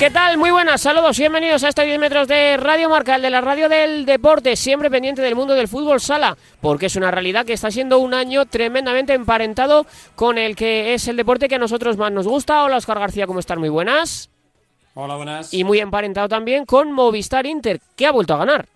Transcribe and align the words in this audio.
¿Qué 0.00 0.08
tal? 0.10 0.38
Muy 0.38 0.50
buenas, 0.50 0.80
saludos 0.80 1.18
bienvenidos 1.18 1.62
a 1.62 1.68
estos 1.68 1.84
10 1.84 2.00
metros 2.00 2.26
de 2.26 2.56
Radio 2.56 2.88
Marca, 2.88 3.16
el 3.16 3.20
de 3.20 3.28
la 3.28 3.42
radio 3.42 3.68
del 3.68 4.06
deporte, 4.06 4.56
siempre 4.56 4.90
pendiente 4.90 5.20
del 5.20 5.34
mundo 5.34 5.52
del 5.52 5.68
fútbol 5.68 6.00
sala, 6.00 6.38
porque 6.62 6.86
es 6.86 6.96
una 6.96 7.10
realidad 7.10 7.44
que 7.44 7.52
está 7.52 7.70
siendo 7.70 7.98
un 7.98 8.14
año 8.14 8.46
tremendamente 8.46 9.12
emparentado 9.12 9.84
con 10.14 10.38
el 10.38 10.56
que 10.56 10.94
es 10.94 11.06
el 11.06 11.18
deporte 11.18 11.50
que 11.50 11.56
a 11.56 11.58
nosotros 11.58 11.98
más 11.98 12.10
nos 12.12 12.26
gusta. 12.26 12.64
Hola 12.64 12.78
Oscar 12.78 12.98
García, 12.98 13.26
¿cómo 13.26 13.40
están? 13.40 13.58
Muy 13.58 13.68
buenas. 13.68 14.30
Hola, 14.94 15.16
buenas. 15.16 15.52
Y 15.52 15.64
muy 15.64 15.80
emparentado 15.80 16.30
también 16.30 16.64
con 16.64 16.92
Movistar 16.92 17.44
Inter, 17.44 17.78
que 17.94 18.06
ha 18.06 18.10
vuelto 18.10 18.32
a 18.32 18.38
ganar. 18.38 18.66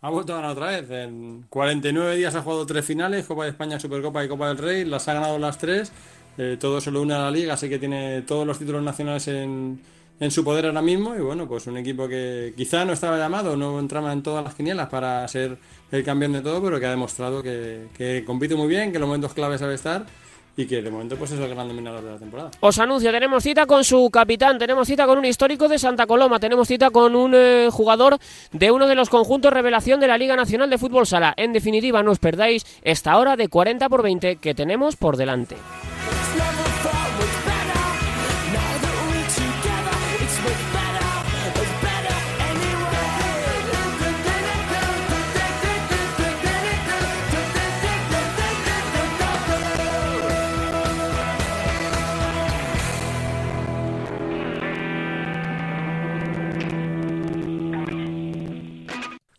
Ha 0.00 0.10
vuelto 0.10 0.32
a 0.32 0.36
ganar 0.38 0.50
otra 0.50 0.66
vez. 0.66 0.90
En 0.90 1.44
49 1.48 2.16
días 2.16 2.34
ha 2.34 2.42
jugado 2.42 2.66
tres 2.66 2.84
finales, 2.84 3.24
Copa 3.24 3.44
de 3.44 3.50
España, 3.50 3.78
Supercopa 3.78 4.24
y 4.24 4.28
Copa 4.28 4.48
del 4.48 4.58
Rey. 4.58 4.84
Las 4.84 5.06
ha 5.06 5.14
ganado 5.14 5.38
las 5.38 5.58
tres. 5.58 5.92
Eh, 6.38 6.56
todo 6.58 6.80
se 6.80 6.90
lo 6.90 7.02
une 7.02 7.14
a 7.14 7.18
la 7.18 7.30
liga, 7.30 7.54
así 7.54 7.68
que 7.68 7.78
tiene 7.78 8.22
todos 8.22 8.44
los 8.44 8.58
títulos 8.58 8.82
nacionales 8.82 9.28
en, 9.28 9.80
en 10.20 10.30
su 10.30 10.44
poder 10.44 10.66
ahora 10.66 10.82
mismo 10.82 11.14
y 11.14 11.20
bueno, 11.20 11.46
pues 11.46 11.66
un 11.66 11.76
equipo 11.76 12.08
que 12.08 12.52
quizá 12.56 12.84
no 12.84 12.92
estaba 12.92 13.18
llamado, 13.18 13.56
no 13.56 13.78
entraba 13.78 14.12
en 14.12 14.22
todas 14.22 14.44
las 14.44 14.54
quinielas 14.54 14.88
para 14.88 15.26
ser 15.28 15.58
el 15.90 16.04
campeón 16.04 16.32
de 16.32 16.40
todo, 16.40 16.62
pero 16.62 16.80
que 16.80 16.86
ha 16.86 16.90
demostrado 16.90 17.42
que, 17.42 18.22
compite 18.26 18.54
muy 18.54 18.68
bien, 18.68 18.92
que 18.92 18.98
los 18.98 19.06
momentos 19.06 19.32
clave 19.34 19.58
sabe 19.58 19.74
estar 19.74 20.06
y 20.56 20.66
que 20.66 20.82
de 20.82 20.90
momento 20.90 21.14
pues 21.14 21.30
es 21.30 21.38
el 21.38 21.48
gran 21.48 21.68
dominador 21.68 22.02
de 22.02 22.10
la 22.10 22.18
temporada. 22.18 22.50
Os 22.58 22.78
anuncio, 22.80 23.12
tenemos 23.12 23.44
cita 23.44 23.64
con 23.64 23.84
su 23.84 24.10
capitán, 24.10 24.58
tenemos 24.58 24.88
cita 24.88 25.06
con 25.06 25.18
un 25.18 25.24
histórico 25.24 25.68
de 25.68 25.78
Santa 25.78 26.06
Coloma, 26.06 26.40
tenemos 26.40 26.66
cita 26.66 26.90
con 26.90 27.14
un 27.14 27.32
eh, 27.36 27.68
jugador 27.70 28.18
de 28.50 28.70
uno 28.72 28.88
de 28.88 28.96
los 28.96 29.08
conjuntos 29.08 29.52
revelación 29.52 30.00
de 30.00 30.08
la 30.08 30.18
Liga 30.18 30.34
Nacional 30.34 30.68
de 30.68 30.78
Fútbol 30.78 31.06
Sala. 31.06 31.32
En 31.36 31.52
definitiva, 31.52 32.02
no 32.02 32.10
os 32.10 32.18
perdáis 32.18 32.66
esta 32.82 33.16
hora 33.18 33.36
de 33.36 33.46
40 33.46 33.88
por 33.88 34.02
20 34.02 34.36
que 34.36 34.54
tenemos 34.54 34.96
por 34.96 35.16
delante. 35.16 35.54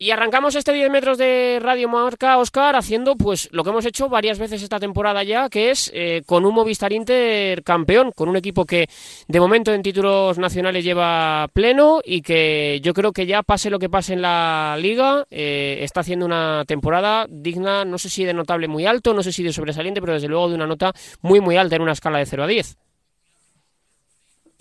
Y 0.01 0.11
arrancamos 0.11 0.55
este 0.55 0.71
10 0.71 0.89
metros 0.89 1.17
de 1.17 1.59
Radio 1.61 1.89
Marca, 1.89 2.37
Oscar, 2.37 2.77
haciendo 2.77 3.17
pues 3.17 3.49
lo 3.51 3.65
que 3.65 3.71
hemos 3.71 3.85
hecho 3.85 4.07
varias 4.07 4.39
veces 4.39 4.63
esta 4.63 4.79
temporada 4.79 5.23
ya, 5.23 5.49
que 5.49 5.71
es 5.71 5.91
eh, 5.93 6.23
con 6.25 6.45
un 6.45 6.55
Movistar 6.55 6.93
Inter 6.93 7.61
campeón, 7.63 8.13
con 8.15 8.29
un 8.29 8.37
equipo 8.37 8.63
que 8.65 8.87
de 9.27 9.39
momento 9.41 9.73
en 9.73 9.83
títulos 9.83 10.37
nacionales 10.37 10.85
lleva 10.85 11.49
pleno 11.51 11.99
y 12.01 12.21
que 12.21 12.79
yo 12.81 12.93
creo 12.93 13.11
que 13.11 13.25
ya 13.25 13.43
pase 13.43 13.69
lo 13.69 13.77
que 13.77 13.89
pase 13.89 14.13
en 14.13 14.21
la 14.21 14.77
liga, 14.79 15.25
eh, 15.31 15.79
está 15.81 15.99
haciendo 15.99 16.25
una 16.25 16.63
temporada 16.65 17.27
digna, 17.29 17.83
no 17.83 17.97
sé 17.97 18.09
si 18.09 18.23
de 18.23 18.33
notable 18.33 18.69
muy 18.69 18.85
alto, 18.85 19.13
no 19.13 19.21
sé 19.21 19.33
si 19.33 19.43
de 19.43 19.51
sobresaliente, 19.51 19.99
pero 19.99 20.13
desde 20.13 20.29
luego 20.29 20.47
de 20.47 20.55
una 20.55 20.65
nota 20.65 20.93
muy 21.19 21.41
muy 21.41 21.57
alta 21.57 21.75
en 21.75 21.81
una 21.81 21.91
escala 21.91 22.19
de 22.19 22.25
0 22.25 22.45
a 22.45 22.47
10. 22.47 22.77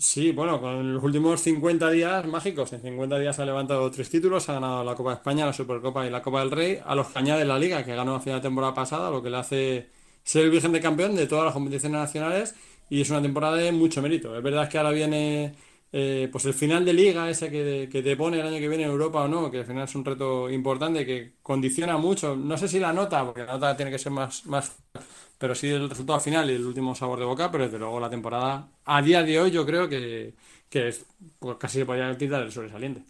Sí, 0.01 0.31
bueno, 0.31 0.61
con 0.61 0.93
los 0.93 1.03
últimos 1.03 1.41
50 1.41 1.89
días 1.89 2.25
mágicos, 2.25 2.71
en 2.71 2.81
50 2.81 3.19
días 3.19 3.37
ha 3.37 3.45
levantado 3.45 3.91
tres 3.91 4.09
títulos, 4.09 4.47
ha 4.47 4.53
ganado 4.53 4.81
la 4.81 4.95
Copa 4.95 5.09
de 5.09 5.15
España, 5.17 5.45
la 5.45 5.51
Supercopa 5.51 6.07
y 6.07 6.09
la 6.09 6.21
Copa 6.21 6.39
del 6.39 6.51
Rey, 6.51 6.79
a 6.85 6.95
los 6.95 7.07
que 7.07 7.19
añade 7.19 7.43
la 7.43 7.59
Liga, 7.59 7.83
que 7.83 7.93
ganó 7.93 8.15
a 8.15 8.21
final 8.21 8.39
de 8.39 8.47
temporada 8.47 8.73
pasada, 8.73 9.11
lo 9.11 9.21
que 9.21 9.29
le 9.29 9.37
hace 9.37 9.89
ser 10.23 10.45
el 10.45 10.51
virgen 10.51 10.71
de 10.71 10.79
campeón 10.79 11.15
de 11.17 11.27
todas 11.27 11.43
las 11.43 11.53
competiciones 11.53 11.99
nacionales 11.99 12.55
y 12.89 13.01
es 13.01 13.09
una 13.09 13.21
temporada 13.21 13.57
de 13.57 13.73
mucho 13.73 14.01
mérito. 14.01 14.35
Es 14.37 14.41
verdad 14.41 14.69
que 14.69 14.77
ahora 14.77 14.91
viene 14.91 15.55
eh, 15.91 16.29
pues 16.31 16.45
el 16.45 16.53
final 16.53 16.85
de 16.85 16.93
liga 16.93 17.29
ese 17.29 17.51
que, 17.51 17.89
que, 17.91 18.01
te 18.01 18.15
pone 18.15 18.39
el 18.39 18.47
año 18.47 18.59
que 18.59 18.69
viene 18.69 18.85
en 18.85 18.91
Europa 18.91 19.23
o 19.23 19.27
no, 19.27 19.51
que 19.51 19.59
al 19.59 19.65
final 19.65 19.83
es 19.83 19.95
un 19.95 20.05
reto 20.05 20.49
importante 20.49 21.05
que 21.05 21.33
condiciona 21.43 21.97
mucho, 21.97 22.37
no 22.37 22.57
sé 22.57 22.69
si 22.69 22.79
la 22.79 22.93
nota, 22.93 23.25
porque 23.25 23.41
la 23.43 23.53
nota 23.53 23.75
tiene 23.75 23.91
que 23.91 23.99
ser 23.99 24.13
más, 24.13 24.45
más 24.45 24.77
pero 25.39 25.55
sí 25.55 25.69
el 25.69 25.89
resultado 25.89 26.19
final 26.19 26.51
y 26.51 26.55
el 26.55 26.65
último 26.65 26.93
sabor 26.95 27.19
de 27.19 27.25
boca, 27.25 27.51
pero 27.51 27.63
desde 27.65 27.79
luego 27.79 27.99
la 27.99 28.09
temporada 28.09 28.69
a 28.85 29.01
día 29.01 29.23
de 29.23 29.39
hoy 29.39 29.51
yo 29.51 29.65
creo 29.65 29.89
que, 29.89 30.35
que 30.69 30.89
es, 30.89 31.05
pues 31.39 31.57
casi 31.57 31.79
se 31.79 31.85
podría 31.85 32.15
tirar 32.17 32.43
el 32.43 32.51
sobresaliente. 32.51 33.03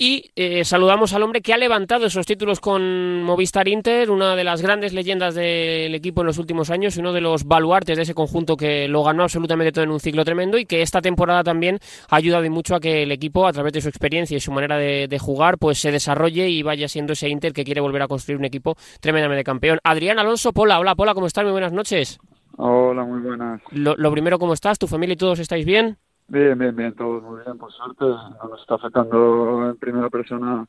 Y 0.00 0.30
eh, 0.36 0.64
saludamos 0.64 1.12
al 1.12 1.24
hombre 1.24 1.40
que 1.42 1.52
ha 1.52 1.56
levantado 1.56 2.06
esos 2.06 2.24
títulos 2.24 2.60
con 2.60 3.24
Movistar 3.24 3.66
Inter, 3.66 4.12
una 4.12 4.36
de 4.36 4.44
las 4.44 4.62
grandes 4.62 4.92
leyendas 4.92 5.34
del 5.34 5.92
equipo 5.92 6.20
en 6.20 6.28
los 6.28 6.38
últimos 6.38 6.70
años 6.70 6.96
y 6.96 7.00
uno 7.00 7.12
de 7.12 7.20
los 7.20 7.42
baluartes 7.42 7.96
de 7.96 8.04
ese 8.04 8.14
conjunto 8.14 8.56
que 8.56 8.86
lo 8.86 9.02
ganó 9.02 9.24
absolutamente 9.24 9.72
todo 9.72 9.82
en 9.82 9.90
un 9.90 9.98
ciclo 9.98 10.24
tremendo 10.24 10.56
y 10.56 10.66
que 10.66 10.82
esta 10.82 11.00
temporada 11.00 11.42
también 11.42 11.80
ha 12.10 12.14
ayudado 12.14 12.48
mucho 12.48 12.76
a 12.76 12.80
que 12.80 13.02
el 13.02 13.10
equipo, 13.10 13.44
a 13.44 13.52
través 13.52 13.72
de 13.72 13.80
su 13.80 13.88
experiencia 13.88 14.36
y 14.36 14.40
su 14.40 14.52
manera 14.52 14.76
de, 14.76 15.18
jugar, 15.18 15.58
pues 15.58 15.80
se 15.80 15.90
desarrolle 15.90 16.48
y 16.48 16.62
vaya 16.62 16.86
siendo 16.86 17.14
ese 17.14 17.28
Inter 17.28 17.52
que 17.52 17.64
quiere 17.64 17.80
volver 17.80 18.02
a 18.02 18.06
construir 18.06 18.38
un 18.38 18.44
equipo 18.44 18.76
tremendamente 19.00 19.42
campeón. 19.42 19.80
Adrián 19.82 20.20
Alonso 20.20 20.52
Pola, 20.52 20.78
hola 20.78 20.94
Pola, 20.94 21.12
¿cómo 21.12 21.26
estás? 21.26 21.42
Muy 21.42 21.50
buenas 21.50 21.72
noches. 21.72 22.20
Hola, 22.56 23.02
muy 23.02 23.20
buenas. 23.20 23.60
Lo, 23.72 23.96
lo 23.96 24.12
primero, 24.12 24.38
¿cómo 24.38 24.52
estás? 24.52 24.78
¿Tu 24.78 24.86
familia 24.86 25.14
y 25.14 25.16
todos 25.16 25.40
estáis 25.40 25.66
bien? 25.66 25.98
Bien, 26.28 26.58
bien, 26.58 26.76
bien, 26.76 26.94
todos 26.94 27.22
muy 27.22 27.40
bien, 27.42 27.56
por 27.56 27.72
suerte. 27.72 28.04
No 28.04 28.48
nos 28.50 28.60
está 28.60 28.74
afectando 28.74 29.70
en 29.70 29.76
primera 29.78 30.10
persona 30.10 30.66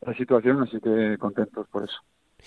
la 0.00 0.14
situación, 0.14 0.62
así 0.62 0.80
que 0.80 1.16
contentos 1.18 1.68
por 1.68 1.84
eso. 1.84 1.96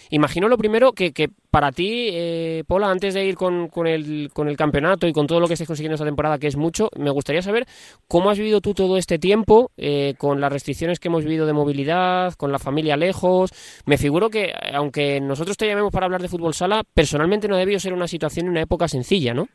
Imagino 0.10 0.48
lo 0.48 0.58
primero 0.58 0.94
que, 0.94 1.12
que 1.12 1.30
para 1.52 1.72
ti, 1.72 2.10
eh, 2.12 2.64
Paula, 2.68 2.90
antes 2.90 3.14
de 3.14 3.26
ir 3.26 3.36
con, 3.36 3.68
con, 3.68 3.86
el, 3.86 4.30
con 4.34 4.48
el 4.48 4.56
campeonato 4.56 5.08
y 5.08 5.14
con 5.14 5.28
todo 5.28 5.40
lo 5.40 5.48
que 5.48 5.54
estés 5.54 5.68
consiguiendo 5.68 5.96
esta 5.96 6.06
temporada, 6.06 6.40
que 6.40 6.48
es 6.48 6.56
mucho, 6.56 6.90
me 6.98 7.10
gustaría 7.10 7.42
saber 7.42 7.66
cómo 8.08 8.30
has 8.30 8.38
vivido 8.38 8.62
tú 8.62 8.74
todo 8.74 8.98
este 8.98 9.20
tiempo 9.20 9.72
eh, 9.78 10.16
con 10.18 10.42
las 10.42 10.52
restricciones 10.52 11.00
que 11.00 11.10
hemos 11.10 11.24
vivido 11.26 11.46
de 11.46 11.54
movilidad, 11.54 12.34
con 12.34 12.52
la 12.52 12.60
familia 12.60 12.98
lejos. 12.98 13.52
Me 13.86 13.98
figuro 13.98 14.30
que, 14.30 14.54
aunque 14.74 15.20
nosotros 15.22 15.58
te 15.58 15.68
llamemos 15.68 15.92
para 15.92 16.06
hablar 16.06 16.22
de 16.22 16.30
fútbol 16.30 16.54
sala, 16.54 16.84
personalmente 16.94 17.48
no 17.48 17.58
debió 17.58 17.80
ser 17.80 17.94
una 17.94 18.08
situación 18.08 18.48
una 18.48 18.62
época 18.62 18.88
sencilla, 18.88 19.34
¿no? 19.34 19.48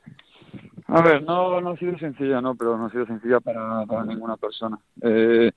A 0.86 1.00
ver, 1.00 1.22
no, 1.22 1.60
no 1.60 1.70
ha 1.70 1.76
sido 1.76 1.98
sencilla, 1.98 2.40
no, 2.40 2.54
pero 2.54 2.76
no 2.76 2.86
ha 2.86 2.90
sido 2.90 3.06
sencilla 3.06 3.40
para, 3.40 3.84
ninguna 4.04 4.36
persona. 4.36 4.78
Eh, 5.00 5.50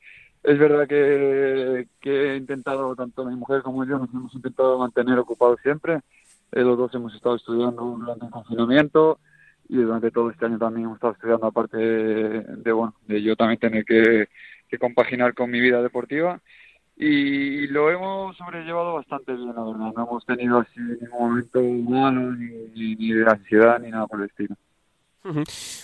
es 0.43 0.57
verdad 0.57 0.87
que, 0.87 1.85
he 2.01 2.37
intentado, 2.37 2.95
tanto 2.95 3.25
mi 3.25 3.35
mujer 3.35 3.61
como 3.61 3.83
yo, 3.85 3.99
nos 3.99 4.09
hemos 4.13 4.33
intentado 4.33 4.79
mantener 4.79 5.19
ocupados 5.19 5.59
siempre. 5.61 5.99
Eh, 6.53 6.61
los 6.61 6.77
dos 6.77 6.93
hemos 6.95 7.13
estado 7.13 7.35
estudiando 7.35 7.83
durante 7.83 8.25
el 8.25 8.31
confinamiento 8.31 9.19
y 9.67 9.77
durante 9.77 10.11
todo 10.11 10.31
este 10.31 10.45
año 10.45 10.57
también 10.57 10.85
hemos 10.85 10.95
estado 10.95 11.13
estudiando, 11.13 11.47
aparte 11.47 11.77
de, 11.77 12.71
bueno, 12.71 12.95
de 13.07 13.21
yo 13.21 13.35
también 13.35 13.59
tener 13.59 13.83
que, 13.83 14.29
compaginar 14.79 15.33
con 15.33 15.51
mi 15.51 15.59
vida 15.59 15.81
deportiva. 15.81 16.39
Y 16.95 17.67
lo 17.67 17.91
hemos 17.91 18.37
sobrellevado 18.37 18.95
bastante 18.95 19.33
bien, 19.33 19.53
la 19.53 19.63
verdad. 19.63 19.93
No 19.95 20.07
hemos 20.07 20.25
tenido 20.25 20.59
así 20.59 20.79
ningún 20.79 21.29
momento 21.29 21.61
malo, 21.61 22.31
ni, 22.31 22.95
ni 22.95 23.11
de 23.11 23.29
ansiedad, 23.29 23.79
ni 23.79 23.91
nada 23.91 24.07
por 24.07 24.21
el 24.21 24.27
estilo. 24.27 24.55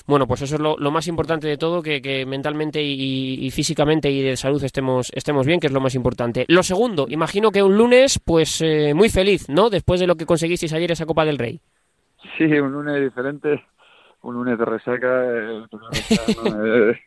Bueno, 0.08 0.28
pues 0.28 0.42
eso 0.42 0.56
es 0.56 0.62
lo, 0.62 0.92
más 0.92 1.08
importante 1.08 1.48
de 1.48 1.58
todo, 1.58 1.82
que, 1.82 2.26
mentalmente 2.26 2.82
y, 2.82 3.50
físicamente 3.52 4.10
y 4.12 4.22
de 4.22 4.38
salud 4.38 4.64
estemos, 4.64 5.12
estemos 5.14 5.46
bien, 5.46 5.60
que 5.60 5.68
es 5.68 5.74
lo 5.74 5.82
más 5.82 5.96
importante. 5.96 6.46
Lo 6.48 6.64
segundo, 6.64 7.06
imagino 7.10 7.52
que 7.52 7.64
un 7.64 7.78
lunes, 7.78 8.20
pues 8.24 8.62
eh, 8.62 8.94
muy 8.94 9.10
feliz, 9.10 9.50
¿no? 9.50 9.70
Después 9.70 10.00
de 10.00 10.08
lo 10.08 10.16
que 10.16 10.26
conseguisteis 10.26 10.74
ayer 10.74 10.92
esa 10.92 11.06
Copa 11.06 11.26
del 11.26 11.38
Rey. 11.38 11.60
Sí, 12.38 12.46
un 12.46 12.72
lunes 12.72 13.02
diferente, 13.02 13.64
un 14.22 14.36
lunes 14.36 14.58
de 14.58 14.66
resaca. 14.66 15.26
Eh, 15.26 15.66
eh, 16.46 17.00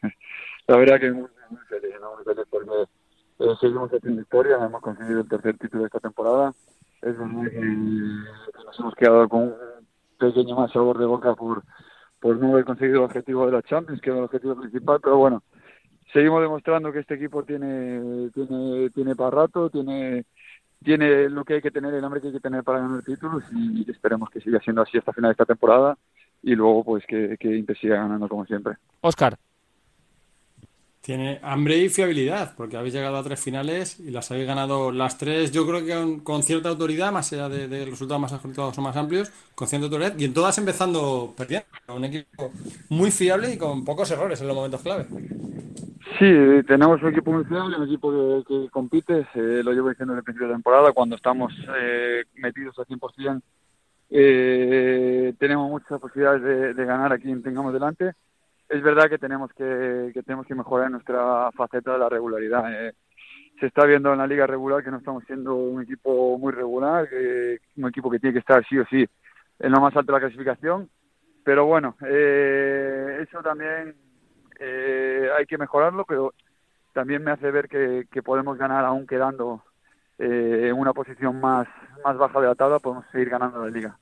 la 0.67 0.77
verdad 0.77 1.01
que 1.01 1.11
muy, 1.11 1.29
muy 1.51 1.61
feliz, 1.69 1.95
¿no? 2.01 2.17
Muy 2.17 2.25
feliz 2.25 2.47
porque 2.51 3.57
seguimos 3.61 3.93
haciendo 3.93 4.23
historia, 4.23 4.57
hemos 4.65 4.81
conseguido 4.81 5.21
el 5.21 5.29
tercer 5.29 5.59
título 5.59 5.83
de 5.83 5.87
esta 5.87 6.01
temporada. 6.01 6.53
Es 7.03 7.17
verdad 7.19 7.51
que 7.51 7.61
nos 7.61 8.81
hemos 8.81 8.95
quedado 8.95 9.29
con 9.29 9.43
un 9.43 9.55
pequeño 10.19 10.57
más 10.57 10.73
sabor 10.73 10.99
de 10.99 11.07
boca 11.07 11.35
por 11.35 11.63
por 12.21 12.37
no 12.39 12.53
haber 12.53 12.65
conseguido 12.65 12.99
el 12.99 13.05
objetivo 13.05 13.47
de 13.47 13.53
la 13.53 13.63
Champions, 13.63 14.01
que 14.01 14.11
era 14.11 14.19
el 14.19 14.25
objetivo 14.25 14.57
principal, 14.57 15.01
pero 15.03 15.17
bueno, 15.19 15.43
seguimos 16.13 16.41
demostrando 16.41 16.93
que 16.93 17.01
este 17.01 17.15
equipo 17.15 17.45
tiene 17.45 18.31
tiene 18.33 18.91
tiene 18.91 19.15
para 19.15 19.31
rato, 19.31 19.71
tiene 19.71 20.25
tiene 20.83 21.29
lo 21.29 21.45
que 21.45 21.55
hay 21.55 21.63
que 21.63 21.71
tener, 21.71 21.95
el 21.95 22.05
hambre 22.05 22.21
que 22.21 22.29
hay 22.29 22.33
que 22.35 22.41
tener 22.41 22.63
para 22.63 22.81
ganar 22.81 23.03
títulos 23.03 23.45
y 23.53 23.91
esperemos 23.91 24.31
que 24.31 24.41
siga 24.41 24.61
siendo 24.61 24.83
así 24.83 24.99
hasta 24.99 25.13
final 25.13 25.31
de 25.31 25.33
esta 25.33 25.47
temporada 25.47 25.97
y 26.43 26.55
luego 26.55 26.85
pues 26.85 27.05
que, 27.07 27.37
que 27.39 27.57
Inter 27.57 27.77
siga 27.77 27.97
ganando 27.97 28.29
como 28.29 28.45
siempre. 28.47 28.75
Oscar. 29.01 29.37
Tiene 31.07 31.39
hambre 31.45 31.77
y 31.77 31.89
fiabilidad, 31.89 32.57
porque 32.57 32.77
habéis 32.77 32.93
llegado 32.93 33.17
a 33.17 33.23
tres 33.23 33.39
finales 33.39 34.01
y 34.01 34.11
las 34.11 34.29
habéis 34.33 34.49
ganado 34.49 34.91
las 34.91 35.17
tres, 35.17 35.53
yo 35.53 35.65
creo 35.65 35.87
que 35.87 36.25
con, 36.25 36.43
cierta 36.43 36.69
autoridad, 36.69 37.13
más 37.13 37.33
allá 37.33 37.49
de, 37.49 37.85
resultados 37.85 38.21
más 38.21 38.33
ajustados 38.33 38.77
o 38.77 38.83
más 38.83 38.97
amplios, 38.97 39.31
con 39.55 39.69
cierta 39.69 39.85
autoridad, 39.85 40.19
y 40.19 40.25
en 40.25 40.35
todas 40.35 40.59
empezando 40.59 41.33
perdiendo. 41.37 41.65
Un 41.95 42.07
equipo 42.07 42.51
muy 42.89 43.13
fiable 43.13 43.53
y 43.53 43.57
con 43.57 43.85
pocos 43.85 44.11
errores 44.11 44.41
en 44.41 44.49
los 44.49 44.57
momentos 44.57 44.83
clave. 44.83 45.07
Sí, 46.19 46.65
tenemos 46.67 47.01
un 47.01 47.11
equipo 47.11 47.31
muy 47.31 47.45
fiable, 47.45 47.77
un 47.77 47.85
equipo 47.85 48.43
que, 48.45 48.69
compite, 48.71 49.29
eh, 49.33 49.63
lo 49.63 49.71
llevo 49.71 49.91
diciendo 49.91 50.13
desde 50.13 50.23
el 50.23 50.25
principio 50.25 50.49
de 50.49 50.55
temporada, 50.55 50.91
cuando 50.91 51.15
estamos 51.15 51.53
eh, 51.79 52.25
metidos 52.35 52.77
al 52.81 52.87
100%, 52.87 53.43
eh, 54.11 55.35
tenemos 55.39 55.71
muchas 55.71 56.01
posibilidades 56.01 56.43
de, 56.43 56.75
de 56.75 56.85
ganar 56.85 57.13
a 57.13 57.19
quien 57.19 57.45
tengamos 57.45 57.73
delante 57.73 58.13
es 58.69 58.83
verdad 58.83 59.09
que 59.09 59.19
tenemos 59.19 59.53
que, 59.53 60.11
que 60.13 60.23
tenemos 60.23 60.47
que 60.47 60.55
mejorar 60.55 60.91
nuestra 60.91 61.51
faceta 61.53 61.93
de 61.93 61.99
la 61.99 62.09
regularidad. 62.09 62.89
Eh. 62.89 62.95
Se 63.61 63.67
está 63.67 63.87
viendo 63.87 64.13
en 64.13 64.19
la 64.19 64.27
liga 64.27 64.47
regular 64.47 64.85
que 64.85 64.91
no 64.91 64.99
estamos 64.99 65.25
siendo 65.25 65.55
un 65.55 65.83
equipo 65.83 66.39
muy 66.39 66.53
regular, 66.53 67.09
que, 67.09 67.59
un 67.77 67.89
equipo 67.89 68.11
que 68.11 68.19
tiene 68.19 68.35
que 68.35 68.41
estar 68.41 68.65
sí 68.69 68.79
o 68.79 68.85
sí 68.87 69.07
en 69.59 69.73
lo 69.73 69.81
más 69.81 69.97
alto 69.97 70.13
de 70.13 70.19
la 70.19 70.27
clasificación. 70.27 70.91
Pero 71.45 71.65
bueno, 71.65 71.97
eh, 72.07 73.25
eso 73.27 73.41
también 73.43 73.95
eh, 74.59 75.31
hay 75.39 75.47
que 75.47 75.59
mejorarlo, 75.59 76.05
pero 76.05 76.35
también 76.93 77.23
me 77.23 77.31
hace 77.31 77.51
ver 77.51 77.69
que, 77.69 78.07
que 78.11 78.23
podemos 78.23 78.59
ganar 78.59 78.85
aún 78.85 79.07
quedando 79.07 79.63
eh, 80.19 80.69
en 80.69 80.79
una 80.79 80.93
posición 80.93 81.41
más, 81.41 81.69
más 82.05 82.17
baja 82.17 82.41
de 82.41 82.47
la 82.47 82.55
tabla, 82.55 82.79
podemos 82.79 83.05
seguir 83.13 83.29
ganando 83.29 83.63
la 83.65 83.71
liga. 83.71 83.99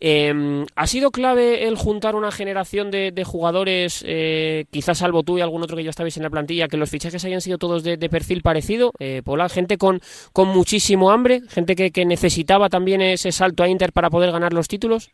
Eh, 0.00 0.64
¿Ha 0.76 0.86
sido 0.86 1.10
clave 1.10 1.66
el 1.66 1.76
juntar 1.76 2.14
una 2.14 2.30
generación 2.30 2.90
de, 2.90 3.24
jugadores, 3.24 4.04
eh, 4.06 4.66
quizás 4.70 4.98
salvo 4.98 5.22
tú 5.22 5.38
y 5.38 5.40
algún 5.40 5.62
otro 5.62 5.76
que 5.76 5.84
ya 5.84 5.90
estabais 5.90 6.16
en 6.16 6.22
la 6.22 6.30
plantilla, 6.30 6.68
que 6.68 6.76
los 6.76 6.90
fichajes 6.90 7.24
hayan 7.24 7.40
sido 7.40 7.58
todos 7.58 7.82
de, 7.82 7.96
perfil 8.08 8.42
parecido? 8.42 8.92
Eh, 8.98 9.22
Pola, 9.24 9.48
gente 9.48 9.78
con, 9.78 10.00
con 10.32 10.48
muchísimo 10.48 11.10
hambre, 11.10 11.42
gente 11.48 11.74
que, 11.76 11.90
que, 11.90 12.04
necesitaba 12.04 12.68
también 12.68 13.00
ese 13.00 13.32
salto 13.32 13.62
a 13.62 13.68
Inter 13.68 13.92
para 13.92 14.10
poder 14.10 14.32
ganar 14.32 14.52
los 14.52 14.68
títulos. 14.68 15.12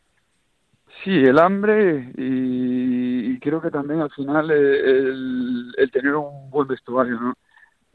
Sí, 1.05 1.11
el 1.11 1.39
hambre 1.39 2.13
y, 2.17 3.39
creo 3.39 3.63
que 3.63 3.71
también 3.71 4.01
al 4.01 4.11
final 4.11 4.51
el, 4.51 5.73
el 5.77 5.91
tener 5.93 6.17
un 6.17 6.51
buen 6.51 6.67
vestuario, 6.67 7.21
¿no? 7.21 7.35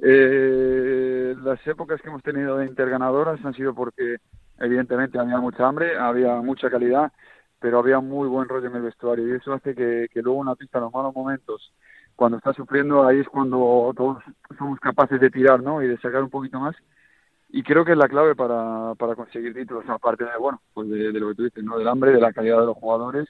Eh, 0.06 1.36
las 1.44 1.66
épocas 1.68 2.01
que 2.01 2.09
hemos 2.09 2.24
tenido 2.24 2.57
de 2.57 2.66
interganadoras 2.66 3.44
han 3.45 3.54
sido 3.54 3.74
porque 3.74 4.18
evidentemente 4.63 5.19
había 5.19 5.39
mucha 5.39 5.68
hambre, 5.68 5.98
había 5.98 6.36
mucha 6.38 6.69
calidad, 6.69 7.12
pero 7.60 7.80
había 7.80 8.00
muy 8.00 8.27
buen 8.27 8.48
rollo 8.48 8.68
en 8.68 8.75
el 8.75 8.81
vestuario 8.83 9.27
y 9.27 9.38
eso 9.38 9.54
hace 9.54 9.75
que, 9.75 10.07
que 10.12 10.21
luego 10.21 10.39
una 10.39 10.56
pista 10.56 10.80
en 10.80 10.86
los 10.86 10.94
malos 10.94 11.13
momentos, 11.13 11.74
cuando 12.15 12.38
está 12.38 12.54
sufriendo, 12.54 13.06
ahí 13.06 13.19
es 13.19 13.27
cuando 13.27 13.94
todos 13.95 14.24
somos 14.57 14.80
capaces 14.80 15.19
de 15.19 15.30
tirar 15.30 15.62
¿no? 15.62 15.81
y 15.81 15.88
de 15.88 15.98
sacar 15.98 16.24
un 16.24 16.30
poquito 16.30 16.60
más. 16.60 16.75
Y 17.50 17.62
creo 17.63 17.86
que 17.86 17.92
es 17.92 17.98
la 17.98 18.07
clave 18.07 18.36
para, 18.36 18.95
para 18.95 19.15
conseguir 19.15 19.54
títulos, 19.54 19.88
aparte 19.88 20.24
de, 20.24 20.31
bueno, 20.39 20.62
pues 20.74 20.89
de, 20.89 21.12
lo 21.13 21.30
que 21.30 21.36
tú 21.36 21.44
dices, 21.44 21.63
¿no? 21.63 21.77
del 21.77 21.88
hambre, 21.88 22.12
de 22.12 22.19
la 22.19 22.33
calidad 22.33 22.59
de 22.59 22.66
los 22.66 22.77
jugadores 22.77 23.27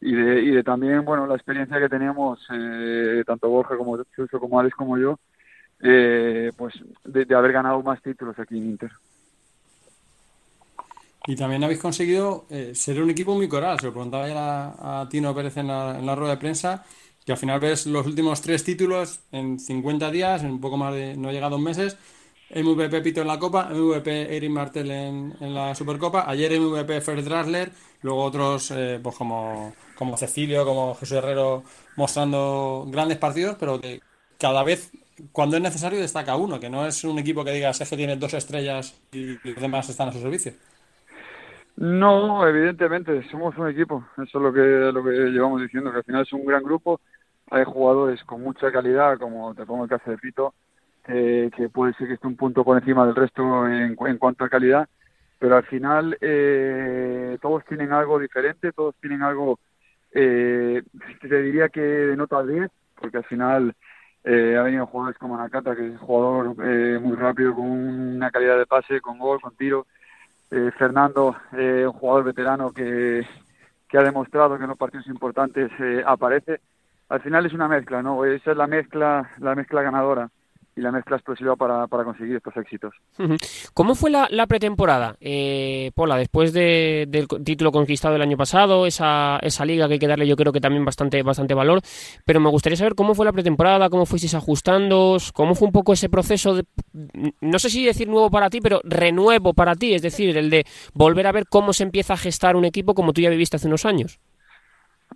y 0.00 0.14
de, 0.14 0.40
y 0.42 0.50
de 0.52 0.62
también, 0.62 1.04
bueno, 1.04 1.26
la 1.26 1.34
experiencia 1.34 1.78
que 1.78 1.88
teníamos, 1.88 2.40
eh, 2.52 3.22
tanto 3.26 3.48
Borja 3.48 3.76
como 3.76 4.02
Chuso, 4.14 4.40
como 4.40 4.58
Alex 4.58 4.74
como 4.74 4.96
yo, 4.96 5.18
eh, 5.80 6.52
pues 6.56 6.74
de, 7.04 7.34
haber 7.34 7.52
ganado 7.52 7.82
más 7.82 8.00
títulos 8.02 8.38
aquí 8.38 8.56
en 8.56 8.70
Inter. 8.70 8.90
Y 11.26 11.36
también 11.36 11.62
habéis 11.64 11.80
conseguido 11.80 12.46
eh, 12.50 12.72
ser 12.74 13.02
un 13.02 13.10
equipo 13.10 13.34
muy 13.34 13.48
coral. 13.48 13.78
Se 13.78 13.86
lo 13.86 13.92
preguntaba 13.92 14.28
ya 14.28 15.00
a, 15.00 15.08
Tino 15.08 15.34
Pérez 15.34 15.56
en 15.56 15.66
la, 15.68 16.14
rueda 16.14 16.34
de 16.34 16.38
prensa, 16.38 16.84
que 17.24 17.32
al 17.32 17.38
final 17.38 17.60
ves 17.60 17.86
los 17.86 18.06
últimos 18.06 18.40
tres 18.40 18.64
títulos 18.64 19.20
en 19.32 19.58
50 19.58 20.10
días, 20.10 20.42
en 20.42 20.52
un 20.52 20.60
poco 20.60 20.76
más 20.76 20.94
de, 20.94 21.16
no 21.16 21.30
llega 21.32 21.48
dos 21.50 21.60
meses. 21.60 21.96
MVP 22.50 23.02
Pito 23.02 23.20
en 23.20 23.26
la 23.26 23.38
Copa, 23.38 23.68
MVP 23.70 24.34
Erin 24.34 24.52
Martel 24.52 24.90
en, 24.90 25.36
en, 25.38 25.54
la 25.54 25.74
Supercopa, 25.74 26.24
ayer 26.26 26.58
MVP 26.58 27.02
Fer 27.02 27.22
Drasler, 27.22 27.70
luego 28.00 28.24
otros 28.24 28.70
eh, 28.70 28.98
pues 29.02 29.14
como, 29.16 29.74
como 29.96 30.16
Cecilio, 30.16 30.64
como 30.64 30.94
Jesús 30.94 31.18
Herrero 31.18 31.62
mostrando 31.96 32.86
grandes 32.88 33.18
partidos, 33.18 33.56
pero 33.60 33.78
que 33.78 34.00
cada 34.38 34.62
vez 34.62 34.90
cuando 35.32 35.56
es 35.56 35.62
necesario 35.62 36.00
destaca 36.00 36.36
uno, 36.36 36.60
que 36.60 36.70
no 36.70 36.86
es 36.86 37.04
un 37.04 37.18
equipo 37.18 37.44
que 37.44 37.52
digas 37.52 37.80
es 37.80 37.88
que 37.88 37.96
tiene 37.96 38.16
dos 38.16 38.34
estrellas 38.34 38.94
y 39.12 39.36
los 39.46 39.60
demás 39.60 39.88
están 39.88 40.08
a 40.08 40.12
su 40.12 40.20
servicio. 40.20 40.54
No, 41.80 42.46
evidentemente, 42.48 43.22
somos 43.30 43.56
un 43.56 43.68
equipo, 43.68 44.04
eso 44.16 44.38
es 44.38 44.42
lo 44.42 44.52
que, 44.52 44.60
lo 44.92 45.04
que 45.04 45.10
llevamos 45.30 45.60
diciendo, 45.62 45.92
que 45.92 45.98
al 45.98 46.04
final 46.04 46.22
es 46.22 46.32
un 46.32 46.44
gran 46.44 46.62
grupo, 46.64 47.00
hay 47.50 47.62
jugadores 47.64 48.24
con 48.24 48.42
mucha 48.42 48.72
calidad, 48.72 49.16
como 49.18 49.54
te 49.54 49.64
pongo 49.64 49.84
el 49.84 49.90
caso 49.90 50.10
de 50.10 50.18
Pito, 50.18 50.54
que 51.04 51.70
puede 51.72 51.94
ser 51.94 52.08
que 52.08 52.14
esté 52.14 52.26
un 52.26 52.36
punto 52.36 52.64
por 52.64 52.76
encima 52.78 53.06
del 53.06 53.14
resto 53.14 53.66
en, 53.68 53.96
en 53.98 54.18
cuanto 54.18 54.44
a 54.44 54.48
calidad, 54.48 54.88
pero 55.38 55.56
al 55.56 55.64
final 55.66 56.18
eh, 56.20 57.38
todos 57.40 57.64
tienen 57.66 57.92
algo 57.92 58.18
diferente, 58.18 58.72
todos 58.72 58.96
tienen 59.00 59.22
algo, 59.22 59.60
eh, 60.12 60.82
te 61.20 61.42
diría 61.42 61.68
que 61.68 61.80
de 61.80 62.16
nota 62.16 62.42
10, 62.44 62.70
porque 62.96 63.18
al 63.18 63.24
final 63.24 63.74
eh, 64.24 64.56
ha 64.58 64.62
venido 64.62 64.86
jugadores 64.86 65.18
como 65.18 65.36
Nakata, 65.36 65.76
que 65.76 65.86
es 65.86 65.92
un 65.92 65.98
jugador 65.98 66.56
eh, 66.66 66.98
muy 67.00 67.16
rápido, 67.16 67.54
con 67.54 67.66
una 67.66 68.30
calidad 68.32 68.58
de 68.58 68.66
pase, 68.66 69.00
con 69.00 69.18
gol, 69.18 69.40
con 69.40 69.56
tiro. 69.56 69.86
Eh, 70.50 70.70
Fernando, 70.78 71.36
un 71.52 71.92
jugador 71.92 72.24
veterano 72.24 72.70
que, 72.70 73.26
que 73.88 73.98
ha 73.98 74.02
demostrado 74.02 74.56
que 74.56 74.64
en 74.64 74.70
los 74.70 74.78
partidos 74.78 75.06
importantes 75.08 75.70
aparece. 76.06 76.60
Al 77.08 77.20
final 77.20 77.46
es 77.46 77.52
una 77.52 77.68
mezcla, 77.68 78.02
¿no? 78.02 78.24
Esa 78.24 78.52
es 78.52 78.56
la 78.56 78.66
mezcla, 78.66 79.30
la 79.38 79.54
mezcla 79.54 79.82
ganadora 79.82 80.30
y 80.78 80.80
la 80.80 80.92
mezcla 80.92 81.16
explosiva 81.16 81.56
para, 81.56 81.88
para 81.88 82.04
conseguir 82.04 82.36
estos 82.36 82.56
éxitos. 82.56 82.94
¿Cómo 83.74 83.96
fue 83.96 84.10
la, 84.10 84.28
la 84.30 84.46
pretemporada, 84.46 85.16
eh, 85.20 85.90
Pola, 85.94 86.16
después 86.16 86.52
del 86.52 87.26
título 87.44 87.72
conquistado 87.72 88.14
el 88.14 88.22
año 88.22 88.36
pasado, 88.36 88.86
esa, 88.86 89.40
esa 89.42 89.64
liga 89.64 89.88
que 89.88 89.94
hay 89.94 89.98
que 89.98 90.06
darle 90.06 90.28
yo 90.28 90.36
creo 90.36 90.52
que 90.52 90.60
también 90.60 90.84
bastante, 90.84 91.20
bastante 91.24 91.54
valor, 91.54 91.80
pero 92.24 92.38
me 92.38 92.48
gustaría 92.48 92.76
saber 92.76 92.94
cómo 92.94 93.16
fue 93.16 93.26
la 93.26 93.32
pretemporada, 93.32 93.90
cómo 93.90 94.06
fuisteis 94.06 94.34
ajustando, 94.34 95.16
cómo 95.34 95.56
fue 95.56 95.66
un 95.66 95.72
poco 95.72 95.92
ese 95.92 96.08
proceso, 96.08 96.54
de, 96.54 96.64
no 97.40 97.58
sé 97.58 97.70
si 97.70 97.84
decir 97.84 98.08
nuevo 98.08 98.30
para 98.30 98.48
ti, 98.48 98.60
pero 98.60 98.80
renuevo 98.84 99.54
para 99.54 99.74
ti, 99.74 99.94
es 99.94 100.02
decir, 100.02 100.36
el 100.36 100.48
de 100.48 100.64
volver 100.94 101.26
a 101.26 101.32
ver 101.32 101.46
cómo 101.48 101.72
se 101.72 101.82
empieza 101.82 102.14
a 102.14 102.18
gestar 102.18 102.54
un 102.54 102.64
equipo 102.64 102.94
como 102.94 103.12
tú 103.12 103.20
ya 103.20 103.30
viviste 103.30 103.56
hace 103.56 103.66
unos 103.66 103.84
años. 103.84 104.20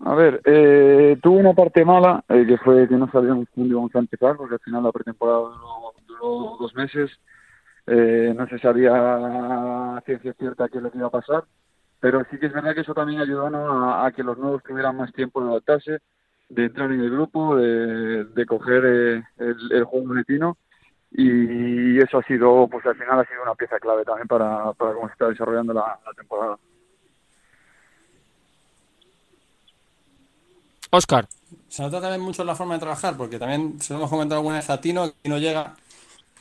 A 0.01 0.15
ver, 0.15 0.41
eh, 0.45 1.17
tuvo 1.23 1.39
una 1.39 1.53
parte 1.53 1.85
mala, 1.85 2.25
eh, 2.29 2.45
que 2.47 2.57
fue 2.59 2.89
que 2.89 2.97
no 2.97 3.11
sabíamos 3.11 3.47
cuándo 3.55 3.73
íbamos 3.73 3.95
a 3.95 4.01
empezar, 4.01 4.37
porque 4.37 4.55
al 4.55 4.61
final 4.61 4.83
la 4.83 4.93
pretemporada 4.93 5.39
duró, 6.19 6.57
dos 6.59 6.75
meses, 6.75 7.11
eh, 7.87 8.33
no 8.37 8.47
se 8.49 8.59
sabía 8.59 10.01
ciencia 10.05 10.33
cierta 10.35 10.69
qué 10.69 10.79
es 10.79 10.95
iba 10.95 11.07
a 11.07 11.11
pasar, 11.11 11.45
pero 12.01 12.25
sí 12.31 12.39
que 12.39 12.47
es 12.47 12.53
verdad 12.53 12.75
que 12.75 12.81
eso 12.81 12.95
también 12.95 13.21
ayudó 13.21 13.47
a, 13.47 14.11
que 14.13 14.23
los 14.23 14.39
nuevos 14.39 14.63
tuvieran 14.63 14.97
más 14.97 15.13
tiempo 15.13 15.43
de 15.43 15.51
adaptarse, 15.51 15.99
de 16.49 16.65
entrar 16.65 16.91
en 16.91 17.01
el 17.01 17.11
grupo, 17.11 17.57
de, 17.57 18.47
coger 18.47 18.85
eh, 18.85 19.23
el, 19.39 19.73
el, 19.73 19.85
juego 19.85 20.07
monetino, 20.07 20.57
y 21.11 21.99
eso 21.99 22.19
ha 22.19 22.23
sido, 22.23 22.67
pues 22.69 22.85
al 22.87 22.97
final 22.97 23.21
ha 23.21 23.25
sido 23.25 23.43
una 23.43 23.55
pieza 23.55 23.79
clave 23.79 24.05
también 24.05 24.27
para, 24.27 24.73
para 24.73 24.95
cómo 24.95 25.07
se 25.09 25.13
está 25.13 25.29
desarrollando 25.29 25.75
la 25.75 25.99
temporada. 26.17 26.59
Oscar. 30.93 31.27
Se 31.69 31.83
nota 31.83 32.01
también 32.01 32.21
mucho 32.21 32.43
en 32.43 32.49
la 32.49 32.55
forma 32.55 32.75
de 32.75 32.81
trabajar, 32.81 33.17
porque 33.17 33.39
también 33.39 33.81
se 33.81 33.95
lo 33.95 34.01
hemos 34.01 34.11
comentado 34.11 34.41
alguna 34.41 34.57
vez 34.57 34.69
a 34.69 34.81
Tino, 34.81 35.11
que 35.23 35.29
no 35.29 35.39
llega. 35.39 35.75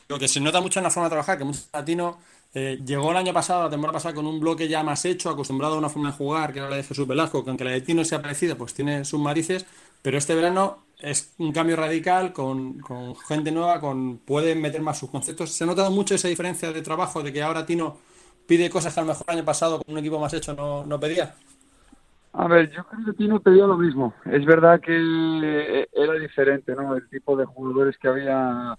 Lo 0.09 0.19
que 0.19 0.27
se 0.27 0.41
nota 0.41 0.59
mucho 0.59 0.79
en 0.79 0.83
la 0.83 0.91
forma 0.91 1.07
de 1.07 1.11
trabajar, 1.11 1.37
que 1.37 1.45
mucho 1.45 1.61
Tino 1.85 2.17
eh, 2.53 2.77
llegó 2.85 3.11
el 3.11 3.17
año 3.17 3.31
pasado, 3.31 3.63
la 3.63 3.69
temporada 3.69 3.93
pasada, 3.93 4.13
con 4.13 4.27
un 4.27 4.41
bloque 4.41 4.67
ya 4.67 4.83
más 4.83 5.05
hecho, 5.05 5.29
acostumbrado 5.29 5.75
a 5.75 5.77
una 5.77 5.87
forma 5.87 6.11
de 6.11 6.17
jugar, 6.17 6.51
que 6.51 6.59
era 6.59 6.69
la 6.69 6.75
de 6.75 6.83
Jesús 6.83 7.07
Velasco, 7.07 7.45
que 7.45 7.49
aunque 7.49 7.63
la 7.63 7.71
de 7.71 7.81
Tino 7.81 8.03
sea 8.03 8.21
parecida, 8.21 8.55
pues 8.55 8.73
tiene 8.73 9.05
sus 9.05 9.21
marices, 9.21 9.65
pero 10.01 10.17
este 10.17 10.35
verano 10.35 10.79
es 10.99 11.31
un 11.37 11.53
cambio 11.53 11.77
radical, 11.77 12.33
con, 12.33 12.83
gente 13.25 13.53
nueva, 13.53 13.79
con 13.79 14.17
puede 14.17 14.53
meter 14.55 14.81
más 14.81 14.99
sus 14.99 15.09
conceptos. 15.09 15.51
Se 15.51 15.63
ha 15.63 15.67
notado 15.67 15.91
mucho 15.91 16.13
esa 16.13 16.27
diferencia 16.27 16.73
de 16.73 16.81
trabajo, 16.81 17.23
de 17.23 17.31
que 17.31 17.41
ahora 17.41 17.65
Tino 17.65 17.97
pide 18.45 18.69
cosas 18.69 18.93
que 18.93 18.99
a 18.99 19.03
lo 19.03 19.07
mejor 19.07 19.25
el 19.29 19.37
año 19.37 19.45
pasado 19.45 19.81
con 19.81 19.93
un 19.93 19.99
equipo 19.99 20.19
más 20.19 20.33
hecho 20.33 20.53
no, 20.53 20.85
no 20.85 20.99
pedía. 20.99 21.35
A 22.33 22.47
ver, 22.47 22.71
yo 22.71 22.85
creo 22.85 23.05
que 23.05 23.13
Tino 23.13 23.39
pedía 23.41 23.67
lo 23.67 23.77
mismo. 23.77 24.13
Es 24.25 24.45
verdad 24.45 24.79
que 24.79 24.95
eh, 24.95 25.87
era 25.91 26.13
diferente, 26.13 26.73
¿no? 26.75 26.95
El 26.95 27.07
tipo 27.09 27.35
de 27.35 27.45
jugadores 27.45 27.97
que 27.97 28.07
había 28.07 28.77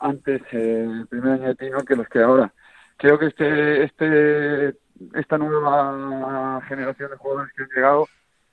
antes, 0.00 0.42
eh, 0.52 0.86
el 0.90 1.06
primer 1.06 1.34
año 1.34 1.48
de 1.48 1.54
Tino, 1.54 1.84
que 1.84 1.96
los 1.96 2.08
que 2.08 2.20
ahora. 2.20 2.52
Creo 2.96 3.18
que 3.18 3.26
este, 3.26 3.84
este, 3.84 4.76
esta 5.14 5.38
nueva 5.38 6.60
generación 6.66 7.10
de 7.10 7.16
jugadores 7.16 7.52
que 7.54 7.62
han 7.62 7.68
llegado, 7.68 8.08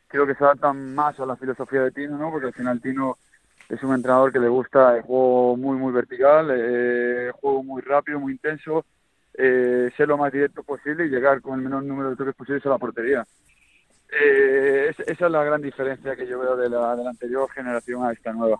creo 0.08 0.28
que 0.28 0.36
se 0.36 0.44
adaptan 0.44 0.94
más 0.94 1.20
a 1.20 1.26
la 1.26 1.36
filosofía 1.36 1.82
de 1.82 1.92
Tino, 1.92 2.18
¿no? 2.18 2.30
Porque 2.32 2.48
al 2.48 2.54
final 2.54 2.80
Tino 2.80 3.18
es 3.70 3.84
un 3.84 3.94
entrenador 3.94 4.32
que 4.32 4.40
le 4.40 4.48
gusta 4.48 4.96
el 4.96 5.02
juego 5.02 5.58
muy, 5.58 5.78
muy 5.78 5.92
vertical, 5.92 6.50
eh, 6.52 7.32
juego 7.34 7.64
muy 7.64 7.82
rápido, 7.82 8.20
muy 8.20 8.34
intenso, 8.34 8.86
eh, 9.34 9.92
ser 9.98 10.08
lo 10.08 10.18
más 10.18 10.32
directo 10.32 10.64
posible 10.64 11.06
y 11.06 11.10
llegar 11.10 11.42
con 11.42 11.60
el 11.60 11.66
menor 11.66 11.84
número 11.84 12.12
de 12.12 12.16
toques 12.16 12.36
posibles 12.36 12.66
a 12.66 12.70
la 12.70 12.78
portería. 12.78 13.26
Eh, 14.10 14.94
esa 15.06 15.26
es 15.26 15.32
la 15.32 15.44
gran 15.44 15.62
diferencia 15.62 16.16
que 16.16 16.28
yo 16.28 16.40
veo 16.40 16.56
de 16.56 16.70
la, 16.70 16.96
de 16.96 17.04
la 17.04 17.10
anterior 17.10 17.50
generación 17.52 18.06
a 18.06 18.12
esta 18.12 18.32
nueva. 18.34 18.60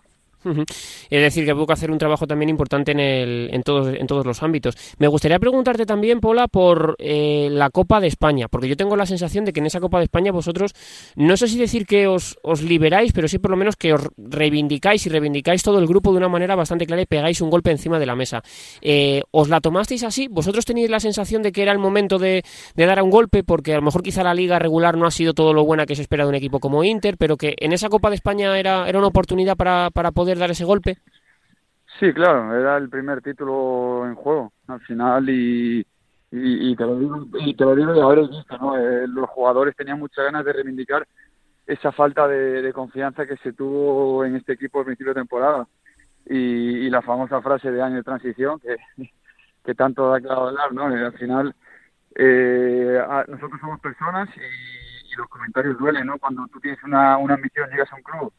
Es 1.10 1.22
decir, 1.22 1.44
que 1.44 1.54
que 1.66 1.72
hacer 1.72 1.90
un 1.90 1.98
trabajo 1.98 2.26
también 2.26 2.48
importante 2.48 2.92
en, 2.92 3.00
el, 3.00 3.50
en, 3.52 3.62
todos, 3.62 3.94
en 3.94 4.06
todos 4.06 4.24
los 4.24 4.42
ámbitos. 4.42 4.74
Me 4.98 5.06
gustaría 5.06 5.38
preguntarte 5.38 5.86
también, 5.86 6.20
Pola, 6.20 6.48
por 6.48 6.96
eh, 6.98 7.48
la 7.50 7.70
Copa 7.70 8.00
de 8.00 8.06
España, 8.06 8.48
porque 8.48 8.68
yo 8.68 8.76
tengo 8.76 8.96
la 8.96 9.06
sensación 9.06 9.44
de 9.44 9.52
que 9.52 9.60
en 9.60 9.66
esa 9.66 9.80
Copa 9.80 9.98
de 9.98 10.04
España 10.04 10.32
vosotros, 10.32 10.72
no 11.16 11.36
sé 11.36 11.48
si 11.48 11.58
decir 11.58 11.86
que 11.86 12.06
os, 12.06 12.38
os 12.42 12.62
liberáis, 12.62 13.12
pero 13.12 13.28
sí 13.28 13.38
por 13.38 13.50
lo 13.50 13.56
menos 13.56 13.76
que 13.76 13.92
os 13.92 14.08
reivindicáis 14.16 15.06
y 15.06 15.10
reivindicáis 15.10 15.62
todo 15.62 15.78
el 15.78 15.86
grupo 15.86 16.12
de 16.12 16.18
una 16.18 16.28
manera 16.28 16.54
bastante 16.54 16.86
clara 16.86 17.02
y 17.02 17.06
pegáis 17.06 17.40
un 17.40 17.50
golpe 17.50 17.70
encima 17.70 17.98
de 17.98 18.06
la 18.06 18.16
mesa. 18.16 18.42
Eh, 18.80 19.22
¿Os 19.30 19.48
la 19.48 19.60
tomasteis 19.60 20.04
así? 20.04 20.28
¿Vosotros 20.28 20.64
tenéis 20.64 20.90
la 20.90 21.00
sensación 21.00 21.42
de 21.42 21.52
que 21.52 21.62
era 21.62 21.72
el 21.72 21.78
momento 21.78 22.18
de, 22.18 22.42
de 22.74 22.86
dar 22.86 23.02
un 23.02 23.10
golpe? 23.10 23.44
Porque 23.44 23.74
a 23.74 23.76
lo 23.76 23.82
mejor 23.82 24.02
quizá 24.02 24.22
la 24.22 24.34
liga 24.34 24.58
regular 24.58 24.96
no 24.96 25.06
ha 25.06 25.10
sido 25.10 25.34
todo 25.34 25.52
lo 25.52 25.64
buena 25.64 25.86
que 25.86 25.96
se 25.96 26.02
espera 26.02 26.24
de 26.24 26.30
un 26.30 26.34
equipo 26.34 26.60
como 26.60 26.84
Inter, 26.84 27.16
pero 27.18 27.36
que 27.36 27.54
en 27.58 27.72
esa 27.72 27.88
Copa 27.88 28.08
de 28.10 28.16
España 28.16 28.58
era, 28.58 28.86
una 28.98 29.06
oportunidad 29.06 29.56
para 29.56 29.90
poder 30.12 30.38
dar 30.38 30.50
ese 30.50 30.64
golpe. 30.64 30.97
Sí, 31.98 32.12
claro, 32.12 32.54
era 32.54 32.76
el 32.76 32.88
primer 32.88 33.20
título 33.22 34.06
en 34.06 34.14
juego 34.14 34.52
al 34.68 34.80
final 34.82 35.28
y, 35.28 35.84
y, 36.30 36.76
te 36.76 36.84
lo 36.84 36.96
digo 36.96 37.26
y 37.40 37.54
te 37.56 37.64
lo 37.64 37.74
digo 37.74 37.92
de 37.92 38.02
haber 38.02 38.28
visto, 38.28 38.56
¿no? 38.56 38.76
Eh, 38.76 39.08
los 39.08 39.28
jugadores 39.30 39.74
tenían 39.74 39.98
muchas 39.98 40.24
ganas 40.24 40.44
de 40.44 40.52
reivindicar 40.52 41.08
esa 41.66 41.90
falta 41.90 42.28
de, 42.28 42.72
confianza 42.72 43.26
que 43.26 43.36
se 43.38 43.52
tuvo 43.52 44.24
en 44.24 44.36
este 44.36 44.52
equipo 44.52 44.78
al 44.78 44.84
principio 44.84 45.12
de 45.12 45.20
temporada 45.20 45.66
y, 46.26 46.88
la 46.88 47.02
famosa 47.02 47.42
frase 47.42 47.70
de 47.72 47.82
año 47.82 47.96
de 47.96 48.02
transición 48.04 48.60
que, 48.60 49.74
tanto 49.74 50.10
da 50.10 50.20
que 50.20 50.28
hablar, 50.28 50.72
¿no? 50.72 50.84
al 50.84 51.12
final 51.18 51.54
eh, 52.14 53.02
nosotros 53.26 53.60
somos 53.60 53.80
personas 53.80 54.28
y, 54.36 55.16
los 55.16 55.28
comentarios 55.28 55.76
duelen, 55.78 56.06
¿no? 56.06 56.16
Cuando 56.16 56.46
tú 56.46 56.60
tienes 56.60 56.80
una, 56.84 57.18
una 57.18 57.34
ambición, 57.34 57.68
llegas 57.70 57.92
a 57.92 57.96
un 57.96 58.02
club 58.02 58.32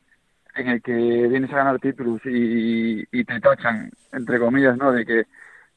en 0.56 0.68
el 0.68 0.82
que 0.82 0.94
vienes 0.94 1.52
a 1.52 1.58
ganar 1.58 1.80
títulos 1.80 2.22
y, 2.26 3.06
te 3.24 3.40
tachan, 3.40 3.92
entre 4.12 4.40
comillas, 4.40 4.78
¿no? 4.78 4.92
De 4.92 5.06
que, 5.06 5.26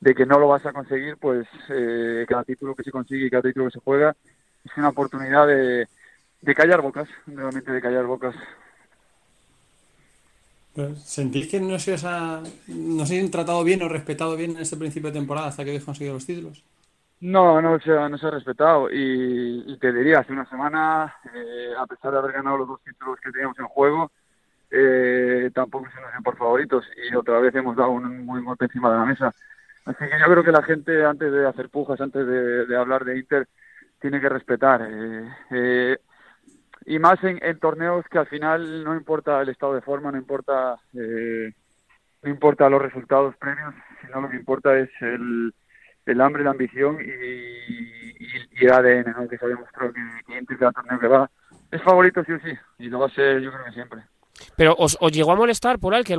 de 0.01 0.15
que 0.15 0.27
no 0.27 0.39
lo 0.39 0.49
vas 0.49 0.65
a 0.67 0.73
conseguir, 0.73 1.17
pues 1.19 1.47
eh, 1.69 2.25
cada 2.29 2.45
título 2.45 2.75
que 2.75 2.83
se 2.83 2.91
consigue 2.91 3.27
y 3.27 3.31
cada 3.31 3.43
título 3.43 3.67
que 3.67 3.73
se 3.73 3.85
juega 3.85 4.17
es 4.65 4.77
una 4.77 4.89
oportunidad 4.91 5.47
de, 5.47 5.87
de 6.41 6.55
callar 6.55 6.81
bocas, 6.81 7.09
realmente 7.27 7.73
de 7.73 7.81
callar 7.81 8.07
bocas. 8.07 8.35
¿Sentís 11.05 11.49
que 11.49 11.61
no 11.61 11.79
se, 11.79 11.95
os 11.95 12.05
ha, 12.05 12.43
no 12.69 13.05
se 13.05 13.21
han 13.21 13.31
tratado 13.31 13.63
bien 13.63 13.83
o 13.83 13.89
respetado 13.89 14.37
bien 14.37 14.53
en 14.53 14.63
este 14.63 14.77
principio 14.77 15.11
de 15.11 15.19
temporada 15.19 15.49
hasta 15.49 15.65
que 15.65 15.71
habéis 15.71 15.85
conseguido 15.85 16.15
los 16.15 16.25
títulos? 16.25 16.65
No, 17.21 17.61
no 17.61 17.79
se, 17.79 17.91
no 17.91 18.19
se 18.19 18.27
ha 18.27 18.31
respetado. 18.31 18.89
Y, 18.91 19.79
te 19.79 19.93
diría, 19.93 20.21
hace 20.21 20.33
una 20.33 20.49
semana, 20.49 21.15
eh, 21.35 21.73
a 21.79 21.87
pesar 21.87 22.13
de 22.13 22.19
haber 22.19 22.33
ganado 22.33 22.59
los 22.59 22.69
dos 22.69 22.81
títulos 22.83 23.21
que 23.21 23.31
teníamos 23.31 23.59
en 23.59 23.67
juego, 23.67 24.11
eh, 24.75 25.51
tampoco 25.55 25.89
se 25.91 26.01
nos 26.01 26.23
por 26.25 26.37
favoritos 26.37 26.85
y 27.11 27.15
otra 27.15 27.39
vez 27.41 27.55
hemos 27.55 27.77
dado 27.77 27.91
un 27.91 28.25
muy 28.25 28.43
golpe 28.43 28.65
encima 28.65 28.91
de 28.91 28.99
la 28.99 29.05
mesa. 29.05 29.35
Así 29.85 29.99
que 29.99 30.19
yo 30.19 30.27
creo 30.27 30.45
que 30.45 30.53
la 30.53 30.63
gente, 30.63 31.05
antes 31.05 31.33
de 31.33 31.47
hacer 31.47 31.69
pujas, 31.69 32.01
antes 32.01 32.27
de, 32.27 32.77
hablar 32.77 33.05
de 33.05 33.19
Inter, 33.19 33.49
tiene 34.01 34.21
que 34.21 34.29
respetar. 34.29 34.81
Eh, 34.89 35.29
eh, 35.51 35.99
y 36.87 36.99
más 36.99 37.23
en, 37.23 37.59
torneos 37.59 38.07
que 38.09 38.19
al 38.19 38.27
final 38.27 38.85
no 38.85 38.95
importa 38.95 39.41
el 39.43 39.49
estado 39.49 39.75
de 39.75 39.83
forma, 39.83 40.11
no 40.11 40.19
importa, 40.19 40.77
eh, 40.95 41.53
no 42.23 42.31
importa 42.31 42.71
los 42.71 42.83
resultados 42.83 43.37
previos, 43.37 43.75
sino 44.01 44.21
lo 44.21 44.31
que 44.31 44.37
importa 44.37 44.77
es 44.79 44.91
el, 45.01 45.53
el 46.07 46.21
hambre, 46.21 46.45
la 46.45 46.51
ambición 46.51 46.99
y, 47.01 47.05
y, 47.09 48.65
el 48.65 48.73
ADN, 48.73 49.13
¿no? 49.13 49.29
que 49.29 49.39
se 49.39 49.45
ha 49.45 49.49
demostrado 49.49 49.93
que, 49.93 50.01
que 50.27 50.39
Inter 50.39 50.59
cada 50.59 50.73
torneo 50.73 50.99
que 50.99 51.09
va 51.09 51.31
es 51.73 51.83
favorito 51.83 52.23
sí 52.25 52.33
o 52.33 52.39
sí, 52.41 52.53
y 52.79 52.89
lo 52.89 53.01
va 53.01 53.07
a 53.07 53.11
ser 53.11 53.41
yo 53.41 53.51
creo 53.51 53.65
que 53.65 53.73
siempre. 53.73 54.03
Pero 54.57 54.75
¿os, 54.79 54.99
llegó 55.13 55.33
a 55.33 55.37
molestar 55.37 55.79
por 55.79 55.95
el 55.95 56.05
que 56.05 56.19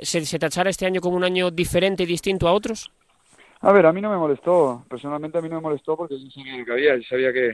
se, 0.00 0.24
se 0.24 0.38
tachara 0.38 0.70
este 0.70 0.86
año 0.86 1.00
como 1.00 1.16
un 1.16 1.24
año 1.24 1.50
diferente 1.50 2.02
y 2.02 2.06
distinto 2.06 2.48
a 2.48 2.52
otros? 2.52 2.90
A 3.62 3.72
ver, 3.72 3.86
a 3.86 3.92
mí 3.92 4.00
no 4.00 4.10
me 4.10 4.16
molestó. 4.16 4.84
Personalmente 4.88 5.38
a 5.38 5.40
mí 5.40 5.48
no 5.48 5.56
me 5.56 5.62
molestó 5.62 5.96
porque 5.96 6.18
yo 6.18 6.30
sabía 6.30 6.58
lo 6.58 6.64
que 6.64 6.72
había. 6.72 6.96
Yo 6.96 7.02
sabía 7.04 7.32
que, 7.32 7.52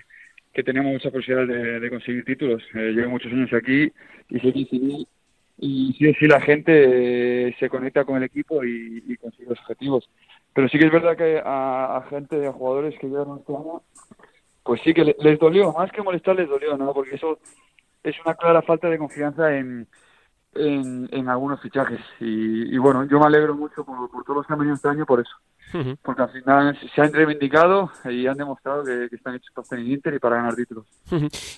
que 0.52 0.62
teníamos 0.62 0.92
mucha 0.92 1.10
posibilidad 1.10 1.80
de, 1.80 1.90
conseguir 1.90 2.24
títulos. 2.24 2.62
Eh, 2.74 2.92
llevo 2.92 3.10
muchos 3.10 3.30
años 3.30 3.52
aquí 3.52 3.92
y 4.30 4.40
sé 4.40 4.52
que 4.52 4.64
sí, 4.70 5.06
y 5.58 5.92
sí 5.98 6.14
sí 6.14 6.26
la 6.26 6.40
gente 6.40 7.48
eh, 7.48 7.56
se 7.58 7.68
conecta 7.68 8.04
con 8.04 8.16
el 8.16 8.22
equipo 8.22 8.64
y, 8.64 9.16
consigue 9.18 9.50
los 9.50 9.60
objetivos. 9.60 10.08
Pero 10.54 10.68
sí 10.68 10.78
que 10.78 10.86
es 10.86 10.92
verdad 10.92 11.16
que 11.16 11.42
a, 11.44 12.04
gente, 12.08 12.46
a 12.46 12.52
jugadores 12.52 12.98
que 12.98 13.08
llegan 13.08 13.38
este 13.38 13.54
año, 13.54 13.82
pues 14.62 14.80
sí 14.82 14.94
que 14.94 15.14
les, 15.18 15.38
dolió. 15.38 15.72
Más 15.72 15.92
que 15.92 16.02
molestar 16.02 16.36
les 16.36 16.48
dolió, 16.48 16.76
¿no? 16.78 16.94
Porque 16.94 17.16
eso 17.16 17.38
es 18.02 18.16
una 18.24 18.34
clara 18.34 18.62
falta 18.62 18.88
de 18.88 18.98
confianza 18.98 19.54
en, 19.56 19.86
en, 20.58 21.28
algunos 21.28 21.60
fichajes. 21.60 22.00
Y, 22.20 22.76
bueno, 22.78 23.04
yo 23.04 23.18
me 23.18 23.26
alegro 23.26 23.54
mucho 23.54 23.84
por, 23.84 24.10
por 24.10 24.24
todos 24.24 24.38
los 24.38 24.46
que 24.46 24.52
han 24.52 24.58
venido 24.58 24.74
este 24.74 24.88
año 24.88 25.06
por 25.06 25.20
eso 25.20 25.36
porque 26.02 26.22
al 26.22 26.30
final 26.30 26.78
se 26.94 27.00
han 27.00 27.12
reivindicado 27.12 27.90
y 28.04 28.26
han 28.26 28.36
demostrado 28.36 28.84
que, 28.84 29.14
están 29.14 29.34
hechos 29.34 29.50
para 29.54 29.62
estar 29.64 29.78
en 29.78 29.90
Inter 29.90 30.14
y 30.14 30.18
para 30.18 30.36
ganar 30.36 30.54
títulos. 30.54 30.86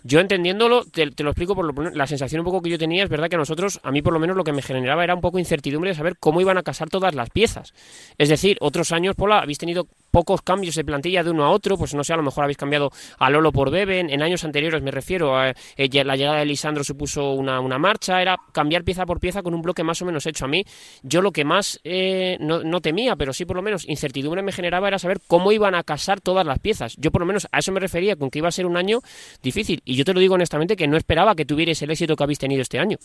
yo 0.05 0.21
entendiéndolo, 0.21 0.85
te, 0.85 1.07
lo 1.23 1.31
explico 1.31 1.55
por 1.55 1.64
lo, 1.64 1.90
la 1.90 2.07
sensación 2.07 2.40
un 2.40 2.45
poco 2.45 2.62
que 2.62 2.71
yo 2.71 2.79
tenía, 2.79 3.05
es 3.05 3.11
verdad 3.11 3.29
que 3.29 3.37
a 3.37 3.38
nosotros, 3.38 3.81
a 3.83 3.90
mí 3.90 4.02
por 4.02 4.12
lo 4.12 4.19
menos 4.19 4.37
lo 4.37 4.45
que 4.45 4.52
me 4.52 4.62
generaba 4.62 5.05
era 5.05 5.14
un 5.14 5.21
poco 5.21 5.38
incertidumbre 5.38 5.90
de 5.90 5.97
saber 5.97 6.17
cómo 6.19 6.40
iban 6.40 6.59
a 6.59 6.62
casar 6.62 6.88
todas 6.88 7.14
las 7.14 7.31
piezas. 7.31 7.73
Es 8.19 8.29
decir, 8.29 8.57
otros 8.61 8.93
años, 8.93 9.14
Pola, 9.17 9.38
habéis 9.38 9.59
tenido 9.59 9.87
pocos 10.11 10.43
cambios 10.43 10.75
de 10.75 10.85
plantilla 10.85 11.23
de 11.23 11.31
uno 11.31 11.45
a 11.45 11.50
otro, 11.50 11.76
pues 11.76 11.95
no 11.95 12.05
sé, 12.05 12.12
a 12.12 12.17
lo 12.17 12.23
mejor 12.23 12.45
habéis 12.45 12.59
cambiado 12.59 12.90
a 13.19 13.31
Lolo 13.31 13.52
por 13.52 13.71
Beben, 13.71 14.11
en 14.11 14.23
años 14.23 14.45
anteriores 14.45 14.83
me 14.83 14.90
refiero, 14.90 15.37
a, 15.37 15.50
eh, 15.50 16.05
la 16.05 16.17
llegada 16.17 16.38
de 16.38 16.47
Lisandro 16.47 16.85
supuso 16.85 17.33
una, 17.33 17.61
una, 17.61 17.79
marcha, 17.79 18.21
era 18.21 18.37
cambiar 18.52 18.85
pieza 18.85 19.07
por 19.07 19.21
pieza 19.21 19.43
con 19.43 19.55
un 19.55 19.62
bloque 19.62 19.85
más 19.85 20.00
o 20.02 20.05
menos 20.05 20.26
hecho. 20.26 20.45
A 20.45 20.49
mí, 20.49 20.64
yo 21.02 21.23
lo 21.23 21.33
que 21.33 21.45
más 21.45 21.81
eh, 21.85 22.37
no, 22.40 22.62
no, 22.62 22.81
temía, 22.81 23.17
pero 23.17 23.33
sí 23.33 23.45
por 23.45 23.57
lo 23.57 23.62
menos 23.62 23.88
incertidumbre 24.00 24.42
me 24.42 24.52
generaba 24.52 24.88
era 24.88 24.99
saber 24.99 25.21
cómo 25.26 25.52
iban 25.52 25.75
a 25.75 25.83
casar 25.83 26.21
todas 26.21 26.47
las 26.47 26.59
piezas. 26.59 26.97
Yo 26.97 27.11
por 27.11 27.21
lo 27.21 27.26
menos 27.26 27.47
a 27.52 27.59
eso 27.59 27.73
me 27.73 27.80
refería, 27.80 28.16
con 28.16 28.30
que 28.30 28.38
iba 28.38 28.49
a 28.49 28.52
ser 28.52 28.66
un 28.66 28.76
año 28.76 29.00
difícil. 29.42 29.83
Y 29.85 29.95
yo 29.97 30.04
te 30.04 30.14
lo 30.14 30.21
digo 30.21 30.35
honestamente 30.35 30.76
que 30.76 30.88
no 30.88 30.97
esperaba 30.97 31.35
que 31.35 31.45
tuvierais 31.45 31.80
el 31.83 31.90
éxito 31.90 32.16
que 32.16 32.23
habéis 32.23 32.38
tenido 32.38 32.62
este 32.62 32.78
año. 32.78 32.97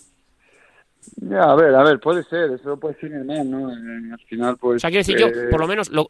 Ya, 1.18 1.44
a 1.44 1.56
ver, 1.56 1.75
a 1.75 1.84
ver, 1.84 2.00
puede 2.00 2.24
ser, 2.24 2.52
eso 2.52 2.78
puede 2.80 2.96
ser 2.96 3.12
normal, 3.12 3.52
¿no? 3.52 3.70
Al 3.70 4.20
final, 4.28 4.58
pues... 4.58 4.78
O 4.78 4.80
sea, 4.80 4.90
quiero 4.90 5.02
decir, 5.02 5.18
yo, 5.18 5.28
por 5.52 5.60
lo 5.60 5.68
menos, 5.68 5.90
lo, 5.92 6.08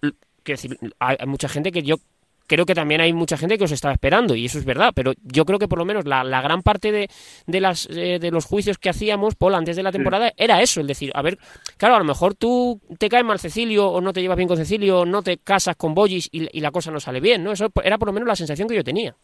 decir, 0.53 0.77
hay 0.99 1.17
mucha 1.25 1.49
gente 1.49 1.71
que 1.71 1.83
yo 1.83 1.97
creo 2.47 2.65
que 2.65 2.75
también 2.75 3.01
hay 3.01 3.13
mucha 3.13 3.37
gente 3.37 3.57
que 3.57 3.63
os 3.63 3.71
estaba 3.71 3.93
esperando 3.93 4.35
y 4.35 4.45
eso 4.45 4.57
es 4.57 4.65
verdad, 4.65 4.91
pero 4.95 5.13
yo 5.23 5.45
creo 5.45 5.59
que 5.59 5.67
por 5.67 5.79
lo 5.79 5.85
menos 5.85 6.05
la, 6.05 6.23
la 6.23 6.41
gran 6.41 6.61
parte 6.61 6.91
de, 6.91 7.09
de, 7.47 7.61
las, 7.61 7.87
eh, 7.89 8.19
de 8.19 8.31
los 8.31 8.45
juicios 8.45 8.77
que 8.77 8.89
hacíamos, 8.89 9.35
Paul, 9.35 9.55
antes 9.55 9.75
de 9.75 9.83
la 9.83 9.91
temporada 9.91 10.31
era 10.37 10.61
eso, 10.61 10.81
el 10.81 10.87
decir, 10.87 11.11
a 11.15 11.21
ver, 11.21 11.37
claro, 11.77 11.95
a 11.95 11.99
lo 11.99 12.05
mejor 12.05 12.35
tú 12.35 12.79
te 12.97 13.09
caes 13.09 13.25
mal 13.25 13.39
Cecilio 13.39 13.87
o 13.87 14.01
no 14.01 14.13
te 14.13 14.21
llevas 14.21 14.37
bien 14.37 14.47
con 14.47 14.57
Cecilio, 14.57 15.01
o 15.01 15.05
no 15.05 15.21
te 15.21 15.37
casas 15.37 15.75
con 15.75 15.93
Boyis 15.93 16.29
y, 16.31 16.47
y, 16.57 16.61
la 16.61 16.71
cosa 16.71 16.91
no 16.91 16.99
sale 16.99 17.19
bien, 17.19 17.43
¿no? 17.43 17.51
Eso 17.51 17.69
era 17.83 17.97
por 17.97 18.07
lo 18.07 18.13
menos 18.13 18.27
la 18.27 18.35
sensación 18.35 18.67
que 18.67 18.75
yo 18.75 18.83
tenía. 18.83 19.15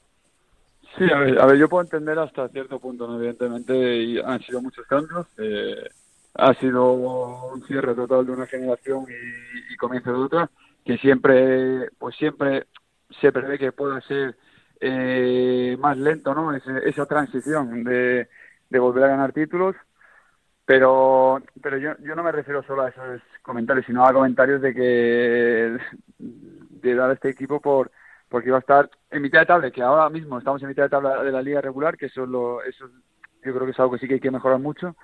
Sí, 0.97 1.05
a 1.11 1.19
ver, 1.19 1.39
a 1.39 1.45
ver 1.45 1.57
yo 1.57 1.69
puedo 1.69 1.83
entender 1.83 2.19
hasta 2.19 2.49
cierto 2.49 2.79
punto, 2.79 3.07
¿no? 3.07 3.17
evidentemente 3.17 4.21
han 4.23 4.41
sido 4.41 4.61
muchos 4.61 4.85
cambios. 4.85 5.25
Eh, 5.37 5.87
ha 6.33 6.53
sido 6.55 6.93
un 6.93 7.63
cierre 7.65 7.93
total 7.93 8.25
de 8.25 8.31
una 8.31 8.45
generación 8.45 9.05
y, 9.09 9.73
y 9.73 9.77
comienzo 9.77 10.11
de 10.11 10.17
otra 10.17 10.49
que 10.85 10.97
siempre, 10.97 11.89
pues 11.97 12.15
siempre 12.15 12.65
se 13.19 13.31
prevé 13.31 13.57
que 13.57 13.71
pueda 13.71 14.01
ser 14.01 14.35
eh, 14.79 15.75
más 15.79 15.97
lento, 15.97 16.33
¿no? 16.33 16.53
esa 16.53 17.05
transición 17.05 17.83
de, 17.83 18.29
de 18.69 18.79
volver 18.79 19.05
a 19.05 19.09
ganar 19.09 19.33
títulos. 19.33 19.75
Pero, 20.65 21.41
pero 21.61 21.77
yo, 21.77 21.91
yo 21.99 22.15
no 22.15 22.23
me 22.23 22.31
refiero 22.31 22.63
solo 22.63 22.83
a 22.83 22.89
esos 22.89 23.21
comentarios, 23.41 23.85
sino 23.85 24.05
a 24.05 24.13
comentarios 24.13 24.61
de 24.61 24.73
que 24.73 25.77
de 26.17 26.95
dar 26.95 27.09
a 27.09 27.13
este 27.13 27.29
equipo 27.29 27.59
por 27.59 27.91
porque 28.29 28.47
iba 28.47 28.57
a 28.57 28.61
estar 28.61 28.89
en 29.09 29.21
mitad 29.21 29.41
de 29.41 29.45
tabla, 29.45 29.71
que 29.71 29.81
ahora 29.81 30.09
mismo 30.09 30.37
estamos 30.37 30.61
en 30.61 30.69
mitad 30.69 30.83
de 30.83 30.89
tabla 30.89 31.21
de 31.21 31.31
la 31.33 31.41
liga 31.41 31.59
regular, 31.59 31.97
que 31.97 32.05
eso, 32.05 32.25
lo, 32.25 32.63
eso 32.63 32.87
yo 33.43 33.53
creo 33.53 33.65
que 33.65 33.71
es 33.71 33.79
algo 33.79 33.91
que 33.91 33.99
sí 33.99 34.07
que 34.07 34.13
hay 34.15 34.19
que 34.21 34.31
mejorar 34.31 34.59
mucho, 34.59 34.95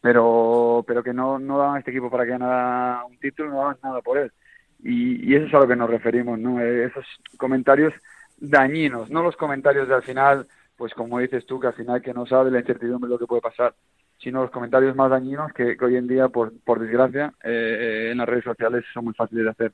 pero 0.00 0.84
pero 0.86 1.02
que 1.02 1.12
no, 1.12 1.38
no 1.40 1.58
daban 1.58 1.76
a 1.76 1.78
este 1.80 1.90
equipo 1.90 2.10
para 2.10 2.24
que 2.24 2.30
ganara 2.30 3.04
un 3.06 3.18
título, 3.18 3.50
no 3.50 3.56
daban 3.58 3.78
nada 3.82 4.00
por 4.02 4.18
él. 4.18 4.32
Y, 4.82 5.34
eso 5.34 5.46
es 5.46 5.54
a 5.54 5.58
lo 5.58 5.68
que 5.68 5.76
nos 5.76 5.90
referimos, 5.90 6.38
¿no? 6.38 6.60
Eh, 6.60 6.84
esos 6.84 7.04
comentarios 7.36 7.92
dañinos, 8.38 9.10
no 9.10 9.22
los 9.22 9.36
comentarios 9.36 9.88
de 9.88 9.94
al 9.94 10.02
final, 10.02 10.46
pues 10.76 10.94
como 10.94 11.18
dices 11.18 11.44
tú, 11.46 11.60
que 11.60 11.68
al 11.68 11.74
final 11.74 12.00
que 12.00 12.14
no 12.14 12.26
sabe 12.26 12.50
la 12.50 12.60
incertidumbre 12.60 13.08
de 13.08 13.14
lo 13.14 13.18
que 13.18 13.26
puede 13.26 13.42
pasar, 13.42 13.74
sino 14.18 14.42
los 14.42 14.50
comentarios 14.50 14.96
más 14.96 15.10
dañinos 15.10 15.52
que, 15.52 15.76
hoy 15.80 15.96
en 15.96 16.06
día, 16.06 16.28
por, 16.28 16.52
por 16.64 16.80
desgracia, 16.80 17.34
eh, 17.44 18.08
en 18.12 18.18
las 18.18 18.28
redes 18.28 18.44
sociales 18.44 18.84
son 18.92 19.04
muy 19.04 19.14
fáciles 19.14 19.44
de 19.44 19.50
hacer. 19.50 19.72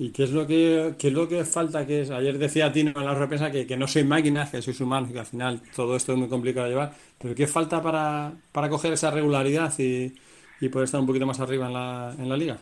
¿Y 0.00 0.12
qué 0.12 0.24
es 0.24 0.32
lo 0.32 0.46
que, 0.46 0.94
qué 0.98 1.08
es 1.08 1.12
lo 1.12 1.28
que 1.28 1.44
falta? 1.44 1.86
Que 1.86 2.00
es, 2.00 2.10
ayer 2.10 2.38
decía 2.38 2.72
Tino 2.72 2.92
en 2.96 3.04
la 3.04 3.14
represa 3.14 3.50
que, 3.50 3.66
que 3.66 3.76
no 3.76 3.86
soy 3.86 4.02
máquina, 4.02 4.50
que 4.50 4.62
sois 4.62 4.80
humanos 4.80 5.10
y 5.10 5.12
que 5.12 5.18
al 5.18 5.26
final 5.26 5.60
todo 5.76 5.94
esto 5.94 6.12
es 6.12 6.18
muy 6.18 6.28
complicado 6.28 6.64
de 6.64 6.72
llevar. 6.72 6.92
Pero 7.18 7.34
¿qué 7.34 7.46
falta 7.46 7.82
para, 7.82 8.32
para 8.50 8.70
coger 8.70 8.94
esa 8.94 9.10
regularidad 9.10 9.70
y, 9.78 10.14
y 10.58 10.68
poder 10.70 10.86
estar 10.86 11.02
un 11.02 11.06
poquito 11.06 11.26
más 11.26 11.38
arriba 11.40 11.66
en 11.66 11.74
la, 11.74 12.14
en 12.18 12.30
la 12.30 12.36
liga? 12.38 12.56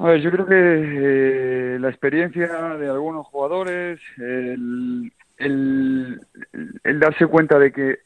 A 0.00 0.06
ver, 0.06 0.20
yo 0.20 0.30
creo 0.30 0.46
que 0.46 0.54
eh, 0.54 1.78
la 1.80 1.88
experiencia 1.88 2.46
de 2.76 2.88
algunos 2.88 3.26
jugadores, 3.26 4.00
el, 4.18 5.12
el, 5.38 6.20
darse 7.00 7.26
cuenta 7.26 7.58
de 7.58 7.72
que 7.72 7.98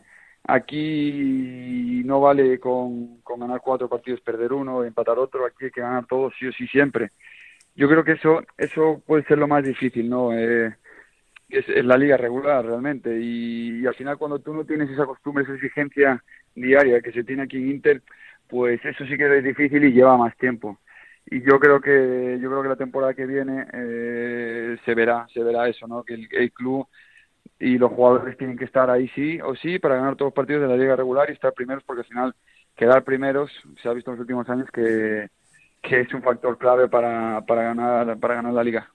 aquí 0.45 2.03
no 2.07 2.21
vale 2.21 2.59
con, 2.59 3.21
con 3.21 3.41
ganar 3.41 3.61
cuatro 3.63 3.91
partidos, 3.91 4.23
perder 4.23 4.55
uno, 4.55 4.85
empatar 4.85 5.19
otro, 5.19 5.45
aquí 5.45 5.67
hay 5.67 5.71
que 5.71 5.83
ganar 5.83 6.07
todos 6.07 6.33
sí 6.39 6.47
o 6.47 6.53
sí 6.53 6.67
siempre. 6.67 7.11
Yo 7.75 7.89
creo 7.89 8.05
que 8.05 8.13
eso, 8.13 8.43
eso 8.57 9.03
puede 9.07 9.25
ser 9.25 9.37
lo 9.39 9.49
más 9.49 9.63
difícil, 9.63 10.09
¿no? 10.09 10.33
Eh, 10.33 10.75
es, 11.51 11.85
la 11.85 11.99
liga 11.99 12.17
regular 12.17 12.65
realmente 12.65 13.19
y, 13.21 13.87
al 13.87 13.95
final 13.95 14.17
cuando 14.17 14.39
tú 14.39 14.55
no 14.55 14.65
tienes 14.65 14.91
esa 14.91 15.05
costumbre, 15.05 15.45
esa 15.45 15.55
exigencia 15.55 16.23
diaria 16.55 17.03
que 17.03 17.13
se 17.13 17.25
tiene 17.25 17.43
aquí 17.43 17.59
en 17.59 17.71
Inter, 17.71 18.03
pues 18.49 18.83
eso 18.85 19.05
sí 19.07 19.17
que 19.19 19.39
es 19.39 19.45
difícil 19.45 19.85
y 19.85 19.93
lleva 19.93 20.17
más 20.17 20.35
tiempo. 20.39 20.79
Y 21.27 21.41
yo 21.43 21.59
creo 21.61 21.81
que 21.81 22.39
yo 22.41 22.51
creo 22.51 22.63
que 22.63 22.69
la 22.69 22.77
temporada 22.77 23.15
que 23.15 23.27
viene 23.27 23.67
eh, 23.73 24.77
se 24.85 24.95
verá 24.95 25.27
se 25.33 25.43
verá 25.43 25.69
eso, 25.69 25.87
¿no? 25.87 26.03
Que 26.03 26.15
el, 26.15 26.53
club 26.53 26.87
y 27.59 27.79
los 27.79 27.93
jugadores 27.93 28.37
tienen 28.37 28.59
que 28.59 28.65
estar 28.65 28.91
ahí 28.91 29.09
sí 29.15 29.41
o 29.41 29.55
sí 29.55 29.79
para 29.79 29.97
ganar 29.97 30.17
todos 30.17 30.29
los 30.29 30.35
partidos 30.35 30.63
de 30.63 30.69
la 30.69 30.77
liga 30.77 30.97
regular 30.97 31.31
y 31.31 31.33
estar 31.33 31.53
primeros 31.53 31.85
porque 31.85 32.01
al 32.01 32.09
final 32.09 32.35
quedar 32.77 33.05
primeros 33.05 33.51
se 33.81 33.89
ha 33.89 33.93
visto 33.93 34.11
en 34.11 34.17
los 34.17 34.23
últimos 34.23 34.49
años 34.49 34.69
que, 34.73 35.29
que 35.81 36.01
es 36.01 36.13
un 36.13 36.23
factor 36.23 36.59
clave 36.59 36.89
para, 36.89 37.41
para 37.47 37.63
ganar 37.63 38.19
para 38.19 38.35
ganar 38.35 38.53
la 38.53 38.65
liga. 38.65 38.91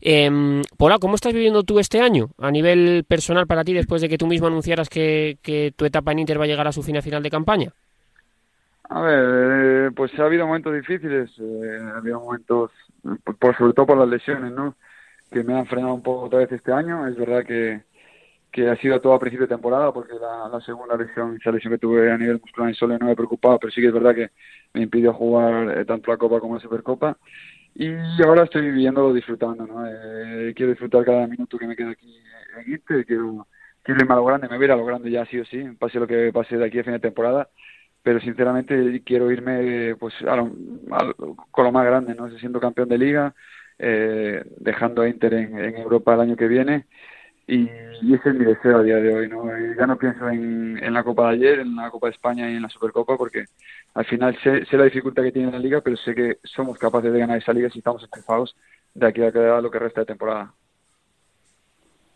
Eh, 0.00 0.62
Pola, 0.76 0.98
¿cómo 0.98 1.14
estás 1.14 1.32
viviendo 1.32 1.62
tú 1.62 1.78
este 1.78 2.00
año 2.00 2.30
a 2.38 2.50
nivel 2.50 3.04
personal 3.06 3.46
para 3.46 3.64
ti 3.64 3.72
después 3.72 4.00
de 4.02 4.08
que 4.08 4.18
tú 4.18 4.26
mismo 4.26 4.46
anunciaras 4.46 4.88
que, 4.88 5.72
tu 5.76 5.84
etapa 5.84 6.12
en 6.12 6.20
Inter 6.20 6.38
va 6.38 6.44
a 6.44 6.48
llegar 6.48 6.66
a 6.66 6.72
su 6.72 6.82
fin 6.82 7.00
final 7.02 7.22
de 7.22 7.30
campaña? 7.30 7.72
A 8.94 9.00
ver, 9.00 9.88
eh, 9.88 9.90
pues 9.90 10.16
ha 10.20 10.24
habido 10.24 10.46
momentos 10.46 10.72
difíciles, 10.72 11.28
eh, 11.40 11.78
ha 11.82 11.96
habido 11.96 12.20
momentos, 12.20 12.70
por, 13.40 13.56
sobre 13.56 13.72
todo 13.72 13.86
por 13.86 13.98
las 13.98 14.08
lesiones, 14.08 14.52
¿no? 14.52 14.76
Que 15.32 15.42
me 15.42 15.58
han 15.58 15.66
frenado 15.66 15.94
un 15.94 16.02
poco 16.02 16.26
otra 16.26 16.38
vez 16.38 16.52
este 16.52 16.72
año. 16.72 17.04
Es 17.08 17.16
verdad 17.16 17.44
que, 17.44 17.82
que 18.52 18.68
ha 18.70 18.76
sido 18.76 19.00
todo 19.00 19.14
a 19.14 19.18
principio 19.18 19.48
de 19.48 19.54
temporada, 19.56 19.92
porque 19.92 20.12
la, 20.14 20.60
segunda 20.60 20.96
lesión, 20.96 21.36
esa 21.40 21.50
lesión 21.50 21.72
que 21.72 21.78
tuve 21.78 22.12
a 22.12 22.16
nivel 22.16 22.40
muscular 22.40 22.68
en 22.68 22.76
solo 22.76 22.96
no 22.96 23.06
me 23.06 23.16
preocupaba, 23.16 23.58
pero 23.58 23.72
sí 23.72 23.80
que 23.80 23.88
es 23.88 23.92
verdad 23.92 24.14
que 24.14 24.30
me 24.74 24.82
impidió 24.82 25.12
jugar 25.12 25.76
eh, 25.76 25.84
tanto 25.84 26.12
la 26.12 26.16
Copa 26.16 26.38
como 26.38 26.54
la 26.54 26.60
Supercopa. 26.60 27.18
Y 27.74 27.90
ahora 28.22 28.44
estoy 28.44 28.62
viviéndolo 28.62 29.12
disfrutando, 29.12 29.66
¿no? 29.66 29.84
Eh, 29.88 30.52
quiero 30.54 30.70
disfrutar 30.70 31.04
cada 31.04 31.26
minuto 31.26 31.58
que 31.58 31.66
me 31.66 31.74
queda 31.74 31.90
aquí 31.90 32.16
en 32.64 32.72
Inter, 32.74 33.04
quiero, 33.04 33.48
quiero 33.82 34.00
irme 34.02 34.14
a 34.14 34.18
lo 34.18 34.24
grande, 34.24 34.48
me 34.48 34.56
voy 34.56 34.70
a, 34.70 34.76
lo 34.76 34.86
grande 34.86 35.10
ya 35.10 35.26
sí 35.26 35.40
o 35.40 35.44
sí, 35.44 35.64
pase 35.80 35.98
lo 35.98 36.06
que 36.06 36.30
pase 36.32 36.56
de 36.56 36.64
aquí 36.64 36.78
a 36.78 36.84
fin 36.84 36.92
de 36.92 37.00
temporada, 37.00 37.48
pero 38.04 38.20
sinceramente 38.20 39.02
quiero 39.04 39.32
irme 39.32 39.96
pues 39.96 40.14
con 41.50 41.64
lo 41.64 41.72
más 41.72 41.84
grande, 41.84 42.14
¿no? 42.14 42.30
Siendo 42.38 42.60
campeón 42.60 42.88
de 42.88 42.98
liga, 42.98 43.34
eh, 43.78 44.44
dejando 44.58 45.02
a 45.02 45.08
Inter 45.08 45.34
en, 45.34 45.58
en 45.58 45.76
Europa 45.76 46.14
el 46.14 46.20
año 46.20 46.36
que 46.36 46.46
viene 46.46 46.86
y, 47.46 47.68
ese 47.68 48.30
es 48.30 48.34
mi 48.34 48.44
deseo 48.44 48.78
a 48.78 48.82
día 48.82 48.96
de 48.96 49.14
hoy. 49.14 49.28
¿no? 49.28 49.44
Ya 49.78 49.86
no 49.86 49.98
pienso 49.98 50.28
en, 50.28 50.92
la 50.92 51.04
Copa 51.04 51.28
de 51.28 51.34
ayer, 51.34 51.60
en 51.60 51.76
la 51.76 51.90
Copa 51.90 52.06
de 52.08 52.12
España 52.12 52.50
y 52.50 52.56
en 52.56 52.62
la 52.62 52.68
Supercopa, 52.68 53.16
porque 53.16 53.44
al 53.94 54.04
final 54.06 54.36
sé, 54.42 54.64
sé 54.66 54.76
la 54.76 54.84
dificultad 54.84 55.22
que 55.22 55.32
tiene 55.32 55.52
la 55.52 55.58
liga, 55.58 55.80
pero 55.80 55.96
sé 55.96 56.14
que 56.14 56.38
somos 56.44 56.78
capaces 56.78 57.12
de 57.12 57.18
ganar 57.18 57.38
esa 57.38 57.52
liga 57.52 57.70
si 57.70 57.78
estamos 57.78 58.02
empujados 58.02 58.56
de 58.94 59.06
aquí 59.06 59.22
a 59.22 59.60
lo 59.60 59.70
que 59.70 59.78
resta 59.78 60.00
de 60.00 60.06
temporada. 60.06 60.54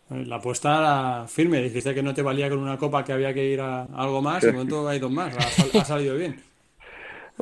La 0.09 0.37
apuesta 0.37 1.25
firme, 1.27 1.61
dijiste 1.61 1.93
que 1.93 2.01
no 2.01 2.15
te 2.15 2.23
valía 2.23 2.49
con 2.49 2.57
una 2.57 2.77
copa, 2.77 3.03
que 3.03 3.13
había 3.13 3.31
que 3.31 3.45
ir 3.45 3.61
a, 3.61 3.83
algo 3.83 4.23
más, 4.23 4.41
de 4.41 4.51
momento 4.51 4.87
hay 4.87 4.97
dos 4.97 5.11
más, 5.11 5.35
ha, 5.37 5.85
salido 5.85 6.15
bien. 6.15 6.35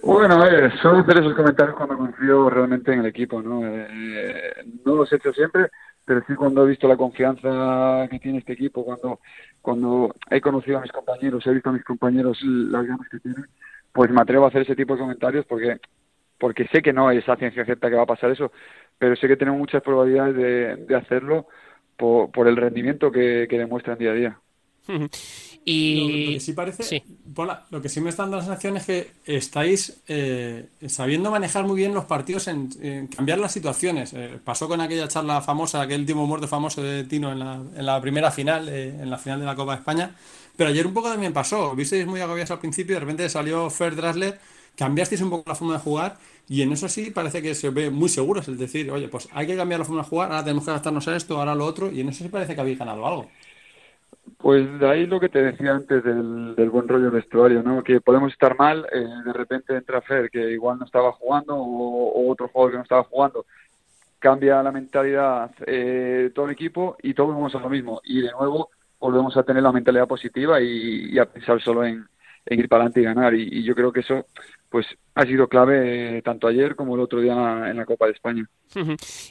Bueno, 0.04 0.46
eh, 0.46 0.70
suelo 0.82 1.00
hacer 1.00 1.20
esos 1.20 1.34
comentarios 1.34 1.78
cuando 1.78 1.98
confío 1.98 2.50
realmente 2.50 2.92
en 2.92 3.00
el 3.00 3.06
equipo, 3.06 3.42
¿no? 3.42 3.62
Eh, 3.66 4.66
no 4.86 4.96
los 4.96 5.12
he 5.12 5.16
hecho 5.16 5.32
siempre, 5.32 5.70
pero 6.04 6.22
sí 6.28 6.36
cuando 6.36 6.66
he 6.66 6.70
visto 6.70 6.90
la 6.90 6.98
confianza 6.98 8.06
que 8.12 8.20
tiene 8.20 8.40
este 8.40 8.54
equipo, 8.54 8.84
cuando, 8.84 9.22
cuando 9.62 10.14
he 10.30 10.42
conocido 10.42 10.80
a 10.80 10.82
mis 10.82 10.92
compañeros, 10.92 11.48
he 11.48 11.54
visto 11.54 11.70
a 11.70 11.74
mis 11.74 11.86
compañeros 11.86 12.38
las 12.44 12.86
ganas 12.86 13.08
que 13.10 13.20
tienen, 13.20 13.46
pues 13.94 14.12
me 14.12 14.22
atrevo 14.22 14.44
a 14.44 14.50
hacer 14.50 14.64
ese 14.64 14.76
tipo 14.76 14.94
de 14.94 15.00
comentarios 15.00 15.46
porque 15.46 15.80
porque 16.40 16.68
sé 16.68 16.84
que 16.84 16.94
no 16.94 17.10
es 17.10 17.28
a 17.28 17.36
ciencia 17.36 17.66
cierta 17.66 17.90
que 17.90 17.96
va 17.96 18.04
a 18.04 18.06
pasar 18.06 18.30
eso, 18.30 18.52
pero 19.00 19.16
sé 19.16 19.28
que 19.28 19.38
tenemos 19.38 19.60
muchas 19.60 19.82
probabilidades 19.82 20.36
de, 20.36 20.76
de 20.86 20.96
hacerlo 20.96 21.48
por, 21.98 22.32
por, 22.32 22.48
el 22.48 22.56
rendimiento 22.56 23.12
que, 23.12 23.48
que 23.50 23.58
demuestran 23.58 23.98
día 23.98 24.12
a 24.12 24.14
día. 24.14 24.40
Y 25.70 26.30
lo, 26.30 26.34
que 26.34 26.40
sí 26.40 26.54
parece, 26.54 27.04
lo 27.72 27.82
que 27.82 27.90
sí 27.90 28.00
me 28.00 28.10
está 28.10 28.24
dando 28.24 28.38
la 28.38 28.44
sensación 28.44 28.78
es 28.78 28.86
que 28.86 29.12
estáis 29.26 30.02
eh, 30.08 30.68
sabiendo 30.88 31.30
manejar 31.30 31.66
muy 31.66 31.76
bien 31.76 31.94
los 31.94 32.06
partidos, 32.06 32.48
en, 32.48 33.08
cambiar 33.08 33.38
las 33.38 33.52
situaciones. 33.52 34.14
Eh, 34.14 34.40
pasó 34.42 34.70
con 34.70 34.80
aquella 34.80 35.10
charla 35.10 35.42
famosa, 35.42 35.82
aquel 35.82 36.00
último 36.02 36.26
muerto 36.26 36.48
famoso 36.48 36.82
de 36.82 37.04
Tino 37.04 37.34
en 37.34 37.40
la, 37.40 37.56
en 37.76 37.86
la 37.86 38.00
primera 38.00 38.32
final, 38.32 38.70
eh, 38.70 38.96
en 39.02 39.10
la 39.10 39.18
final 39.18 39.42
de 39.42 39.46
la 39.46 39.56
Copa 39.56 39.74
de 39.74 39.80
España. 39.80 40.16
Pero 40.56 40.70
ayer 40.70 40.88
un 40.88 40.94
poco 40.94 41.10
también 41.10 41.34
pasó. 41.34 41.76
Visteis 41.76 42.08
muy 42.08 42.22
agobiados 42.22 42.52
al 42.52 42.60
principio, 42.60 42.96
de 42.96 43.02
repente 43.02 43.28
salió 43.28 43.70
Fer 43.70 43.94
Drasler, 43.94 44.40
cambiasteis 44.78 45.22
un 45.22 45.32
poco 45.32 45.50
la 45.50 45.56
forma 45.56 45.74
de 45.74 45.80
jugar 45.80 46.18
y 46.48 46.62
en 46.62 46.72
eso 46.72 46.88
sí 46.88 47.12
parece 47.12 47.42
que 47.42 47.56
se 47.56 47.70
ve 47.72 47.90
muy 47.90 48.10
seguros. 48.10 48.48
Es 48.48 48.58
decir, 48.58 48.90
oye, 48.92 49.10
pues 49.10 49.28
hay 49.34 49.48
que 49.48 49.58
cambiar 49.58 49.80
la 49.80 49.86
forma 49.86 50.04
de 50.04 50.08
jugar, 50.08 50.32
ahora 50.32 50.44
tenemos 50.44 50.64
que 50.64 50.72
adaptarnos 50.72 51.08
a 51.08 51.16
esto, 51.16 51.38
ahora 51.38 51.52
a 51.52 51.56
lo 51.56 51.66
otro, 51.66 51.92
y 51.92 52.02
en 52.02 52.10
eso 52.10 52.24
sí 52.24 52.30
parece 52.30 52.56
que 52.56 52.62
habéis 52.62 52.80
ganado 52.80 53.06
algo. 53.06 53.28
Pues 54.38 54.80
de 54.80 54.90
ahí 54.90 55.06
lo 55.06 55.20
que 55.20 55.30
te 55.30 55.42
decía 55.42 55.74
antes 55.74 56.04
del, 56.04 56.56
del 56.56 56.70
buen 56.70 56.88
rollo 56.88 57.10
vestuario, 57.12 57.64
¿no? 57.64 57.84
Que 57.84 58.02
podemos 58.02 58.32
estar 58.32 58.58
mal, 58.58 58.86
eh, 58.92 59.06
de 59.26 59.34
repente 59.34 59.76
entra 59.76 60.02
Fer, 60.02 60.30
que 60.30 60.52
igual 60.52 60.78
no 60.80 60.86
estaba 60.86 61.12
jugando, 61.14 61.56
o, 61.56 62.30
otro 62.32 62.48
jugador 62.48 62.72
que 62.72 62.78
no 62.78 62.84
estaba 62.84 63.04
jugando, 63.04 63.46
cambia 64.20 64.62
la 64.64 64.72
mentalidad 64.72 65.52
eh, 65.66 66.32
todo 66.36 66.46
el 66.46 66.52
equipo 66.52 66.98
y 67.02 67.14
todos 67.14 67.34
vamos 67.34 67.56
a 67.56 67.60
lo 67.60 67.70
mismo. 67.70 68.02
Y 68.04 68.22
de 68.22 68.32
nuevo 68.32 68.70
volvemos 69.00 69.36
a 69.38 69.44
tener 69.44 69.64
la 69.64 69.72
mentalidad 69.72 70.08
positiva 70.08 70.62
y, 70.62 71.18
a 71.18 71.26
pensar 71.26 71.62
solo 71.62 71.84
en, 71.86 72.06
ir 72.50 72.70
para 72.70 72.84
adelante 72.84 73.02
y 73.02 73.04
ganar. 73.04 73.34
y, 73.34 73.64
yo 73.64 73.76
creo 73.76 73.92
que 73.92 74.02
eso 74.02 74.26
pues 74.70 74.86
ha 75.16 75.26
sido 75.26 75.48
clave 75.48 76.18
eh, 76.18 76.22
tanto 76.22 76.48
ayer 76.48 76.76
como 76.76 76.96
el 76.96 77.02
otro 77.02 77.22
día 77.22 77.34
en 77.34 77.78
la 77.78 77.86
Copa 77.86 78.06
de 78.06 78.12
España. 78.12 78.48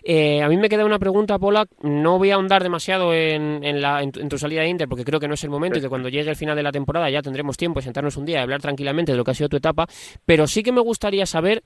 Eh, 0.03 0.43
a 0.43 0.49
mí 0.49 0.57
me 0.57 0.69
queda 0.69 0.85
una 0.85 0.99
pregunta, 0.99 1.39
Pola. 1.39 1.67
No 1.83 2.19
voy 2.19 2.31
a 2.31 2.35
ahondar 2.35 2.63
demasiado 2.63 3.15
en, 3.15 3.81
la, 3.81 4.03
en, 4.03 4.11
tu, 4.11 4.39
salida 4.39 4.63
de 4.63 4.69
Inter 4.69 4.89
porque 4.89 5.05
creo 5.05 5.21
que 5.21 5.29
no 5.29 5.35
es 5.35 5.45
el 5.45 5.51
momento 5.51 5.79
y 5.79 5.83
que 5.83 5.89
cuando 5.89 6.09
llegue 6.09 6.31
el 6.31 6.37
final 6.37 6.57
de 6.57 6.63
la 6.63 6.73
temporada 6.73 7.09
ya 7.11 7.23
tendremos 7.23 7.57
tiempo 7.57 7.79
de 7.79 7.85
sentarnos 7.85 8.17
un 8.17 8.25
día 8.25 8.39
y 8.39 8.43
hablar 8.43 8.61
tranquilamente 8.61 9.13
de 9.13 9.19
lo 9.19 9.25
que 9.25 9.31
ha 9.31 9.35
sido 9.35 9.49
tu 9.49 9.57
etapa. 9.57 9.87
Pero 10.25 10.47
sí 10.47 10.63
que 10.63 10.73
me 10.73 10.81
gustaría 10.81 11.27
saber 11.27 11.63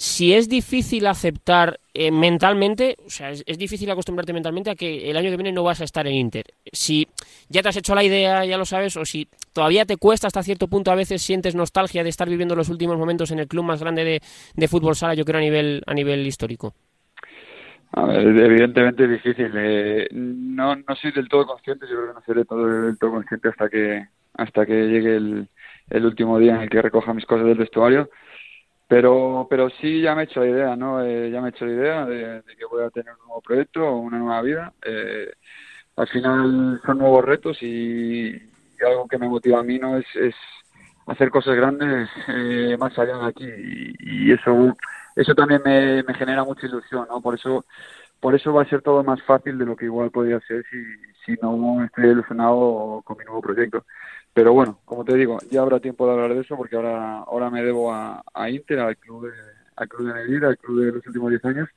si 0.00 0.32
es 0.32 0.48
difícil 0.48 1.06
aceptar 1.06 1.78
eh, 1.92 2.10
mentalmente, 2.10 2.96
o 3.04 3.10
sea, 3.10 3.32
es, 3.32 3.58
difícil 3.58 3.90
acostumbrarte 3.90 4.32
mentalmente 4.32 4.70
a 4.70 4.74
que 4.74 5.10
el 5.10 5.16
año 5.18 5.28
que 5.28 5.36
viene 5.36 5.52
no 5.52 5.62
vas 5.62 5.82
a 5.82 5.84
estar 5.84 6.06
en 6.06 6.14
Inter. 6.14 6.46
Si 6.72 7.06
ya 7.50 7.60
te 7.60 7.68
has 7.68 7.76
hecho 7.76 7.94
la 7.94 8.02
idea, 8.02 8.46
ya 8.46 8.56
lo 8.56 8.64
sabes, 8.64 8.96
o 8.96 9.04
si 9.04 9.28
todavía 9.52 9.84
te 9.84 9.98
cuesta 9.98 10.26
hasta 10.26 10.42
cierto 10.42 10.68
punto, 10.68 10.90
a 10.90 10.94
veces 10.94 11.20
sientes 11.20 11.54
nostalgia 11.54 12.02
de 12.02 12.08
estar 12.08 12.30
viviendo 12.30 12.56
los 12.56 12.70
últimos 12.70 12.96
momentos 12.96 13.30
en 13.30 13.40
el 13.40 13.46
club 13.46 13.62
más 13.62 13.82
grande 13.82 14.22
de, 14.54 14.68
fútbol 14.68 14.96
sala, 14.96 15.12
yo 15.12 15.26
creo, 15.26 15.36
a 15.36 15.42
nivel, 15.42 15.82
a 15.86 15.92
nivel 15.92 16.26
histórico. 16.26 16.72
A 17.92 18.06
ver, 18.06 18.26
evidentemente 18.26 19.04
es 19.04 19.10
difícil. 19.10 19.52
Eh, 19.54 20.08
no, 20.12 20.76
no 20.76 20.96
soy 20.96 21.12
del 21.12 21.28
todo 21.28 21.46
consciente, 21.46 21.84
yo 21.86 21.96
creo 21.96 22.08
que 22.08 22.14
no 22.14 22.22
seré 22.24 22.44
todo, 22.46 22.84
del 22.86 22.98
todo 22.98 23.10
consciente 23.10 23.50
hasta 23.50 23.68
que, 23.68 24.06
hasta 24.32 24.64
que 24.64 24.72
llegue 24.72 25.16
el, 25.16 25.48
el 25.90 26.06
último 26.06 26.38
día 26.38 26.54
en 26.54 26.62
el 26.62 26.70
que 26.70 26.80
recoja 26.80 27.12
mis 27.12 27.26
cosas 27.26 27.44
del 27.44 27.58
vestuario 27.58 28.08
pero, 28.90 29.46
pero 29.48 29.70
sí 29.80 30.00
ya 30.02 30.16
me 30.16 30.22
he 30.22 30.24
hecho 30.24 30.40
la 30.40 30.48
idea, 30.48 30.74
¿no? 30.74 31.00
Eh, 31.00 31.30
ya 31.30 31.40
me 31.40 31.46
he 31.46 31.50
hecho 31.50 31.64
la 31.64 31.72
idea 31.72 32.04
de, 32.06 32.42
que 32.58 32.64
voy 32.64 32.82
a 32.82 32.90
tener 32.90 33.12
un 33.12 33.20
nuevo 33.28 33.40
proyecto, 33.40 33.88
una 33.88 34.18
nueva 34.18 34.42
vida. 34.42 34.72
Eh, 34.84 35.30
al 35.94 36.08
final 36.08 36.80
son 36.84 36.98
nuevos 36.98 37.24
retos 37.24 37.56
y, 37.62 38.32
algo 38.84 39.06
que 39.06 39.18
me 39.18 39.28
motiva 39.28 39.60
a 39.60 39.62
mí, 39.62 39.78
¿no? 39.78 39.96
Es, 39.96 40.06
es 40.16 40.34
hacer 41.06 41.30
cosas 41.30 41.54
grandes 41.54 42.08
eh, 42.26 42.76
más 42.80 42.98
allá 42.98 43.16
de 43.18 43.26
aquí 43.28 43.46
y, 44.00 44.32
eso 44.32 44.76
eso 45.14 45.34
también 45.36 45.62
me, 45.64 46.02
genera 46.14 46.42
mucha 46.42 46.66
ilusión, 46.66 47.06
¿no? 47.08 47.20
Por 47.20 47.36
eso 47.36 47.64
por 48.20 48.34
eso 48.34 48.52
va 48.52 48.62
a 48.62 48.68
ser 48.68 48.82
todo 48.82 49.02
más 49.02 49.22
fácil 49.22 49.58
de 49.58 49.64
lo 49.64 49.74
que 49.74 49.86
igual 49.86 50.10
podría 50.10 50.38
ser 50.40 50.64
si, 50.70 50.76
si 51.24 51.40
no 51.40 51.82
estoy 51.84 52.10
ilusionado 52.10 53.02
con 53.04 53.16
mi 53.16 53.24
nuevo 53.24 53.40
proyecto. 53.40 53.84
Pero 54.32 54.52
bueno, 54.52 54.78
como 54.84 55.04
te 55.04 55.16
digo, 55.16 55.38
ya 55.50 55.62
habrá 55.62 55.80
tiempo 55.80 56.06
de 56.06 56.12
hablar 56.12 56.34
de 56.34 56.42
eso 56.42 56.56
porque 56.56 56.76
ahora, 56.76 57.20
ahora 57.20 57.50
me 57.50 57.62
debo 57.62 57.92
a, 57.92 58.22
Inter, 58.48 58.78
al 58.80 58.96
club 58.96 59.26
de, 59.26 59.32
al 59.76 59.88
club 59.88 60.12
de 60.12 60.24
vida, 60.26 60.48
al 60.48 60.58
club 60.58 60.84
de 60.84 60.92
los 60.92 61.06
últimos 61.06 61.30
10 61.30 61.44
años 61.46 61.68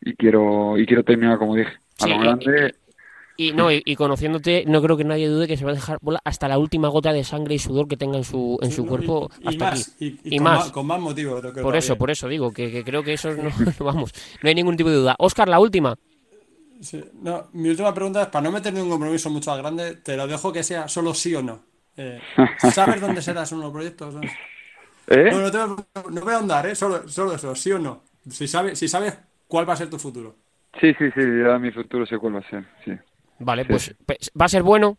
y 0.00 0.14
quiero, 0.14 0.78
y 0.78 0.86
quiero 0.86 1.04
terminar, 1.04 1.38
como 1.38 1.56
dije, 1.56 1.72
a 2.00 2.06
lo 2.06 2.20
grande. 2.20 2.74
Y, 3.40 3.54
no, 3.54 3.72
y, 3.72 3.96
conociéndote, 3.96 4.64
no 4.66 4.82
creo 4.82 4.98
que 4.98 5.04
nadie 5.04 5.26
dude 5.26 5.48
que 5.48 5.56
se 5.56 5.64
va 5.64 5.70
a 5.70 5.74
dejar 5.74 5.96
bola 6.02 6.20
hasta 6.26 6.46
la 6.46 6.58
última 6.58 6.88
gota 6.88 7.10
de 7.10 7.24
sangre 7.24 7.54
y 7.54 7.58
sudor 7.58 7.88
que 7.88 7.96
tenga 7.96 8.18
en 8.18 8.24
su, 8.24 8.58
en 8.60 8.70
su 8.70 8.84
cuerpo. 8.84 9.30
Y, 9.40 9.56
más, 9.56 9.96
Y, 9.98 10.36
con 10.36 10.44
más. 10.44 10.70
con 10.70 10.86
más 10.86 11.00
motivo. 11.00 11.40
por 11.62 11.74
eso, 11.74 11.96
por 11.96 12.10
eso 12.10 12.28
digo, 12.28 12.52
que, 12.52 12.84
creo 12.84 13.02
que 13.02 13.14
eso 13.14 13.30
no, 13.34 13.50
vamos, 13.82 14.12
no 14.42 14.48
hay 14.50 14.54
ningún 14.54 14.76
tipo 14.76 14.90
de 14.90 14.96
duda. 14.96 15.16
Oscar, 15.18 15.48
la 15.48 15.58
última. 15.58 15.96
no, 17.14 17.48
mi 17.54 17.70
última 17.70 17.94
pregunta 17.94 18.20
es, 18.20 18.28
para 18.28 18.42
no 18.42 18.52
meter 18.52 18.74
ningún 18.74 18.90
compromiso 18.90 19.30
mucho 19.30 19.52
más 19.52 19.58
grande, 19.60 19.94
te 19.94 20.18
lo 20.18 20.26
dejo 20.26 20.52
que 20.52 20.62
sea 20.62 20.86
solo 20.86 21.14
sí 21.14 21.34
o 21.34 21.42
no. 21.42 21.62
Eh, 21.96 22.20
¿Sabes 22.58 23.00
dónde 23.00 23.22
serás 23.22 23.50
uno 23.52 23.62
de 23.62 23.66
los 23.68 23.72
proyectos? 23.72 24.16
¿Eh? 25.06 25.30
No, 25.32 26.20
voy 26.20 26.34
a 26.34 26.36
andar, 26.36 26.66
¿eh? 26.66 26.74
solo, 26.74 27.08
solo 27.08 27.32
eso, 27.32 27.54
sí 27.54 27.72
o 27.72 27.78
no. 27.78 28.02
Si 28.28 28.46
sabes, 28.46 28.78
si 28.78 28.86
sabes 28.86 29.18
cuál 29.48 29.66
va 29.66 29.72
a 29.72 29.76
ser 29.76 29.88
tu 29.88 29.98
futuro. 29.98 30.36
Sí, 30.78 30.92
sí, 30.98 31.06
sí, 31.14 31.22
ya 31.42 31.58
mi 31.58 31.70
futuro 31.70 32.04
sé 32.04 32.18
cuál 32.18 32.34
va 32.34 32.40
a 32.40 32.50
ser, 32.50 32.66
sí. 32.84 32.92
Vale, 33.40 33.64
pues, 33.64 33.94
pues 34.06 34.30
¿va 34.38 34.44
a 34.44 34.48
ser 34.48 34.62
bueno? 34.62 34.98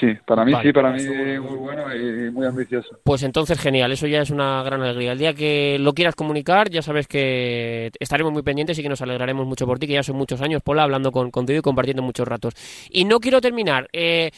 Sí, 0.00 0.08
para 0.26 0.44
mí 0.44 0.52
sí, 0.62 0.72
para 0.72 0.90
mí 0.90 1.02
muy 1.40 1.56
bueno 1.56 1.94
y 1.94 2.30
muy 2.30 2.46
ambicioso. 2.46 2.98
Pues 3.04 3.22
entonces 3.22 3.60
genial, 3.60 3.92
eso 3.92 4.06
ya 4.06 4.22
es 4.22 4.30
una 4.30 4.62
gran 4.62 4.82
alegría. 4.82 5.12
El 5.12 5.18
día 5.18 5.34
que 5.34 5.76
lo 5.78 5.92
quieras 5.92 6.14
comunicar, 6.14 6.70
ya 6.70 6.82
sabes 6.82 7.06
que 7.06 7.90
estaremos 8.00 8.32
muy 8.32 8.42
pendientes 8.42 8.78
y 8.78 8.82
que 8.82 8.88
nos 8.88 9.02
alegraremos 9.02 9.46
mucho 9.46 9.66
por 9.66 9.78
ti, 9.78 9.86
que 9.86 9.92
ya 9.94 10.02
son 10.02 10.16
muchos 10.16 10.40
años, 10.40 10.62
Pola, 10.62 10.82
hablando 10.82 11.12
con, 11.12 11.30
contigo 11.30 11.58
y 11.58 11.62
compartiendo 11.62 12.02
muchos 12.02 12.26
ratos. 12.26 12.54
Y 12.90 13.04
no 13.04 13.20
quiero 13.20 13.40
terminar. 13.40 13.88
Eh, 13.92 14.30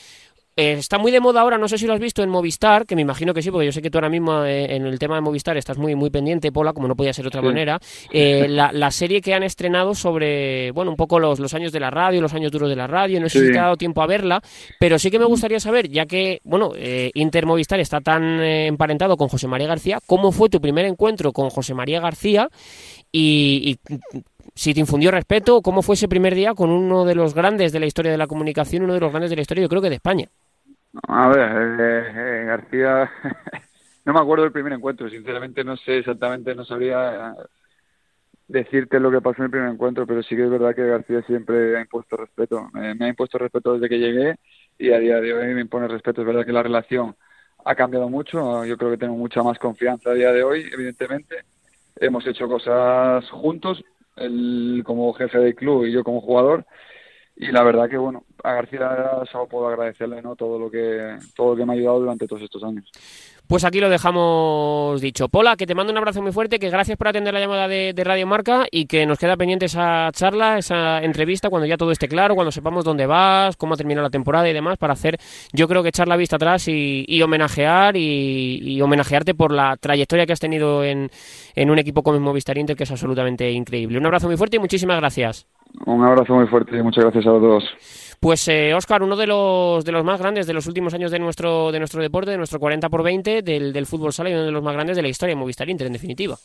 eh, 0.57 0.73
está 0.73 0.99
muy 0.99 1.13
de 1.13 1.21
moda 1.21 1.41
ahora, 1.41 1.59
no 1.59 1.69
sé 1.69 1.79
si 1.79 1.87
lo 1.87 1.95
has 1.95 2.01
visto 2.01 2.23
en 2.23 2.29
Movistar, 2.29 2.87
que 2.87 2.97
me 2.97 3.03
imagino 3.03 3.33
que 3.33 3.43
sí, 3.43 3.51
porque 3.51 3.67
yo 3.67 3.73
sé 3.73 3.81
que 3.83 3.91
tú 3.91 3.99
ahora 3.99 4.09
mismo 4.09 4.45
eh, 4.45 4.75
en 4.75 4.87
el 4.87 4.99
tema 4.99 5.15
de 5.15 5.21
Movistar 5.21 5.57
estás 5.57 5.79
muy 5.79 5.95
muy 5.95 6.11
pendiente, 6.11 6.53
Pola, 6.53 6.73
como 6.73 6.89
no 6.89 6.97
podía 6.97 7.13
ser 7.13 7.25
de 7.25 7.29
otra 7.29 7.43
manera. 7.43 7.79
Eh, 8.13 8.47
la, 8.49 8.91
serie 8.91 9.21
que 9.21 9.35
han 9.35 9.43
estrenado 9.43 9.95
sobre, 9.95 10.73
bueno, 10.73 10.91
un 10.91 10.97
poco 10.97 11.19
los, 11.19 11.39
los 11.39 11.55
años 11.55 11.73
de 11.73 11.81
la 11.81 11.91
radio, 11.91 12.21
los 12.21 12.35
años 12.35 12.51
duros 12.51 12.69
de 12.69 12.77
la 12.77 12.87
radio, 12.87 13.21
no 13.21 13.29
sé 13.29 13.47
si 13.47 13.53
te 13.53 13.59
ha 13.59 13.63
dado 13.63 13.77
tiempo 13.77 14.03
a 14.03 14.07
verla, 14.07 14.43
pero 14.79 14.99
sí 14.99 15.11
que 15.11 15.19
me 15.19 15.25
gustaría 15.25 15.61
saber, 15.61 15.89
ya 15.89 16.07
que, 16.07 16.41
bueno, 16.45 16.73
Inter 17.15 17.47
Movistar 17.47 17.81
está 17.81 18.01
tan 18.01 18.43
emparentado 18.43 19.17
con 19.17 19.29
José 19.29 19.47
María 19.47 19.69
García, 19.69 20.01
¿cómo 20.07 20.33
fue 20.33 20.49
tu 20.49 20.61
primer 20.61 20.85
encuentro 20.87 21.33
con 21.33 21.51
José 21.51 21.73
María 21.75 22.01
García? 22.01 22.49
y, 23.13 23.79
si 24.55 24.75
te 24.75 24.81
infundió 24.81 25.11
respeto, 25.11 25.63
¿cómo 25.63 25.83
fue 25.83 25.95
ese 25.95 26.09
primer 26.09 26.35
día 26.35 26.55
con 26.55 26.71
uno 26.71 27.05
de 27.05 27.15
los 27.15 27.35
grandes 27.35 27.73
de 27.73 27.81
la 27.81 27.87
historia 27.87 28.13
de 28.13 28.19
la 28.19 28.27
comunicación, 28.27 28.85
uno 28.85 28.95
de 28.95 29.01
los 29.01 29.11
grandes 29.11 29.31
de 29.31 29.37
la 29.37 29.43
historia, 29.43 29.63
yo 29.63 29.69
creo 29.69 29.83
que 29.83 29.89
de 29.89 29.97
España? 29.97 30.29
A 31.09 31.29
ver, 31.29 31.81
eh, 31.81 32.13
eh, 32.15 32.45
García, 32.47 33.11
no 34.05 34.13
me 34.13 34.21
acuerdo 34.21 34.45
del 34.45 34.53
primer 34.53 34.73
encuentro, 34.73 35.09
sinceramente 35.09 35.65
no 35.65 35.77
sé 35.77 35.99
exactamente, 35.99 36.55
no 36.55 36.65
sabría 36.65 37.35
decirte 38.49 38.99
lo 38.99 39.11
que 39.11 39.21
pasó 39.21 39.39
en 39.39 39.45
el 39.45 39.51
primer 39.51 39.71
encuentro, 39.71 40.07
pero 40.07 40.23
sí 40.23 40.35
que 40.35 40.45
es 40.45 40.51
verdad 40.51 40.75
que 40.75 40.87
García 40.87 41.23
siempre 41.23 41.77
ha 41.77 41.81
impuesto 41.81 42.17
respeto, 42.17 42.69
me 42.73 43.05
ha 43.05 43.09
impuesto 43.09 43.39
respeto 43.39 43.75
desde 43.75 43.89
que 43.89 43.99
llegué 43.99 44.37
y 44.77 44.91
a 44.93 44.99
día 44.99 45.21
de 45.21 45.33
hoy 45.33 45.55
me 45.55 45.61
impone 45.61 45.87
respeto, 45.87 46.23
es 46.23 46.27
verdad 46.27 46.45
que 46.45 46.53
la 46.53 46.63
relación 46.63 47.15
ha 47.65 47.75
cambiado 47.75 48.09
mucho, 48.09 48.65
yo 48.65 48.77
creo 48.77 48.91
que 48.91 48.97
tengo 48.97 49.15
mucha 49.15 49.43
más 49.43 49.59
confianza 49.59 50.11
a 50.11 50.15
día 50.15 50.33
de 50.33 50.43
hoy, 50.43 50.69
evidentemente, 50.73 51.45
hemos 51.97 52.27
hecho 52.27 52.49
cosas 52.49 53.29
juntos, 53.31 53.85
él 54.17 54.83
como 54.85 55.13
jefe 55.13 55.39
del 55.39 55.55
club 55.55 55.85
y 55.85 55.93
yo 55.93 56.05
como 56.05 56.21
jugador, 56.21 56.67
y 57.37 57.51
la 57.53 57.63
verdad 57.63 57.89
que 57.89 57.97
bueno 57.97 58.25
a 58.43 58.53
García 58.55 59.23
solo 59.31 59.49
puedo 59.49 59.69
agradecerle 59.69 60.21
no 60.21 60.37
todo 60.37 60.59
lo 60.59 60.71
que 60.71 61.17
todo 61.35 61.53
lo 61.53 61.57
que 61.57 61.65
me 61.65 61.73
ha 61.73 61.77
ayudado 61.77 62.01
durante 62.01 62.27
todos 62.27 62.43
estos 62.43 62.63
años 62.63 62.91
pues 63.51 63.65
aquí 63.65 63.81
lo 63.81 63.89
dejamos 63.89 65.01
dicho. 65.01 65.29
Pola, 65.29 65.57
que 65.57 65.67
te 65.67 65.75
mando 65.75 65.91
un 65.91 65.99
abrazo 65.99 66.23
muy 66.23 66.31
fuerte, 66.31 66.61
que 66.61 66.71
gracias 66.71 66.97
por 66.97 67.09
atender 67.09 67.35
la 67.35 67.41
llamada 67.41 67.67
de, 67.67 67.93
Radio 68.05 68.25
Marca 68.25 68.67
y 68.71 68.87
que 68.87 69.05
nos 69.07 69.19
queda 69.19 69.37
pendiente 69.37 69.67
esa 69.67 70.09
charla, 70.13 70.57
esa 70.57 71.03
entrevista, 71.03 71.51
cuando 71.51 71.67
ya 71.67 71.77
todo 71.77 71.91
esté 71.91 72.07
claro, 72.07 72.37
cuando 72.37 72.53
sepamos 72.53 72.85
dónde 72.85 73.07
vas, 73.07 73.57
cómo 73.57 73.75
ha 73.75 73.77
terminado 73.77 74.05
la 74.05 74.11
temporada 74.11 74.49
y 74.49 74.53
demás, 74.53 74.79
para 74.79 74.93
hacer, 74.93 75.19
yo 75.53 75.67
creo 75.67 75.83
que 75.83 75.89
echar 75.89 76.07
la 76.07 76.17
vista 76.17 76.37
atrás 76.37 76.69
y, 76.69 77.21
homenajear 77.23 77.97
y, 77.97 78.81
homenajearte 78.81 79.35
por 79.35 79.51
la 79.51 79.77
trayectoria 79.77 80.27
que 80.27 80.33
has 80.33 80.39
tenido 80.39 80.85
en, 80.85 81.11
en 81.57 81.71
un 81.71 81.79
equipo 81.81 82.05
como 82.05 82.15
el 82.15 82.23
Movistar 82.23 82.57
Inter, 82.57 82.77
que 82.77 82.85
es 82.85 82.91
absolutamente 82.93 83.51
increíble. 83.51 83.99
Un 83.99 84.07
abrazo 84.07 84.29
muy 84.29 84.37
fuerte 84.37 84.59
y 84.59 84.61
muchísimas 84.61 84.97
gracias. 84.99 85.49
Un 85.87 86.05
abrazo 86.05 86.35
muy 86.35 86.47
fuerte 86.47 86.77
y 86.77 86.83
muchas 86.85 87.03
gracias 87.03 87.27
a 87.27 87.31
todos. 87.31 87.65
Pues 88.21 88.47
eh, 88.49 88.75
Oscar, 88.75 89.03
uno 89.03 89.17
de 89.17 89.27
los, 89.27 89.85
de 89.85 89.93
los 89.93 90.05
más 90.05 90.21
grandes 90.21 90.47
de 90.47 90.53
los 90.53 90.67
últimos 90.67 90.93
años 90.93 91.11
de 91.11 91.19
nuestro, 91.19 91.73
de 91.73 91.79
nuestro 91.79 92.03
deporte, 92.03 92.31
de 92.31 92.37
nuestro 92.37 92.61
40 92.61 92.91
por 92.91 93.03
20 93.03 93.41
del, 93.43 93.73
del 93.73 93.87
fútbol 93.87 94.13
sala 94.13 94.31
y 94.31 94.35
uno 94.35 94.45
de 94.45 94.53
los 94.53 94.63
más 94.63 94.75
grandes 94.75 94.97
de 94.97 95.03
la 95.03 95.09
historia 95.09 95.35
de 95.35 95.41
Movistar 95.41 95.71
Inter, 95.71 95.87
en 95.87 95.95
definitiva. 95.95 96.39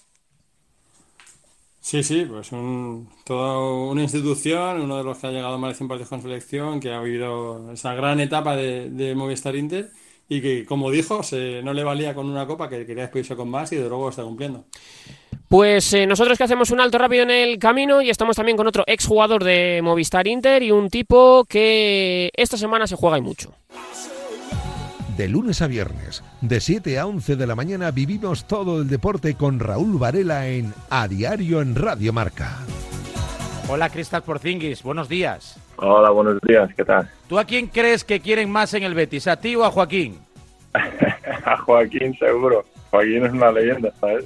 Sí, 1.79 2.01
sí, 2.03 2.25
pues 2.25 2.51
un, 2.51 3.09
toda 3.23 3.59
una 3.59 4.01
institución, 4.01 4.81
uno 4.81 4.97
de 4.97 5.03
los 5.03 5.19
que 5.19 5.27
ha 5.27 5.31
llegado 5.31 5.59
más 5.59 5.69
de 5.71 5.75
100 5.75 5.87
partidos 5.87 6.09
con 6.09 6.21
selección, 6.21 6.79
que 6.79 6.91
ha 6.91 6.99
vivido 7.01 7.71
esa 7.71 7.93
gran 7.93 8.19
etapa 8.19 8.55
de, 8.55 8.89
de 8.89 9.13
Movistar 9.13 9.55
Inter 9.55 9.91
y 10.27 10.41
que, 10.41 10.65
como 10.65 10.89
dijo, 10.89 11.21
se, 11.21 11.61
no 11.61 11.73
le 11.73 11.83
valía 11.83 12.15
con 12.15 12.27
una 12.27 12.47
copa, 12.47 12.69
que 12.69 12.87
quería 12.87 13.03
despedirse 13.03 13.35
con 13.35 13.49
más 13.49 13.71
y 13.71 13.75
de 13.75 13.87
luego 13.87 14.09
está 14.09 14.23
cumpliendo. 14.23 14.65
Pues 15.47 15.93
eh, 15.93 16.07
nosotros 16.07 16.37
que 16.37 16.43
hacemos 16.43 16.71
un 16.71 16.79
alto 16.79 16.97
rápido 16.97 17.23
en 17.23 17.29
el 17.29 17.59
camino 17.59 18.01
y 18.01 18.09
estamos 18.09 18.35
también 18.35 18.57
con 18.57 18.67
otro 18.67 18.83
exjugador 18.87 19.43
de 19.43 19.79
Movistar 19.83 20.27
Inter 20.27 20.63
y 20.63 20.71
un 20.71 20.89
tipo 20.89 21.45
que 21.45 22.31
esta 22.35 22.57
semana 22.57 22.87
se 22.87 22.95
juega 22.95 23.17
y 23.19 23.21
mucho. 23.21 23.53
De 25.15 25.29
lunes 25.29 25.61
a 25.61 25.67
viernes, 25.67 26.23
de 26.41 26.59
7 26.59 26.99
a 26.99 27.05
11 27.05 27.35
de 27.35 27.47
la 27.47 27.55
mañana 27.55 27.91
vivimos 27.91 28.47
todo 28.47 28.81
el 28.81 28.89
deporte 28.89 29.35
con 29.35 29.59
Raúl 29.59 29.97
Varela 29.97 30.47
en 30.47 30.73
A 30.89 31.07
Diario 31.07 31.61
en 31.61 31.75
Radio 31.75 32.11
Marca. 32.11 32.57
Hola 33.69 33.89
Cristal 33.89 34.23
Porzingis, 34.23 34.83
buenos 34.83 35.07
días. 35.07 35.57
Hola, 35.77 36.09
buenos 36.09 36.39
días, 36.41 36.69
¿qué 36.75 36.83
tal? 36.83 37.09
¿Tú 37.29 37.39
a 37.39 37.45
quién 37.45 37.67
crees 37.67 38.03
que 38.03 38.19
quieren 38.19 38.49
más 38.49 38.73
en 38.73 38.83
el 38.83 38.93
Betis, 38.93 39.27
a 39.27 39.39
ti 39.39 39.55
o 39.55 39.63
a 39.63 39.71
Joaquín? 39.71 40.19
a 40.73 41.57
Joaquín 41.57 42.17
seguro. 42.17 42.65
Joaquín 42.91 43.25
es 43.25 43.31
una 43.31 43.51
leyenda, 43.51 43.91
¿sabes? 43.99 44.25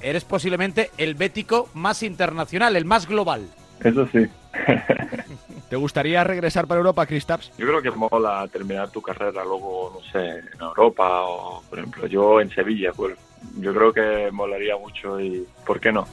Eres 0.00 0.24
posiblemente 0.24 0.90
el 0.98 1.14
bético 1.14 1.68
más 1.74 2.02
internacional, 2.02 2.76
el 2.76 2.84
más 2.84 3.06
global. 3.06 3.48
Eso 3.82 4.06
sí. 4.08 4.26
¿Te 5.68 5.76
gustaría 5.76 6.22
regresar 6.22 6.66
para 6.66 6.78
Europa, 6.78 7.06
Kristaps? 7.06 7.52
Yo 7.58 7.66
creo 7.66 7.82
que 7.82 7.90
mola 7.90 8.46
terminar 8.52 8.90
tu 8.90 9.02
carrera 9.02 9.44
luego, 9.44 10.00
no 10.00 10.10
sé, 10.12 10.38
en 10.38 10.60
Europa 10.60 11.22
o, 11.22 11.62
por 11.68 11.78
ejemplo, 11.78 12.06
yo 12.06 12.40
en 12.40 12.50
Sevilla. 12.50 12.92
Pues, 12.92 13.16
yo 13.58 13.74
creo 13.74 13.92
que 13.92 14.30
molaría 14.32 14.76
mucho 14.76 15.20
y 15.20 15.46
¿por 15.66 15.80
qué 15.80 15.92
no? 15.92 16.06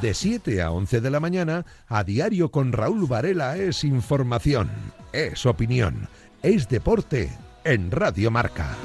De 0.00 0.14
7 0.14 0.62
a 0.62 0.70
11 0.70 1.00
de 1.00 1.10
la 1.10 1.20
mañana, 1.20 1.64
a 1.88 2.04
diario 2.04 2.50
con 2.50 2.72
Raúl 2.72 3.06
Varela 3.06 3.56
es 3.56 3.82
información, 3.82 4.70
es 5.12 5.46
opinión, 5.46 6.08
es 6.42 6.68
deporte 6.68 7.30
en 7.64 7.90
Radio 7.90 8.30
Marca. 8.30 8.76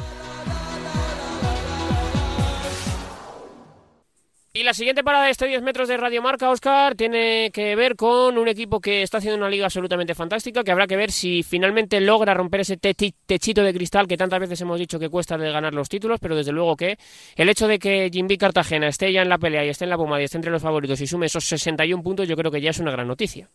Y 4.53 4.63
la 4.63 4.73
siguiente 4.73 5.01
parada 5.01 5.25
de 5.25 5.31
este 5.31 5.47
10 5.47 5.61
metros 5.61 5.87
de 5.87 5.95
Radio 5.95 6.21
Marca, 6.21 6.49
Oscar, 6.49 6.95
tiene 6.95 7.51
que 7.53 7.73
ver 7.77 7.95
con 7.95 8.37
un 8.37 8.49
equipo 8.49 8.81
que 8.81 9.01
está 9.01 9.19
haciendo 9.19 9.37
una 9.37 9.49
liga 9.49 9.63
absolutamente 9.63 10.13
fantástica, 10.13 10.61
que 10.61 10.71
habrá 10.73 10.87
que 10.87 10.97
ver 10.97 11.09
si 11.09 11.41
finalmente 11.41 12.01
logra 12.01 12.33
romper 12.33 12.59
ese 12.59 12.75
techito 12.75 13.63
de 13.63 13.73
cristal 13.73 14.09
que 14.09 14.17
tantas 14.17 14.41
veces 14.41 14.59
hemos 14.59 14.77
dicho 14.77 14.99
que 14.99 15.07
cuesta 15.07 15.37
de 15.37 15.49
ganar 15.51 15.73
los 15.73 15.87
títulos, 15.87 16.19
pero 16.19 16.35
desde 16.35 16.51
luego 16.51 16.75
que 16.75 16.97
el 17.37 17.47
hecho 17.47 17.65
de 17.65 17.79
que 17.79 18.09
Jimby 18.11 18.37
Cartagena 18.37 18.89
esté 18.89 19.13
ya 19.13 19.21
en 19.21 19.29
la 19.29 19.37
pelea 19.37 19.65
y 19.65 19.69
esté 19.69 19.85
en 19.85 19.89
la 19.89 19.97
pomada 19.97 20.21
y 20.21 20.25
esté 20.25 20.35
entre 20.35 20.51
los 20.51 20.61
favoritos 20.61 20.99
y 20.99 21.07
sume 21.07 21.27
esos 21.27 21.45
61 21.45 22.03
puntos, 22.03 22.27
yo 22.27 22.35
creo 22.35 22.51
que 22.51 22.59
ya 22.59 22.71
es 22.71 22.79
una 22.79 22.91
gran 22.91 23.07
noticia. 23.07 23.49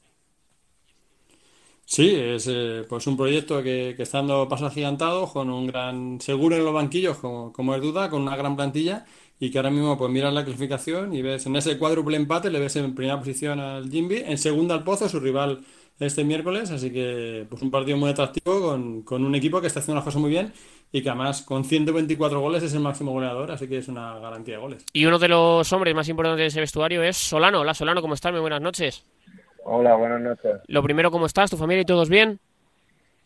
Sí, 1.85 2.17
es 2.17 2.49
eh, 2.51 2.85
pues 2.89 3.07
un 3.07 3.17
proyecto 3.17 3.63
que, 3.63 3.91
está 3.99 4.19
dando 4.19 4.49
pasos 4.49 4.73
con 5.31 5.51
un 5.51 5.67
gran 5.67 6.21
seguro 6.23 6.57
en 6.57 6.65
los 6.65 6.75
banquillos, 6.75 7.19
como 7.19 7.75
es 7.75 7.83
duda, 7.83 8.09
con 8.09 8.23
una 8.23 8.35
gran 8.35 8.57
plantilla 8.57 9.05
y 9.39 9.51
que 9.51 9.59
ahora 9.59 9.71
mismo 9.71 9.99
pues 9.99 10.11
miras 10.11 10.33
la 10.33 10.45
clasificación 10.45 11.15
y 11.15 11.23
ves 11.23 11.47
en 11.47 11.57
ese 11.57 11.79
cuádruple 11.79 12.17
empate 12.17 12.51
le 12.51 12.59
ves 12.59 12.77
en 12.77 12.95
primera 12.95 13.19
posición 13.19 13.61
al 13.61 13.91
Jimby, 13.91 14.25
en 14.27 14.39
segunda 14.39 14.75
al 14.75 14.85
Pozo, 14.85 15.09
su 15.09 15.21
rival 15.21 15.61
este 15.99 16.25
miércoles, 16.25 16.71
así 16.71 16.93
que 16.93 17.47
pues 17.49 17.63
un 17.63 17.71
partido 17.71 17.97
muy 17.97 18.11
atractivo 18.11 18.61
con, 18.61 19.03
con 19.03 19.25
un 19.25 19.35
equipo 19.35 19.61
que 19.61 19.67
está 19.67 19.81
haciendo 19.81 19.97
las 19.97 20.05
cosas 20.05 20.21
muy 20.21 20.31
bien 20.31 20.53
y 20.93 21.03
que 21.03 21.09
además 21.09 21.43
con 21.43 21.65
124 21.65 22.41
goles 22.41 22.63
es 22.63 22.75
el 22.75 22.81
máximo 22.81 23.13
goleador, 23.13 23.51
así 23.51 23.67
que 23.67 23.79
es 23.79 23.89
una 23.89 24.19
garantía 24.19 24.57
de 24.57 24.61
goles. 24.61 24.85
Y 24.93 25.07
uno 25.07 25.19
de 25.19 25.29
los 25.29 25.73
hombres 25.73 25.95
más 25.95 26.09
importantes 26.09 26.43
de 26.43 26.47
ese 26.47 26.61
vestuario 26.61 27.03
es 27.03 27.17
Solano. 27.17 27.61
Hola 27.61 27.75
Solano, 27.75 28.03
¿cómo 28.03 28.15
estás? 28.15 28.33
Muy 28.33 28.41
buenas 28.41 28.61
noches. 28.61 29.05
Hola, 29.65 29.97
buenas 29.97 30.21
noches. 30.21 30.61
Lo 30.69 30.83
primero, 30.83 31.11
¿cómo 31.11 31.27
estás? 31.27 31.51
¿Tu 31.51 31.57
familia 31.57 31.83
y 31.83 31.87
todos 31.87 32.09
bien? 32.09 32.39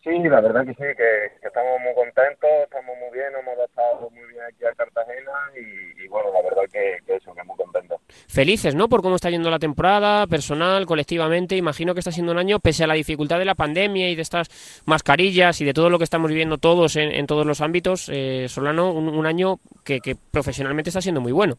Sí, 0.02 0.18
la 0.18 0.40
verdad 0.40 0.64
que 0.64 0.72
sí, 0.72 0.96
que, 0.96 1.46
estamos 1.46 1.78
muy 1.82 1.92
contentos, 1.94 2.48
estamos 2.64 2.96
muy 2.98 3.18
bien, 3.18 3.26
hemos 3.38 3.54
adaptado 3.54 4.08
muy 4.10 4.26
bien 4.32 4.42
aquí 4.48 4.64
a 4.64 4.72
Cartagena 4.72 5.32
y, 5.54 6.08
bueno, 6.08 6.32
la 6.32 6.40
verdad 6.40 6.62
que, 6.72 6.96
eso, 7.14 7.34
que 7.34 7.42
muy 7.44 7.54
contentos. 7.56 8.00
Felices, 8.26 8.74
¿no? 8.74 8.88
Por 8.88 9.02
cómo 9.02 9.16
está 9.16 9.28
yendo 9.28 9.50
la 9.50 9.58
temporada, 9.58 10.26
personal, 10.26 10.86
colectivamente. 10.86 11.54
Imagino 11.54 11.92
que 11.92 12.00
está 12.00 12.12
siendo 12.12 12.32
un 12.32 12.38
año, 12.38 12.60
pese 12.60 12.84
a 12.84 12.86
la 12.86 12.94
dificultad 12.94 13.38
de 13.38 13.44
la 13.44 13.54
pandemia 13.54 14.08
y 14.08 14.16
de 14.16 14.22
estas 14.22 14.82
mascarillas 14.86 15.60
y 15.60 15.66
de 15.66 15.74
todo 15.74 15.90
lo 15.90 15.98
que 15.98 16.04
estamos 16.04 16.30
viviendo 16.30 16.56
todos 16.56 16.96
en, 16.96 17.26
todos 17.26 17.44
los 17.44 17.60
ámbitos, 17.60 18.08
eh, 18.10 18.46
Solano, 18.48 18.92
un, 18.92 19.26
año 19.26 19.56
que, 19.84 20.00
que 20.00 20.16
profesionalmente 20.32 20.88
está 20.88 21.02
siendo 21.02 21.20
muy 21.20 21.32
bueno. 21.32 21.56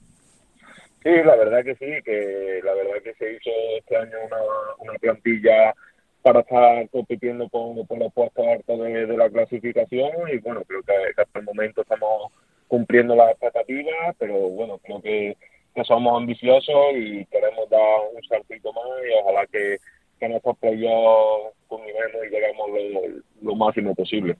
Sí, 1.03 1.09
la 1.09 1.35
verdad 1.35 1.63
que 1.63 1.75
sí, 1.75 1.91
que 2.03 2.59
la 2.63 2.73
verdad 2.73 3.01
que 3.03 3.13
se 3.15 3.33
hizo 3.33 3.49
este 3.77 3.97
año 3.97 4.17
una, 4.25 4.37
una 4.79 4.93
plantilla 4.99 5.73
para 6.21 6.41
estar 6.41 6.89
compitiendo 6.89 7.49
con, 7.49 7.75
los 7.75 8.13
puestos 8.13 8.45
altos 8.45 8.79
de, 8.79 9.17
la 9.17 9.29
clasificación 9.29 10.11
y 10.31 10.37
bueno, 10.37 10.63
creo 10.67 10.81
que, 10.83 11.21
hasta 11.21 11.39
el 11.39 11.45
momento 11.45 11.81
estamos 11.81 12.31
cumpliendo 12.67 13.15
las 13.15 13.31
expectativas, 13.31 14.15
pero 14.17 14.33
bueno, 14.49 14.79
creo 14.83 15.01
que, 15.01 15.37
somos 15.85 16.17
ambiciosos 16.17 16.93
y 16.95 17.25
queremos 17.25 17.69
dar 17.69 18.01
un 18.13 18.21
saltito 18.23 18.73
más 18.73 18.83
y 19.07 19.19
ojalá 19.23 19.47
que, 19.47 19.77
que 20.19 20.25
en 20.25 20.33
estos 20.33 20.57
playoffs 20.57 21.55
culminemos 21.67 22.25
y 22.27 22.29
lleguemos 22.29 22.69
lo, 23.41 23.55
máximo 23.55 23.95
posible. 23.95 24.35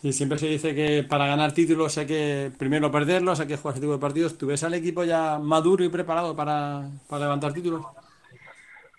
Sí, 0.00 0.12
siempre 0.12 0.38
se 0.38 0.46
dice 0.46 0.74
que 0.74 1.04
para 1.04 1.26
ganar 1.26 1.52
títulos 1.52 1.98
hay 1.98 2.06
que 2.06 2.50
primero 2.58 2.90
perderlos, 2.90 3.38
hay 3.38 3.46
que 3.46 3.56
jugar 3.58 3.74
ese 3.74 3.82
tipo 3.82 3.92
de 3.92 3.98
partidos. 3.98 4.38
¿Tú 4.38 4.46
ves 4.46 4.64
al 4.64 4.74
equipo 4.74 5.04
ya 5.04 5.38
maduro 5.38 5.84
y 5.84 5.90
preparado 5.90 6.34
para, 6.34 6.88
para 7.08 7.24
levantar 7.24 7.52
títulos? 7.52 7.84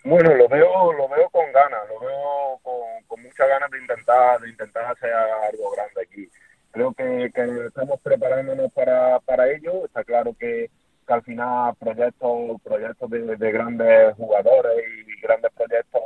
Bueno, 0.04 0.34
lo 0.34 0.48
veo, 0.48 0.92
lo 0.92 1.08
veo 1.08 1.28
con 1.30 1.52
ganas, 1.52 1.80
lo 1.88 2.00
veo 2.00 2.58
con, 2.62 3.22
muchas 3.22 3.48
ganas 3.48 3.70
de 3.70 3.78
intentar, 3.78 4.40
de 4.40 4.48
intentar 4.48 4.84
hacer 4.92 5.12
algo 5.12 5.70
grande 5.72 6.02
aquí. 6.02 6.28
Creo 6.70 6.92
que, 6.92 7.30
estamos 7.66 8.00
preparándonos 8.00 8.72
para, 8.72 9.18
para 9.20 9.50
ello. 9.50 9.84
Está 9.84 10.04
claro 10.04 10.34
que, 10.38 10.70
al 11.08 11.22
final 11.22 11.74
proyectos, 11.76 12.60
proyectos 12.62 13.10
de, 13.10 13.36
de 13.36 13.52
grandes 13.52 14.14
jugadores 14.16 14.84
y 15.06 15.20
grandes 15.22 15.50
proyectos 15.52 16.02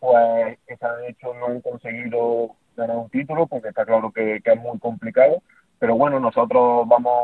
pues 0.00 0.58
que 0.66 0.76
se 0.76 0.86
han 0.86 1.04
hecho 1.04 1.32
no 1.34 1.46
han 1.46 1.60
conseguido 1.60 2.56
ganar 2.76 2.96
un 2.96 3.10
título 3.10 3.46
porque 3.46 3.68
está 3.68 3.84
claro 3.84 4.10
que 4.10 4.40
es 4.42 4.56
muy 4.56 4.76
complicado 4.80 5.40
pero 5.80 5.96
bueno 5.96 6.20
nosotros 6.20 6.86
vamos 6.86 7.14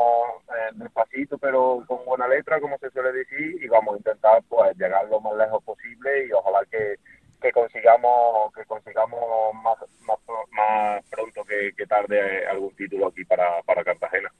eh, 0.49 0.71
despacito 0.73 1.37
pero 1.37 1.83
con 1.87 2.03
buena 2.05 2.27
letra 2.27 2.59
como 2.59 2.77
se 2.79 2.89
suele 2.89 3.13
decir 3.13 3.63
y 3.63 3.67
vamos 3.67 3.93
a 3.93 3.97
intentar 3.97 4.43
pues 4.49 4.75
llegar 4.77 5.07
lo 5.07 5.21
más 5.21 5.37
lejos 5.37 5.63
posible 5.63 6.25
y 6.27 6.31
ojalá 6.33 6.65
que, 6.69 6.95
que 7.39 7.51
consigamos 7.51 8.51
que 8.53 8.65
consigamos 8.65 9.21
más, 9.63 9.77
más, 10.07 10.17
más 10.51 11.05
pronto 11.09 11.43
que, 11.43 11.71
que 11.77 11.85
tarde 11.85 12.47
algún 12.47 12.75
título 12.75 13.07
aquí 13.07 13.23
para, 13.25 13.61
para 13.61 13.83
Cartagena. 13.83 14.31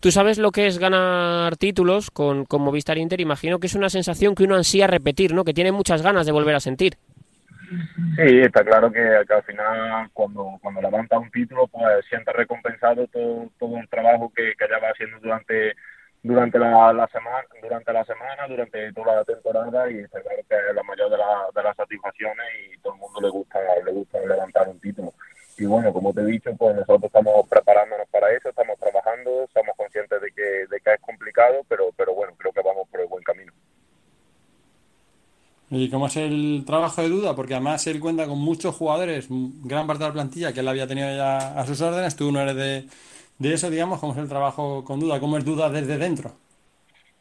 Tú 0.00 0.10
sabes 0.10 0.38
lo 0.38 0.50
que 0.50 0.66
es 0.66 0.78
ganar 0.78 1.56
títulos 1.56 2.10
con, 2.10 2.44
con 2.44 2.62
Movistar 2.62 2.98
Inter, 2.98 3.20
imagino 3.20 3.58
que 3.58 3.68
es 3.68 3.74
una 3.74 3.88
sensación 3.88 4.34
que 4.34 4.44
uno 4.44 4.56
ansía 4.56 4.86
repetir, 4.86 5.32
¿no? 5.32 5.44
Que 5.44 5.54
tiene 5.54 5.72
muchas 5.72 6.02
ganas 6.02 6.26
de 6.26 6.32
volver 6.32 6.54
a 6.54 6.60
sentir. 6.60 6.98
Sí, 8.16 8.40
está 8.40 8.64
claro 8.64 8.92
que, 8.92 9.22
que 9.26 9.34
al 9.34 9.42
final 9.44 10.10
cuando, 10.12 10.58
cuando 10.60 10.82
levanta 10.82 11.18
un 11.18 11.30
título 11.30 11.66
pues 11.68 12.04
siente 12.08 12.32
recompensado 12.32 13.06
todo, 13.06 13.50
todo 13.58 13.70
un 13.70 13.88
trabajo 13.88 14.30
que, 14.34 14.54
que 14.58 14.68
ya 14.68 14.78
va 14.78 14.90
haciendo 14.90 15.18
durante 15.20 15.74
durante 16.22 16.58
la, 16.58 17.08
semana 17.10 17.44
durante 17.60 17.92
la 17.92 18.04
semana 18.04 18.46
durante 18.46 18.92
toda 18.92 19.16
la 19.16 19.24
temporada 19.24 19.90
y 19.90 19.98
está 19.98 20.20
claro 20.20 20.42
que 20.48 20.54
es 20.54 20.74
la 20.74 20.82
mayor 20.82 21.10
de, 21.10 21.16
la, 21.16 21.46
de 21.54 21.62
las 21.62 21.76
satisfacciones 21.76 22.46
y 22.72 22.78
todo 22.78 22.94
el 22.94 23.00
mundo 23.00 23.20
le 23.20 23.30
gusta 23.30 23.58
le 23.84 23.92
gusta 23.92 24.20
levantar 24.20 24.68
un 24.68 24.78
título. 24.78 25.14
Y 25.58 25.64
bueno 25.64 25.92
como 25.92 26.12
te 26.12 26.20
he 26.20 26.24
dicho 26.26 26.54
pues 26.56 26.76
nosotros 26.76 27.04
estamos 27.04 27.48
preparándonos 27.48 28.08
para 28.08 28.30
eso 28.32 28.50
estamos 28.50 28.78
trabajando 28.78 29.48
somos 29.52 29.76
conscientes 29.76 30.20
de 30.20 30.30
que, 30.32 30.66
de 30.68 30.80
que 30.80 30.92
es 30.92 31.00
complicado 31.00 31.64
pero 31.68 31.90
pero 31.96 32.14
bueno 32.14 32.34
creo 32.36 32.52
que 32.52 32.62
vamos 32.62 32.86
por 32.88 33.00
el 33.00 33.06
buen 33.08 33.24
camino 33.24 33.52
¿Y 35.74 35.88
cómo 35.88 36.06
es 36.06 36.16
el 36.18 36.64
trabajo 36.66 37.00
de 37.00 37.08
Duda? 37.08 37.34
Porque 37.34 37.54
además 37.54 37.86
él 37.86 37.98
cuenta 37.98 38.26
con 38.26 38.38
muchos 38.38 38.74
jugadores, 38.74 39.26
gran 39.30 39.86
parte 39.86 40.02
de 40.02 40.10
la 40.10 40.12
plantilla 40.12 40.52
que 40.52 40.60
él 40.60 40.68
había 40.68 40.86
tenido 40.86 41.08
ya 41.16 41.58
a 41.58 41.64
sus 41.64 41.80
órdenes. 41.80 42.14
Tú 42.14 42.30
no 42.30 42.42
eres 42.42 42.56
de, 42.56 42.84
de 43.38 43.54
eso, 43.54 43.70
digamos. 43.70 43.98
¿Cómo 43.98 44.12
es 44.12 44.18
el 44.18 44.28
trabajo 44.28 44.84
con 44.84 45.00
Duda? 45.00 45.18
¿Cómo 45.18 45.38
es 45.38 45.46
Duda 45.46 45.70
desde 45.70 45.96
dentro? 45.96 46.32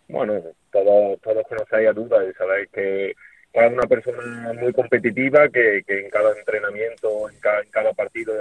Bueno, 0.10 0.34
todos, 0.70 1.22
todos 1.22 1.48
conocéis 1.48 1.88
a 1.88 1.94
Duda 1.94 2.18
y 2.30 2.34
sabéis 2.34 2.68
que 2.74 3.12
es 3.54 3.72
una 3.72 3.88
persona 3.88 4.52
muy 4.60 4.74
competitiva 4.74 5.48
que, 5.48 5.84
que 5.88 6.02
en 6.02 6.10
cada 6.10 6.38
entrenamiento, 6.38 7.30
en 7.30 7.40
cada, 7.40 7.62
en 7.62 7.70
cada 7.70 7.94
partido 7.94 8.34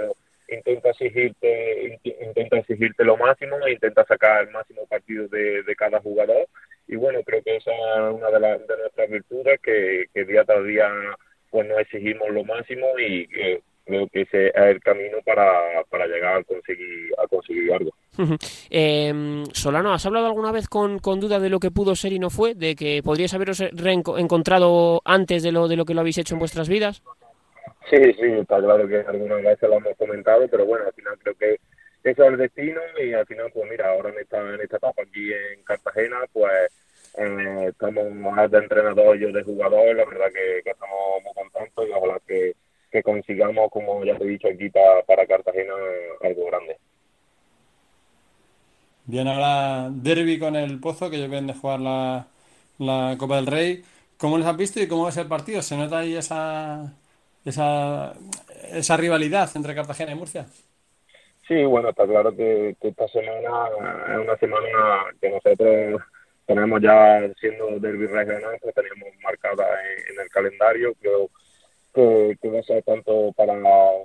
intenta 0.49 0.89
exigirte 0.89 1.97
intenta 2.03 2.57
exigirte 2.57 3.05
lo 3.05 3.15
máximo 3.15 3.55
e 3.65 3.71
intenta 3.71 4.03
sacar 4.03 4.43
el 4.43 4.51
máximo 4.51 4.85
partido 4.87 5.29
de, 5.29 5.63
de 5.63 5.75
cada 5.77 6.01
jugador 6.01 6.49
y 6.91 6.97
bueno 6.97 7.21
creo 7.25 7.41
que 7.41 7.55
esa 7.55 7.71
es 7.71 8.13
una 8.13 8.29
de, 8.29 8.39
las 8.39 8.67
de 8.67 8.77
nuestras 8.77 9.09
virtudes 9.09 9.59
que, 9.61 10.05
que, 10.13 10.25
día 10.25 10.43
tras 10.43 10.63
día 10.65 10.91
pues 11.49 11.67
nos 11.67 11.79
exigimos 11.79 12.29
lo 12.29 12.43
máximo 12.43 12.87
y 12.99 13.27
que 13.27 13.61
creo 13.85 14.07
que 14.09 14.21
ese 14.21 14.47
es 14.47 14.55
el 14.55 14.81
camino 14.81 15.17
para, 15.25 15.83
para 15.89 16.05
llegar 16.05 16.37
a 16.37 16.43
conseguir 16.43 17.13
a 17.17 17.27
conseguir 17.27 17.73
algo 17.73 17.91
eh, 18.69 19.43
Solano, 19.53 19.93
¿has 19.93 20.05
hablado 20.05 20.27
alguna 20.27 20.51
vez 20.51 20.67
con, 20.67 20.99
con 20.99 21.21
duda 21.21 21.39
de 21.39 21.49
lo 21.49 21.59
que 21.59 21.71
pudo 21.71 21.95
ser 21.95 22.11
y 22.11 22.19
no 22.19 22.29
fue? 22.29 22.55
¿De 22.55 22.75
que 22.75 23.01
podríais 23.01 23.33
haberos 23.33 23.61
encontrado 23.61 25.01
antes 25.05 25.43
de 25.43 25.53
lo, 25.53 25.69
de 25.69 25.77
lo 25.77 25.85
que 25.85 25.93
lo 25.93 26.01
habéis 26.01 26.17
hecho 26.17 26.35
en 26.35 26.39
vuestras 26.39 26.67
vidas? 26.67 27.01
Sí, 27.89 27.97
sí, 28.19 28.25
está 28.39 28.59
claro 28.59 28.87
que 28.87 28.97
algunas 28.97 29.41
veces 29.41 29.69
lo 29.69 29.77
hemos 29.77 29.97
comentado, 29.97 30.45
pero 30.49 30.65
bueno, 30.65 30.85
al 30.85 30.93
final 30.93 31.17
creo 31.19 31.35
que 31.35 31.57
eso 32.03 32.23
es 32.23 32.31
el 32.31 32.37
destino 32.37 32.81
y 33.01 33.13
al 33.13 33.25
final, 33.25 33.49
pues 33.53 33.69
mira, 33.69 33.89
ahora 33.89 34.09
en 34.09 34.19
esta, 34.19 34.39
en 34.39 34.61
esta 34.61 34.77
etapa 34.77 35.03
aquí 35.03 35.31
en 35.31 35.63
Cartagena, 35.63 36.17
pues 36.33 36.51
eh, 37.17 37.67
estamos 37.69 38.11
más 38.11 38.49
de 38.51 38.59
entrenador 38.59 39.17
yo 39.17 39.31
de 39.31 39.43
jugador, 39.43 39.95
la 39.95 40.05
verdad 40.05 40.27
que, 40.27 40.61
que 40.63 40.71
estamos 40.71 41.23
muy 41.23 41.33
contentos 41.33 41.87
y 41.87 41.91
ojalá 41.91 42.19
que, 42.27 42.55
que 42.91 43.03
consigamos, 43.03 43.69
como 43.71 44.03
ya 44.03 44.17
te 44.17 44.23
he 44.23 44.27
dicho 44.27 44.47
aquí, 44.47 44.69
para, 44.69 45.01
para 45.03 45.25
Cartagena 45.25 45.73
algo 46.21 46.45
grande. 46.45 46.77
Bien, 49.05 49.27
ahora 49.27 49.89
derby 49.91 50.39
con 50.39 50.55
el 50.55 50.79
Pozo, 50.79 51.09
que 51.09 51.17
ellos 51.17 51.29
vienen 51.29 51.47
de 51.47 51.53
jugar 51.53 51.79
la, 51.79 52.27
la 52.77 53.15
Copa 53.17 53.37
del 53.37 53.47
Rey. 53.47 53.83
¿Cómo 54.17 54.37
les 54.37 54.47
has 54.47 54.55
visto 54.55 54.79
y 54.79 54.87
cómo 54.87 55.09
es 55.09 55.17
el 55.17 55.27
partido? 55.27 55.61
¿Se 55.61 55.75
nota 55.75 55.99
ahí 55.99 56.15
esa, 56.15 56.93
esa, 57.43 58.13
esa 58.71 58.97
rivalidad 58.97 59.49
entre 59.55 59.75
Cartagena 59.75 60.11
y 60.11 60.15
Murcia? 60.15 60.45
Sí, 61.47 61.63
bueno, 61.65 61.89
está 61.89 62.05
claro 62.05 62.35
que, 62.35 62.75
que, 62.79 62.89
esta 62.89 63.07
semana 63.07 63.67
es 64.13 64.17
una 64.19 64.37
semana 64.37 65.05
que 65.19 65.29
nosotros 65.29 66.01
tenemos 66.45 66.81
ya 66.81 67.21
siendo 67.39 67.79
derby 67.79 68.07
regional, 68.07 68.57
pues 68.61 68.75
teníamos 68.75 69.09
marcada 69.23 69.65
en, 70.09 70.19
el 70.19 70.29
calendario. 70.29 70.93
Creo 70.99 71.29
que, 71.93 72.37
que, 72.41 72.49
va 72.49 72.59
a 72.59 72.63
ser 72.63 72.83
tanto 72.83 73.31
para 73.33 73.53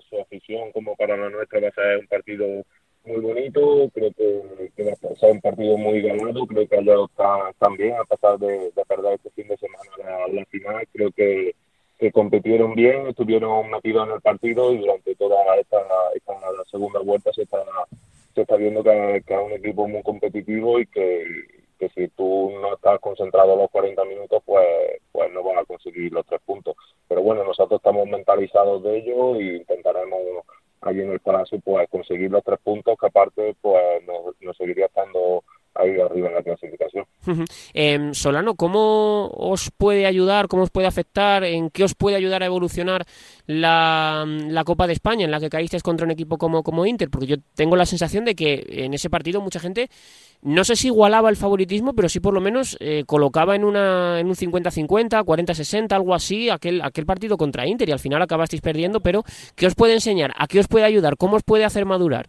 su 0.09 0.21
afición 0.21 0.73
como 0.73 0.97
para 0.97 1.17
la 1.17 1.31
nuestra, 1.31 1.61
va 1.61 1.69
a 1.69 1.73
ser 1.73 1.99
un 1.99 2.07
partido 2.07 2.65
muy 3.05 3.21
bonito, 3.21 3.89
creo 3.95 4.13
que, 4.13 4.85
va 4.85 4.93
a 4.93 5.17
ser 5.17 5.33
un 5.33 5.41
partido 5.41 5.77
muy 5.77 6.03
ganado, 6.03 6.47
creo 6.47 6.67
que 6.69 6.77
están, 6.77 7.49
están 7.51 7.77
bien 7.77 7.95
a 7.95 8.05
pesar 8.05 8.39
de, 8.39 8.73
de 8.73 8.85
perder 8.87 9.15
este 9.15 9.31
fin 9.31 9.49
de 9.49 9.57
semana 9.57 10.29
la, 10.33 10.45
final, 10.47 10.87
creo 10.93 11.11
que 11.13 11.55
que 11.99 12.13
compitieron 12.13 12.75
bien, 12.75 13.07
estuvieron 13.07 13.71
metidos 13.71 14.07
en 14.07 14.15
el 14.15 14.21
partido 14.21 14.73
y 14.73 14.79
durante 14.79 15.15
toda 15.15 15.37
esta, 15.57 15.79
esta 16.15 16.35
segunda 16.71 17.01
vuelta 17.01 17.33
se 17.33 17.43
está, 17.43 17.65
se 18.35 18.43
está 18.43 18.57
viendo 18.57 18.83
que, 18.83 19.17
es 19.17 19.39
un 19.43 19.53
equipo 19.53 19.89
muy 19.89 20.03
competitivo 20.03 20.79
y 20.79 20.87
que, 20.87 21.25
si 21.95 22.09
tú 22.09 22.51
no 22.61 22.75
estás 22.75 23.01
concentrado 23.01 23.57
los 23.57 23.71
40 23.71 24.05
minutos, 24.05 24.43
pues, 24.45 24.67
pues 25.13 25.33
no 25.33 25.43
vas 25.43 25.59
a 25.59 25.65
conseguir 25.65 26.13
los 26.13 26.27
tres 26.27 26.41
puntos. 26.45 26.77
Pero 27.09 27.23
bueno, 27.23 27.45
nosotros 27.45 27.79
estamos 27.79 28.07
mentalizados 28.09 28.83
de 28.83 28.99
ello 28.99 29.41
y 29.41 29.57
intentaremos 29.57 30.21
allí 30.83 31.01
en 31.01 31.13
el 31.13 31.21
Palacio 31.21 31.59
pues 31.61 31.89
conseguir 31.91 32.31
los 32.31 32.45
tres 32.45 32.59
puntos 32.63 32.97
que 32.99 33.07
aparte 33.07 33.57
pues 33.61 34.05
nos, 34.07 34.41
nos 34.41 34.57
seguiría 34.57 34.87
estando 34.87 35.43
ahí 35.79 36.01
arriba 36.01 36.29
en 36.29 36.35
la 36.35 36.43
clasificación. 36.43 37.05
eh, 37.75 38.11
Solano, 38.13 38.55
¿cómo 38.55 39.29
os 39.29 39.71
puede 39.77 40.07
ayudar, 40.07 40.49
cómo 40.49 40.63
os 40.63 40.71
puede 40.71 40.87
afectar, 40.87 41.45
en 41.45 41.71
qué 41.71 41.85
os 41.85 41.95
puede 41.95 42.17
ayudar 42.17 42.43
a 42.43 42.47
evolucionar 42.47 43.05
la, 43.47 44.25
la 44.27 44.65
Copa 44.65 44.87
de 44.87 44.93
España 44.93 45.25
en 45.25 45.31
la 45.31 45.41
que 45.41 45.49
caísteis 45.49 45.83
contra 45.83 46.05
un 46.05 46.11
equipo 46.13 46.39
como, 46.39 46.63
como 46.63 46.87
Inter? 46.87 47.11
Porque 47.11 47.27
yo 47.27 47.37
tengo 47.55 47.77
la 47.77 47.87
sensación 47.87 48.25
de 48.25 48.35
que 48.35 48.65
en 48.69 48.95
ese 48.95 49.11
partido 49.11 49.41
mucha 49.41 49.61
gente, 49.61 49.89
no 50.43 50.65
sé 50.65 50.77
si 50.77 50.89
igualaba 50.89 51.31
el 51.31 51.37
favoritismo, 51.37 51.95
pero 51.95 52.09
sí 52.09 52.21
por 52.21 52.35
lo 52.35 52.41
menos 52.41 52.77
eh, 52.81 53.05
colocaba 53.07 53.57
en, 53.57 53.65
una, 53.65 54.21
en 54.21 54.27
un 54.27 54.35
50-50, 54.35 55.25
40-60, 55.25 55.93
algo 55.93 56.15
así, 56.15 56.51
aquel, 56.51 56.81
aquel 56.83 57.07
partido 57.07 57.37
contra 57.37 57.67
Inter 57.67 57.89
y 57.89 57.93
al 57.93 57.99
final 57.99 58.23
acabasteis 58.23 58.63
perdiendo, 58.63 59.01
pero 59.01 59.25
¿qué 59.55 59.67
os 59.67 59.75
puede 59.75 59.95
enseñar? 59.95 60.33
¿A 60.37 60.47
qué 60.47 60.61
os 60.61 60.69
puede 60.69 60.85
ayudar? 60.85 61.17
¿Cómo 61.17 61.37
os 61.37 61.43
puede 61.43 61.65
hacer 61.65 61.85
madurar? 61.87 62.29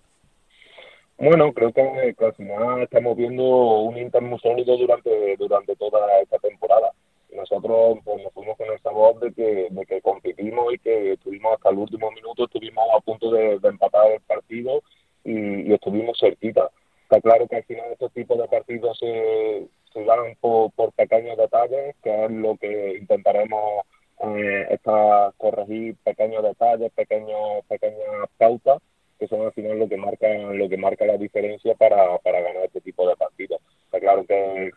Bueno, 1.20 1.52
creo 1.52 1.74
que, 1.74 1.82
al 1.82 2.34
final 2.36 2.84
estamos 2.84 3.18
viendo 3.18 3.44
un 3.44 3.98
Inter 3.98 4.22
muy 4.22 4.38
sólido 4.40 4.78
durante, 4.78 5.36
durante 5.38 5.76
toda 5.76 6.22
esta 6.22 6.38
temporada. 6.38 6.92
Nosotros 7.32 7.98
pues, 8.06 8.24
nos 8.24 8.34
fuimos 8.34 8.56
con 8.56 8.70
el 8.72 8.80
sabor 8.82 9.20
de 9.20 9.34
que, 9.34 9.68
de 9.72 9.86
que 9.88 10.02
competimos 10.02 10.74
y 10.74 10.78
que 10.78 11.14
estuvimos 11.14 11.54
hasta 11.56 11.70
el 11.72 11.78
último 11.80 12.12
minuto, 12.12 12.46
estuvimos 12.46 12.84
a 12.96 13.00
punto 13.00 13.32
de, 13.32 13.58
de 13.58 13.68
empatar 13.68 14.12
el 14.12 14.22
partido 14.22 14.84
y, 15.24 15.70
y, 15.72 15.74
estuvimos 15.74 16.20
cerquita. 16.20 16.70
Está 17.04 17.20
claro 17.20 17.48
que 17.48 17.58
al 17.58 17.64
final 17.64 17.92
estos 17.92 18.12
tipos 18.14 18.38
de 18.38 18.48
partidos 18.48 19.00
se, 19.00 19.68
se 19.94 20.04
ganan 20.04 20.36
por, 20.40 20.72
por 20.74 20.92
pequeños 20.94 21.36
detalles, 21.36 21.96
que 22.04 22.26
es 22.26 22.32
lo 22.32 22.58
que 22.58 22.98
intentaremos 23.00 23.86
eh, 24.24 24.68
esta, 24.70 25.34
corregir 25.38 25.96
pequeños 26.04 26.44
detalles, 26.44 26.92
pequeños, 26.92 27.66
pequeñas 27.68 28.30
pautas 28.38 28.80
que 29.18 29.28
son 29.28 29.42
al 29.42 29.54
final 29.54 29.80
lo 29.80 29.88
que 29.88 29.98
marca 29.98 30.28
lo 30.28 30.70
que 30.70 30.78
marca 30.78 31.06
la 31.06 31.18
diferencia 31.18 31.76
para, 31.76 32.18
para 32.20 32.42
ganar 32.42 32.66
este 32.66 32.82
tipo 32.82 33.08
de 33.08 33.16
partidos. 33.16 33.60
Está 33.86 34.00
claro 34.00 34.26
que, 34.26 34.72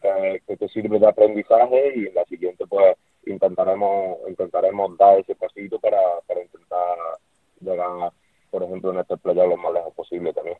que, 0.46 0.56
te 0.56 0.68
sirve 0.68 0.98
de 0.98 1.06
aprendizaje 1.06 1.92
y 1.96 2.06
en 2.06 2.14
la 2.14 2.24
siguiente 2.24 2.66
pues 2.66 2.96
intentaremos 3.26 4.18
intentaremos 4.28 4.96
dar 4.96 5.18
ese 5.18 5.34
pasito 5.34 5.78
para, 5.78 5.98
para 6.26 6.42
intentar 6.42 6.96
llegar, 7.60 8.12
por 8.50 8.62
ejemplo, 8.62 8.92
en 8.92 9.00
este 9.00 9.16
playoff 9.16 9.48
lo 9.48 9.56
más 9.56 9.72
lejos 9.72 9.94
posible 9.94 10.32
también. 10.32 10.56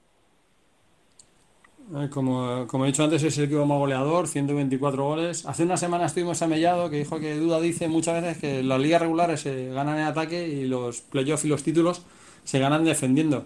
Como, 2.11 2.69
como 2.69 2.85
he 2.85 2.89
dicho 2.89 3.03
antes, 3.03 3.23
es 3.25 3.37
el 3.39 3.47
equipo 3.47 3.67
más 3.67 3.79
goleador, 3.79 4.29
124 4.29 5.05
goles. 5.05 5.45
Hace 5.45 5.65
una 5.65 5.77
semana 5.77 6.07
estuvimos 6.07 6.41
a 6.41 6.47
Mellado, 6.47 6.89
que 6.89 6.99
dijo 6.99 7.19
que 7.19 7.35
Duda 7.35 7.61
dice 7.61 7.89
muchas 7.89 8.23
veces 8.23 8.39
que 8.39 8.63
las 8.63 8.79
ligas 8.79 9.01
regulares 9.01 9.41
se 9.41 9.71
ganan 9.71 9.99
en 9.99 10.05
ataque 10.05 10.47
y 10.47 10.67
los 10.67 11.01
playoffs 11.01 11.45
y 11.47 11.49
los 11.49 11.65
títulos 11.65 12.07
se 12.45 12.61
ganan 12.61 12.85
defendiendo. 12.85 13.45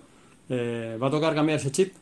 Eh, 0.48 0.98
¿Va 1.02 1.08
a 1.08 1.10
tocar 1.10 1.34
cambiar 1.34 1.58
ese 1.58 1.72
chip? 1.72 1.94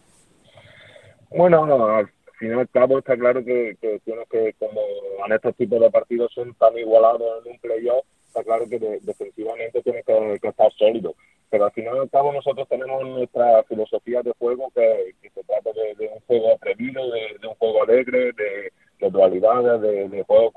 Bueno, 1.30 1.64
no, 1.66 1.86
al 1.86 2.08
final 2.38 2.58
y 2.58 2.60
al 2.60 2.68
cabo 2.68 2.98
está 2.98 3.16
claro 3.16 3.44
que, 3.44 3.76
que 3.80 4.00
tienes 4.04 4.28
que, 4.28 4.54
como 4.58 4.80
en 5.26 5.32
estos 5.32 5.56
tipos 5.56 5.80
de 5.80 5.90
partidos 5.90 6.32
son 6.34 6.52
tan 6.54 6.76
igualados 6.76 7.44
en 7.44 7.52
un 7.52 7.58
playoff, 7.58 8.04
está 8.26 8.42
claro 8.44 8.68
que 8.68 8.78
de, 8.78 9.00
defensivamente 9.00 9.82
tienes 9.82 10.04
que, 10.04 10.38
que, 10.40 10.48
estar 10.48 10.72
sólido. 10.72 11.14
pero 11.50 11.66
al 11.66 11.72
final 11.72 11.96
y 11.96 12.00
al 12.00 12.10
cabo 12.10 12.32
nosotros 12.32 12.68
tenemos 12.68 13.02
nuestra 13.06 13.62
filosofía 13.64 14.22
de 14.22 14.32
juego 14.38 14.70
que, 14.74 15.14
se 15.22 15.44
trata 15.44 15.70
de, 15.72 16.08
un 16.08 16.20
juego 16.26 16.54
atrevido, 16.54 17.02
de, 17.10 17.48
un 17.48 17.54
juego 17.54 17.82
alegre, 17.84 18.32
de, 18.32 18.72
de 19.00 19.10
dualidades, 19.10 19.80
de, 19.80 20.08
de 20.08 20.22
juego 20.24 20.52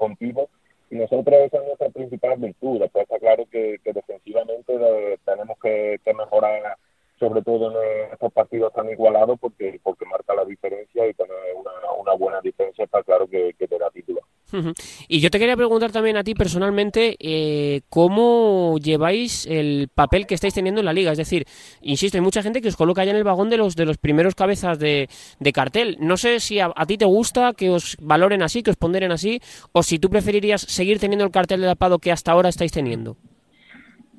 y 0.90 0.96
nosotros 0.96 1.36
esa 1.40 1.58
es 1.58 1.66
nuestra 1.66 1.90
principal 1.90 2.38
virtud. 2.38 2.80
Después 2.80 3.04
está 3.04 3.20
claro 3.20 3.46
que, 3.52 3.80
defensivamente 3.84 4.74
eh, 4.74 5.18
tenemos 5.26 5.58
que, 5.62 6.00
mejorar 6.14 6.78
sobre 7.20 7.42
todo 7.42 7.72
en 7.72 8.12
estos 8.12 8.32
partidos 8.34 8.74
tan 8.74 8.90
igualados 8.90 9.40
porque 9.40 9.80
porque 9.82 10.06
marca 10.06 10.34
la 10.36 10.46
diferencia 10.46 11.08
y 11.08 11.14
tener 11.14 11.36
una, 11.56 11.72
una 11.98 12.14
buena 12.14 12.42
diferencia 12.42 12.86
está 12.86 13.04
claro 13.04 13.28
que, 13.28 13.54
te 13.58 13.78
da 13.78 13.90
título. 13.90 14.22
Y 15.08 15.20
yo 15.20 15.30
te 15.30 15.40
quería 15.40 15.58
preguntar 15.58 15.92
también 15.92 16.16
a 16.16 16.24
ti 16.24 16.34
personalmente 16.34 17.18
eh, 17.20 17.82
cómo 17.90 18.78
lleváis 18.78 19.46
el 19.48 19.90
papel 19.94 20.26
que 20.26 20.36
estáis 20.36 20.54
teniendo 20.54 20.80
en 20.80 20.86
la 20.86 20.94
liga. 20.94 21.12
Es 21.12 21.18
decir, 21.18 21.46
insisto, 21.82 22.18
hay 22.18 22.22
mucha 22.22 22.42
gente 22.42 22.62
que 22.62 22.70
os 22.70 22.78
coloca 22.78 23.04
ya 23.04 23.12
en 23.12 23.18
el 23.18 23.24
vagón 23.24 23.50
de 23.50 23.58
los 23.58 23.76
de 23.76 23.86
los 23.86 23.98
primeros 23.98 24.36
cabezas 24.36 24.80
de, 24.80 25.10
cartel. 25.54 25.98
No 26.00 26.16
sé 26.16 26.40
si 26.40 26.60
a, 26.60 26.72
ti 26.88 26.98
te 26.98 27.06
gusta 27.06 27.54
que 27.54 27.70
os 27.70 27.98
valoren 28.00 28.42
así, 28.44 28.64
que 28.64 28.72
os 28.72 28.78
ponderen 28.78 29.12
así, 29.12 29.42
o 29.74 29.84
si 29.84 30.00
tú 30.00 30.10
preferirías 30.10 30.62
seguir 30.62 31.00
teniendo 31.00 31.26
el 31.26 31.32
cartel 31.32 31.62
de 31.62 31.68
tapado 31.68 32.00
que 32.00 32.12
hasta 32.12 32.32
ahora 32.32 32.50
estáis 32.50 32.72
teniendo. 32.72 33.18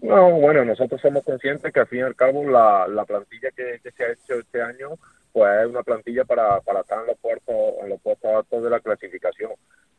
No, 0.03 0.31
bueno, 0.33 0.65
nosotros 0.65 1.01
somos 1.01 1.25
conscientes 1.25 1.73
que 1.73 1.81
al 1.81 1.87
fin 1.87 2.01
y 2.01 2.03
al 2.03 2.17
cabo 2.17 2.49
la, 2.49 2.87
la 2.89 3.05
plantilla 3.05 3.51
que, 3.51 3.81
se 3.91 4.05
ha 4.05 4.13
hecho 4.13 4.35
este 4.35 4.63
año 4.63 4.99
pues 5.33 5.51
es 5.61 5.67
una 5.67 5.83
plantilla 5.83 6.25
para, 6.25 6.61
para 6.61 6.81
estar 6.81 7.01
en 7.01 7.09
los 7.09 7.19
puestos 7.19 7.55
en 7.83 7.91
los 7.91 8.01
puestos 8.01 8.31
altos 8.31 8.63
de 8.63 8.71
la 8.71 8.81
clasificación. 8.81 9.53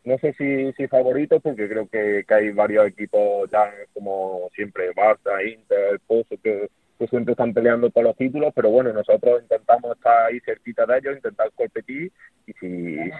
No 0.03 0.17
sé 0.17 0.33
si, 0.33 0.71
si 0.73 0.87
favorito 0.87 1.39
porque 1.39 1.67
creo 1.67 1.87
que, 1.87 2.25
hay 2.29 2.51
varios 2.51 2.87
equipos 2.87 3.49
ya 3.51 3.71
como 3.93 4.49
siempre 4.55 4.93
Barça, 4.95 5.45
Inter, 5.45 5.99
Pozo 6.07 6.37
siempre 7.05 7.33
están 7.33 7.53
peleando 7.53 7.89
por 7.91 8.03
los 8.03 8.15
títulos 8.15 8.51
pero 8.55 8.69
bueno 8.69 8.91
nosotros 8.91 9.41
intentamos 9.41 9.95
estar 9.95 10.25
ahí 10.25 10.39
cerquita 10.39 10.85
de 10.85 10.97
ellos 10.97 11.17
intentar 11.17 11.51
competir 11.53 12.11
y 12.47 12.53
si, 12.53 12.67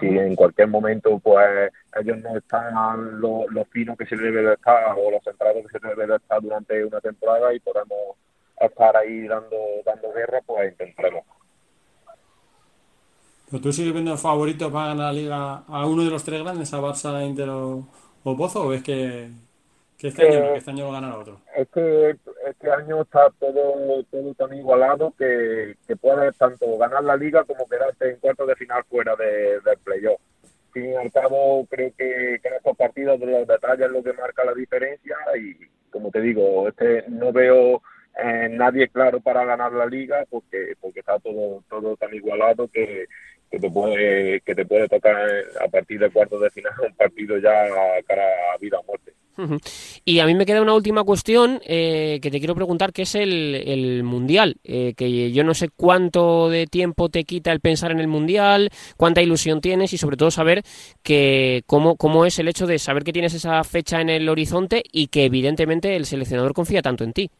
en 0.00 0.34
cualquier 0.34 0.68
momento 0.68 1.18
pues 1.20 1.70
ellos 2.00 2.18
no 2.18 2.36
están 2.36 3.20
los 3.20 3.68
finos 3.70 3.96
que 3.96 4.06
se 4.06 4.16
debe 4.16 4.42
de 4.42 4.54
estar 4.54 4.96
o 4.96 5.10
los 5.10 5.22
centrados 5.22 5.64
que 5.66 5.78
se 5.78 5.86
debe 5.86 6.06
de 6.06 6.16
estar 6.16 6.42
durante 6.42 6.84
una 6.84 7.00
temporada 7.00 7.54
y 7.54 7.60
podemos 7.60 8.16
estar 8.60 8.96
ahí 8.96 9.28
dando 9.28 9.56
dando 9.84 10.12
guerra 10.12 10.40
pues 10.44 10.72
intentaremos. 10.72 11.24
¿Pero 13.50 13.62
tú 13.62 13.72
sigues 13.72 13.94
viendo 13.94 14.16
favoritos 14.18 14.70
para 14.70 14.88
ganar 14.88 15.06
la 15.06 15.12
liga 15.12 15.56
a 15.66 15.86
uno 15.86 16.04
de 16.04 16.10
los 16.10 16.22
tres 16.22 16.42
grandes, 16.42 16.72
a 16.74 16.80
Barça, 16.80 17.26
Inter 17.26 17.48
o, 17.48 17.86
Pozo, 18.22 18.64
o 18.64 18.68
ves 18.68 18.82
que, 18.82 19.30
este, 20.06 20.28
año, 20.28 20.52
que 20.52 20.58
este 20.58 20.70
año 20.70 20.92
ganar 20.92 21.12
otro? 21.12 21.40
Es 21.56 21.68
que 21.68 22.16
este 22.46 22.70
año 22.70 23.02
está 23.02 23.30
todo, 23.40 24.04
todo 24.04 24.34
tan 24.34 24.56
igualado 24.56 25.12
que, 25.18 25.74
que 25.86 25.96
puedes 25.96 26.36
tanto 26.36 26.78
ganar 26.78 27.02
la 27.02 27.16
liga 27.16 27.44
como 27.44 27.68
quedarte 27.68 28.10
en 28.10 28.16
cuartos 28.20 28.46
de 28.46 28.56
final 28.56 28.84
fuera 28.88 29.16
de, 29.16 29.60
del 29.60 29.78
playoff. 29.82 30.20
Sin 30.72 30.96
al 30.96 31.10
cabo, 31.10 31.66
creo 31.68 31.92
que, 31.96 32.34
en 32.34 32.54
estos 32.54 32.76
partidos 32.76 33.18
de 33.18 33.26
los 33.26 33.48
detalles 33.48 33.86
es 33.86 33.92
lo 33.92 34.02
que 34.02 34.12
marca 34.12 34.44
la 34.44 34.54
diferencia 34.54 35.16
y, 35.36 35.56
como 35.90 36.10
te 36.10 36.20
digo, 36.20 36.68
este 36.68 37.04
no 37.08 37.32
veo 37.32 37.82
eh, 38.22 38.48
nadie 38.50 38.88
claro 38.88 39.20
para 39.20 39.44
ganar 39.44 39.72
la 39.72 39.86
liga 39.86 40.24
porque 40.28 40.74
porque 40.80 41.00
está 41.00 41.18
todo 41.20 41.62
todo 41.68 41.96
tan 41.96 42.12
igualado 42.12 42.68
que, 42.68 43.06
que 43.50 43.58
te 43.58 43.70
puede 43.70 44.40
que 44.42 44.54
te 44.54 44.66
puede 44.66 44.88
tocar 44.88 45.16
a 45.60 45.68
partir 45.68 46.00
del 46.00 46.12
cuarto 46.12 46.38
de 46.38 46.50
final 46.50 46.72
un 46.84 46.94
partido 46.94 47.38
ya 47.38 47.66
cara 48.06 48.24
a 48.54 48.58
vida 48.58 48.78
o 48.78 48.84
muerte. 48.84 49.12
Y 50.04 50.18
a 50.18 50.26
mí 50.26 50.34
me 50.34 50.46
queda 50.46 50.62
una 50.62 50.74
última 50.74 51.04
cuestión 51.04 51.60
eh, 51.64 52.18
que 52.20 52.30
te 52.30 52.38
quiero 52.38 52.54
preguntar, 52.54 52.92
que 52.92 53.02
es 53.02 53.14
el, 53.14 53.54
el 53.54 54.02
Mundial, 54.02 54.56
eh, 54.64 54.94
que 54.96 55.30
yo 55.30 55.44
no 55.44 55.54
sé 55.54 55.68
cuánto 55.68 56.48
de 56.48 56.66
tiempo 56.66 57.08
te 57.08 57.24
quita 57.24 57.52
el 57.52 57.60
pensar 57.60 57.92
en 57.92 58.00
el 58.00 58.08
Mundial, 58.08 58.70
cuánta 58.96 59.22
ilusión 59.22 59.60
tienes 59.60 59.92
y 59.92 59.98
sobre 59.98 60.16
todo 60.16 60.30
saber 60.30 60.62
que 61.02 61.62
cómo, 61.66 61.96
cómo 61.96 62.26
es 62.26 62.38
el 62.38 62.48
hecho 62.48 62.66
de 62.66 62.78
saber 62.78 63.04
que 63.04 63.12
tienes 63.12 63.34
esa 63.34 63.62
fecha 63.62 64.00
en 64.00 64.10
el 64.10 64.28
horizonte 64.28 64.82
y 64.90 65.06
que 65.06 65.24
evidentemente 65.26 65.94
el 65.94 66.06
seleccionador 66.06 66.52
confía 66.52 66.82
tanto 66.82 67.04
en 67.04 67.12
ti. 67.12 67.30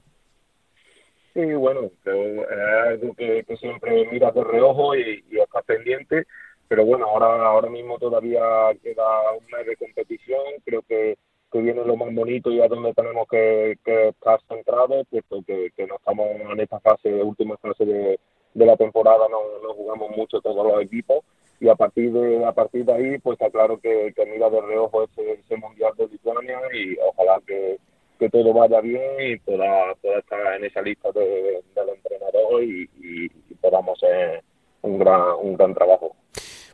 Sí, 1.34 1.44
bueno, 1.54 1.90
es 2.04 2.48
algo 2.87 3.14
que, 3.14 3.44
siempre 3.58 4.08
miras 4.11 4.34
de 4.34 4.44
reojo 4.44 4.96
y, 4.96 5.24
y 5.30 5.38
estás 5.38 5.64
pendiente, 5.64 6.26
pero 6.68 6.84
bueno, 6.84 7.06
ahora 7.06 7.46
ahora 7.46 7.70
mismo 7.70 7.98
todavía 7.98 8.40
queda 8.82 9.32
un 9.32 9.46
mes 9.46 9.66
de 9.66 9.76
competición, 9.76 10.40
creo 10.64 10.82
que, 10.82 11.16
que 11.50 11.61
viene 11.61 11.84
lo 11.84 11.96
más 11.96 12.14
bonito 12.14 12.50
y 12.50 12.61
a 12.61 12.68
donde 12.68 12.92
tenemos 12.94 13.26
que, 13.28 13.78
estar 13.84 14.40
centrados, 14.48 15.06
puesto 15.11 15.42
que, 15.46 15.72
no 15.87 15.96
estamos 15.96 16.28
en 16.28 16.61
esta 16.61 16.80
fase, 16.80 17.22
última 17.22 17.56
fase 17.56 17.84
de, 17.84 18.18
la 18.54 18.76
temporada, 18.76 19.26
no, 19.30 19.38
jugamos 19.74 20.11
mucho 20.16 20.40
todos 20.40 20.66
los 20.66 20.82
equipos 20.82 21.18
y 21.61 21.68
a 21.68 21.74
partir 21.74 22.12
de 22.12 22.44
a 22.44 22.52
partir 22.52 22.84
de 22.84 22.92
ahí 22.92 23.18
pues 23.18 23.34
está 23.34 23.50
claro 23.50 23.78
que, 23.78 24.12
que 24.14 24.26
mira 24.26 24.48
de 24.48 24.61
reojo 24.61 25.04
ese, 25.04 25.56
mundial 25.56 25.92
de 25.96 26.06
Lituania 26.06 26.61
y 26.72 26.96
ojalá 27.00 27.40
que 27.46 27.78
que 28.18 28.28
todo 28.28 28.52
vaya 28.52 28.80
bien 28.80 29.02
y 29.20 29.37
pueda, 29.38 29.92
estar 29.92 30.56
en 30.56 30.64
esa 30.64 30.82
lista 30.82 31.11
de, 31.12 31.62
del 31.74 31.88
entrenador 31.90 32.62
y, 32.62 33.30
podamos 33.61 34.02
hacer 34.02 34.44
un 34.82 34.98
gran, 34.98 35.20
un 35.42 35.56
gran 35.56 35.74
trabajo. 35.74 36.14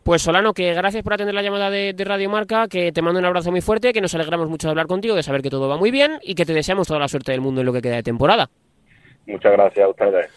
Pues 0.05 0.21
Solano, 0.21 0.53
que 0.53 0.75
gracias 0.75 1.03
por 1.03 1.15
atender 1.15 1.35
la 1.35 1.41
llamada 1.41 1.71
de, 1.71 1.95
Radio 1.99 2.29
Marca, 2.29 2.69
que 2.69 2.93
te 2.93 3.01
mando 3.01 3.21
un 3.21 3.25
abrazo 3.25 3.51
muy 3.51 3.63
fuerte, 3.63 3.95
que 3.95 4.03
nos 4.03 4.15
alegramos 4.15 4.51
mucho 4.51 4.67
de 4.67 4.73
hablar 4.73 4.87
contigo, 4.87 5.15
de 5.15 5.23
saber 5.23 5.41
que 5.41 5.49
todo 5.49 5.67
va 5.67 5.79
muy 5.79 5.91
bien 5.91 6.19
y 6.23 6.35
que 6.35 6.45
te 6.45 6.53
deseamos 6.53 6.89
toda 6.89 7.01
la 7.01 7.09
suerte 7.09 7.33
del 7.33 7.41
mundo 7.41 7.63
en 7.63 7.67
lo 7.67 7.73
que 7.73 7.81
queda 7.81 7.97
de 7.97 8.03
temporada. 8.03 8.51
Muchas 9.27 9.53
gracias 9.53 9.87
a 9.87 9.89
ustedes. 9.89 10.31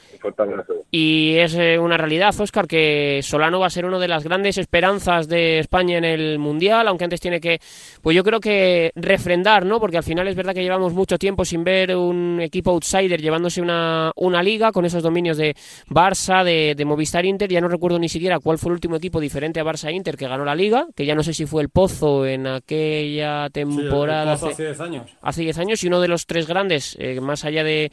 Y 0.91 1.35
es 1.37 1.55
eh, 1.55 1.77
una 1.77 1.97
realidad, 1.97 2.33
Oscar, 2.39 2.67
que 2.67 3.19
Solano 3.21 3.59
va 3.59 3.67
a 3.67 3.69
ser 3.69 3.85
una 3.85 3.99
de 3.99 4.07
las 4.07 4.23
grandes 4.23 4.57
esperanzas 4.57 5.27
de 5.27 5.59
España 5.59 5.97
en 5.97 6.05
el 6.05 6.39
Mundial, 6.39 6.87
aunque 6.87 7.03
antes 7.03 7.19
tiene 7.19 7.39
que, 7.39 7.59
pues 8.01 8.15
yo 8.15 8.23
creo 8.23 8.39
que 8.39 8.91
refrendar, 8.95 9.65
¿no? 9.65 9.79
Porque 9.79 9.97
al 9.97 10.03
final 10.03 10.27
es 10.27 10.35
verdad 10.35 10.53
que 10.53 10.63
llevamos 10.63 10.93
mucho 10.93 11.17
tiempo 11.17 11.45
sin 11.45 11.63
ver 11.63 11.95
un 11.95 12.39
equipo 12.41 12.71
outsider 12.71 13.21
llevándose 13.21 13.61
una, 13.61 14.11
una 14.15 14.41
liga 14.41 14.71
con 14.71 14.85
esos 14.85 15.03
dominios 15.03 15.37
de 15.37 15.55
Barça, 15.89 16.43
de, 16.43 16.73
de 16.75 16.85
Movistar 16.85 17.25
Inter. 17.25 17.49
Ya 17.49 17.61
no 17.61 17.67
recuerdo 17.67 17.99
ni 17.99 18.09
siquiera 18.09 18.39
cuál 18.39 18.57
fue 18.57 18.69
el 18.69 18.75
último 18.75 18.95
equipo 18.95 19.19
diferente 19.19 19.59
a 19.59 19.63
Barça 19.63 19.93
Inter 19.93 20.17
que 20.17 20.27
ganó 20.27 20.45
la 20.45 20.55
liga, 20.55 20.87
que 20.95 21.05
ya 21.05 21.15
no 21.15 21.23
sé 21.23 21.33
si 21.33 21.45
fue 21.45 21.61
el 21.61 21.69
Pozo 21.69 22.25
en 22.25 22.47
aquella 22.47 23.49
temporada. 23.49 24.33
hace 24.33 24.63
10 24.63 24.79
años. 24.79 25.17
Hace 25.21 25.41
10 25.41 25.57
años 25.59 25.83
y 25.83 25.87
uno 25.87 25.99
de 25.99 26.07
los 26.07 26.25
tres 26.25 26.47
grandes, 26.47 26.95
eh, 26.99 27.19
más 27.19 27.45
allá 27.45 27.63
de 27.63 27.91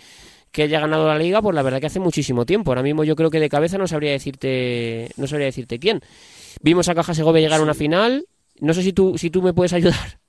que 0.55 0.63
haya 0.63 0.79
ganado 0.79 1.09
la 1.09 1.19
liga, 1.19 1.43
pues 1.43 1.53
la 1.53 1.63
verdad 1.63 1.81
que 1.81 1.87
hace 1.87 1.99
muchísimo 1.99 2.47
tiempo. 2.47 2.71
Ahora 2.71 2.85
mismo 2.85 3.03
yo 3.03 3.17
creo 3.17 3.29
que 3.29 3.41
de 3.41 3.49
cabeza 3.49 3.77
no 3.77 3.89
sabría 3.89 4.13
decirte, 4.13 5.11
no 5.17 5.27
sabría 5.27 5.47
decirte 5.47 5.81
quién. 5.81 6.01
Vimos 6.63 6.89
a 6.89 6.95
Caja 6.95 7.13
Segovia 7.13 7.43
llegar 7.43 7.59
a 7.59 7.65
una 7.65 7.75
final. 7.75 8.29
No 8.61 8.73
sé 8.73 8.85
si 8.85 8.93
tú, 8.93 9.19
si 9.19 9.31
tú 9.31 9.43
me 9.43 9.53
puedes 9.53 9.73
ayudar. 9.73 10.21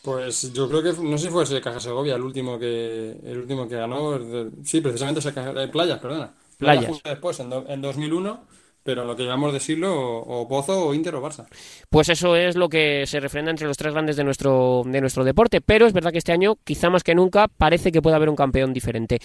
Pues 0.00 0.54
yo 0.54 0.70
creo 0.70 0.82
que 0.82 1.02
no 1.02 1.18
sé 1.18 1.26
si 1.26 1.30
fue 1.30 1.42
ese 1.42 1.60
Caja 1.60 1.80
Segovia 1.80 2.14
el 2.14 2.22
último 2.22 2.58
que 2.58 3.18
el 3.24 3.36
último 3.36 3.68
que 3.68 3.76
ganó. 3.76 4.18
Sí, 4.64 4.80
precisamente 4.80 5.20
ese 5.20 5.34
Caja, 5.34 5.62
eh, 5.62 5.68
Playas, 5.68 5.98
perdona. 5.98 6.32
Playas. 6.56 7.02
Después 7.04 7.38
en, 7.40 7.52
en 7.52 7.82
2001 7.82 8.40
pero 8.86 9.04
lo 9.04 9.16
que 9.16 9.24
llamamos 9.24 9.52
de 9.52 9.60
siglo, 9.60 9.92
o, 9.92 10.46
Pozo, 10.48 10.86
o 10.86 10.94
Inter, 10.94 11.16
o 11.16 11.20
Barça. 11.20 11.46
Pues 11.90 12.08
eso 12.08 12.36
es 12.36 12.54
lo 12.54 12.68
que 12.68 13.04
se 13.06 13.18
refrenda 13.18 13.50
entre 13.50 13.66
los 13.66 13.76
tres 13.76 13.92
grandes 13.92 14.16
de 14.16 14.22
nuestro, 14.22 14.84
de 14.86 15.00
nuestro 15.00 15.24
deporte. 15.24 15.60
Pero 15.60 15.86
es 15.86 15.92
verdad 15.92 16.12
que 16.12 16.18
este 16.18 16.32
año, 16.32 16.56
quizá 16.64 16.88
más 16.88 17.02
que 17.02 17.14
nunca, 17.14 17.48
parece 17.48 17.90
que 17.90 18.00
puede 18.00 18.16
haber 18.16 18.30
un 18.30 18.36
campeón 18.36 18.72
diferente. 18.72 19.18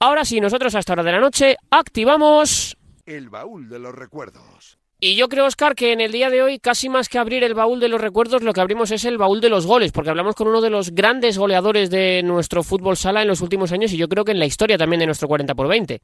Ahora 0.00 0.24
sí, 0.24 0.40
nosotros 0.40 0.74
a 0.74 0.80
esta 0.80 0.92
hora 0.94 1.04
de 1.04 1.12
la 1.12 1.20
noche 1.20 1.56
activamos. 1.70 2.76
El 3.06 3.30
baúl 3.30 3.68
de 3.68 3.78
los 3.78 3.94
recuerdos. 3.94 4.78
Y 4.98 5.16
yo 5.16 5.28
creo, 5.28 5.46
Oscar, 5.46 5.74
que 5.74 5.92
en 5.92 6.00
el 6.00 6.12
día 6.12 6.30
de 6.30 6.42
hoy, 6.42 6.58
casi 6.58 6.88
más 6.88 7.08
que 7.08 7.18
abrir 7.18 7.44
el 7.44 7.54
baúl 7.54 7.78
de 7.78 7.88
los 7.88 8.00
recuerdos, 8.00 8.42
lo 8.42 8.52
que 8.52 8.60
abrimos 8.60 8.90
es 8.90 9.04
el 9.04 9.18
baúl 9.18 9.40
de 9.40 9.50
los 9.50 9.66
goles, 9.66 9.92
porque 9.92 10.10
hablamos 10.10 10.34
con 10.34 10.48
uno 10.48 10.60
de 10.60 10.70
los 10.70 10.92
grandes 10.92 11.36
goleadores 11.38 11.90
de 11.90 12.22
nuestro 12.24 12.62
fútbol 12.62 12.96
sala 12.96 13.22
en 13.22 13.28
los 13.28 13.42
últimos 13.42 13.70
años 13.70 13.92
y 13.92 13.96
yo 13.96 14.08
creo 14.08 14.24
que 14.24 14.32
en 14.32 14.38
la 14.38 14.46
historia 14.46 14.78
también 14.78 15.00
de 15.00 15.06
nuestro 15.06 15.28
40 15.28 15.54
por 15.54 15.68
20. 15.68 16.00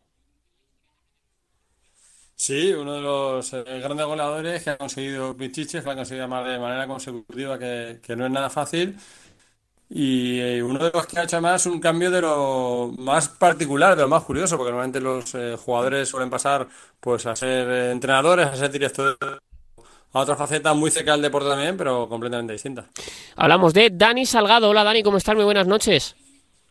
Sí, 2.40 2.72
uno 2.72 2.94
de 2.94 3.02
los 3.02 3.52
eh, 3.52 3.62
grandes 3.82 4.06
goleadores 4.06 4.64
que 4.64 4.70
ha 4.70 4.78
conseguido 4.78 5.36
Pichiches, 5.36 5.84
que 5.84 5.90
ha 5.90 5.94
conseguido 5.94 6.26
más 6.26 6.46
de 6.46 6.58
manera 6.58 6.86
consecutiva, 6.86 7.58
que, 7.58 8.00
no 8.16 8.24
es 8.24 8.32
nada 8.32 8.48
fácil. 8.48 8.96
Y 9.90 10.40
eh, 10.40 10.62
uno 10.62 10.78
de 10.82 10.90
los 10.90 11.06
que 11.06 11.18
ha 11.18 11.24
hecho 11.24 11.38
más 11.42 11.66
un 11.66 11.78
cambio 11.80 12.10
de 12.10 12.22
lo 12.22 12.94
más 12.96 13.28
particular, 13.28 13.94
de 13.94 14.04
lo 14.04 14.08
más 14.08 14.24
curioso, 14.24 14.56
porque 14.56 14.70
normalmente 14.70 15.02
los 15.02 15.34
eh, 15.34 15.54
jugadores 15.62 16.08
suelen 16.08 16.30
pasar 16.30 16.66
pues 16.98 17.26
a 17.26 17.36
ser 17.36 17.68
entrenadores, 17.92 18.46
a 18.46 18.56
ser 18.56 18.70
directores, 18.70 19.18
a 19.20 20.18
otra 20.18 20.34
faceta 20.34 20.72
muy 20.72 20.90
cerca 20.90 21.12
del 21.12 21.20
deporte 21.20 21.50
también, 21.50 21.76
pero 21.76 22.08
completamente 22.08 22.54
distinta. 22.54 22.86
Hablamos 23.36 23.74
de 23.74 23.90
Dani 23.92 24.24
Salgado. 24.24 24.70
Hola 24.70 24.82
Dani, 24.82 25.02
¿cómo 25.02 25.18
estás? 25.18 25.34
Muy 25.34 25.44
buenas 25.44 25.66
noches. 25.66 26.16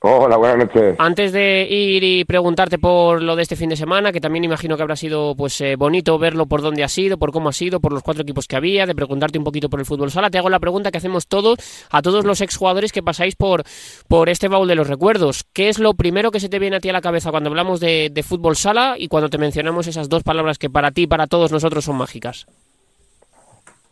Hola, 0.02 0.38
buenas 0.38 0.60
noches. 0.60 0.95
Antes 0.97 1.34
de 1.34 1.68
ir 1.70 2.02
y 2.06 2.24
preguntarte 2.24 2.80
por 2.80 3.22
lo 3.22 3.36
de 3.36 3.41
este 3.41 3.58
fin 3.58 3.70
de 3.70 3.76
semana, 3.76 4.14
que 4.14 4.22
también 4.22 4.45
imagino 4.45 4.78
que 4.78 4.84
habrá 4.84 4.95
sido 4.95 5.36
pues 5.36 5.60
eh, 5.60 5.76
bonito 5.76 6.18
verlo 6.18 6.45
por 6.45 6.62
dónde 6.62 6.86
ha 6.86 6.88
sido, 6.88 7.18
por 7.18 7.34
cómo 7.34 7.50
ha 7.50 7.54
sido, 7.54 7.82
por 7.82 7.91
los 7.91 8.02
cuatro 8.02 8.24
equipos 8.24 8.47
que 8.47 8.56
había, 8.56 8.86
de 8.86 8.95
preguntarte 8.95 9.38
un 9.38 9.43
poquito 9.43 9.70
por 9.70 9.82
el 9.82 9.86
fútbol 9.86 10.10
sala, 10.10 10.30
te 10.30 10.38
hago 10.38 10.50
la 10.50 10.62
pregunta 10.62 10.89
que 10.89 11.00
hacemos 11.00 11.28
todos 11.28 11.60
a 11.91 12.02
todos 12.02 12.24
los 12.24 12.39
exjugadores 12.39 12.93
que 12.93 13.04
pasáis 13.04 13.36
por, 13.36 13.64
por 14.08 14.30
este 14.30 14.47
baúl 14.47 14.70
de 14.70 14.76
los 14.76 14.88
recuerdos. 14.88 15.43
¿Qué 15.52 15.68
es 15.68 15.80
lo 15.80 15.93
primero 15.95 16.32
que 16.32 16.39
se 16.39 16.47
te 16.47 16.60
viene 16.60 16.78
a 16.78 16.80
ti 16.80 16.88
a 16.88 16.93
la 16.93 17.02
cabeza 17.02 17.32
cuando 17.32 17.50
hablamos 17.50 17.82
de, 17.82 18.10
de 18.10 18.24
fútbol 18.24 18.56
sala 18.56 18.95
y 18.97 19.10
cuando 19.10 19.30
te 19.30 19.38
mencionamos 19.38 19.88
esas 19.88 20.08
dos 20.08 20.24
palabras 20.24 20.58
que 20.58 20.70
para 20.70 20.91
ti 20.91 21.02
y 21.02 21.08
para 21.08 21.28
todos 21.28 21.52
nosotros 21.52 21.84
son 21.84 21.97
mágicas? 21.97 22.47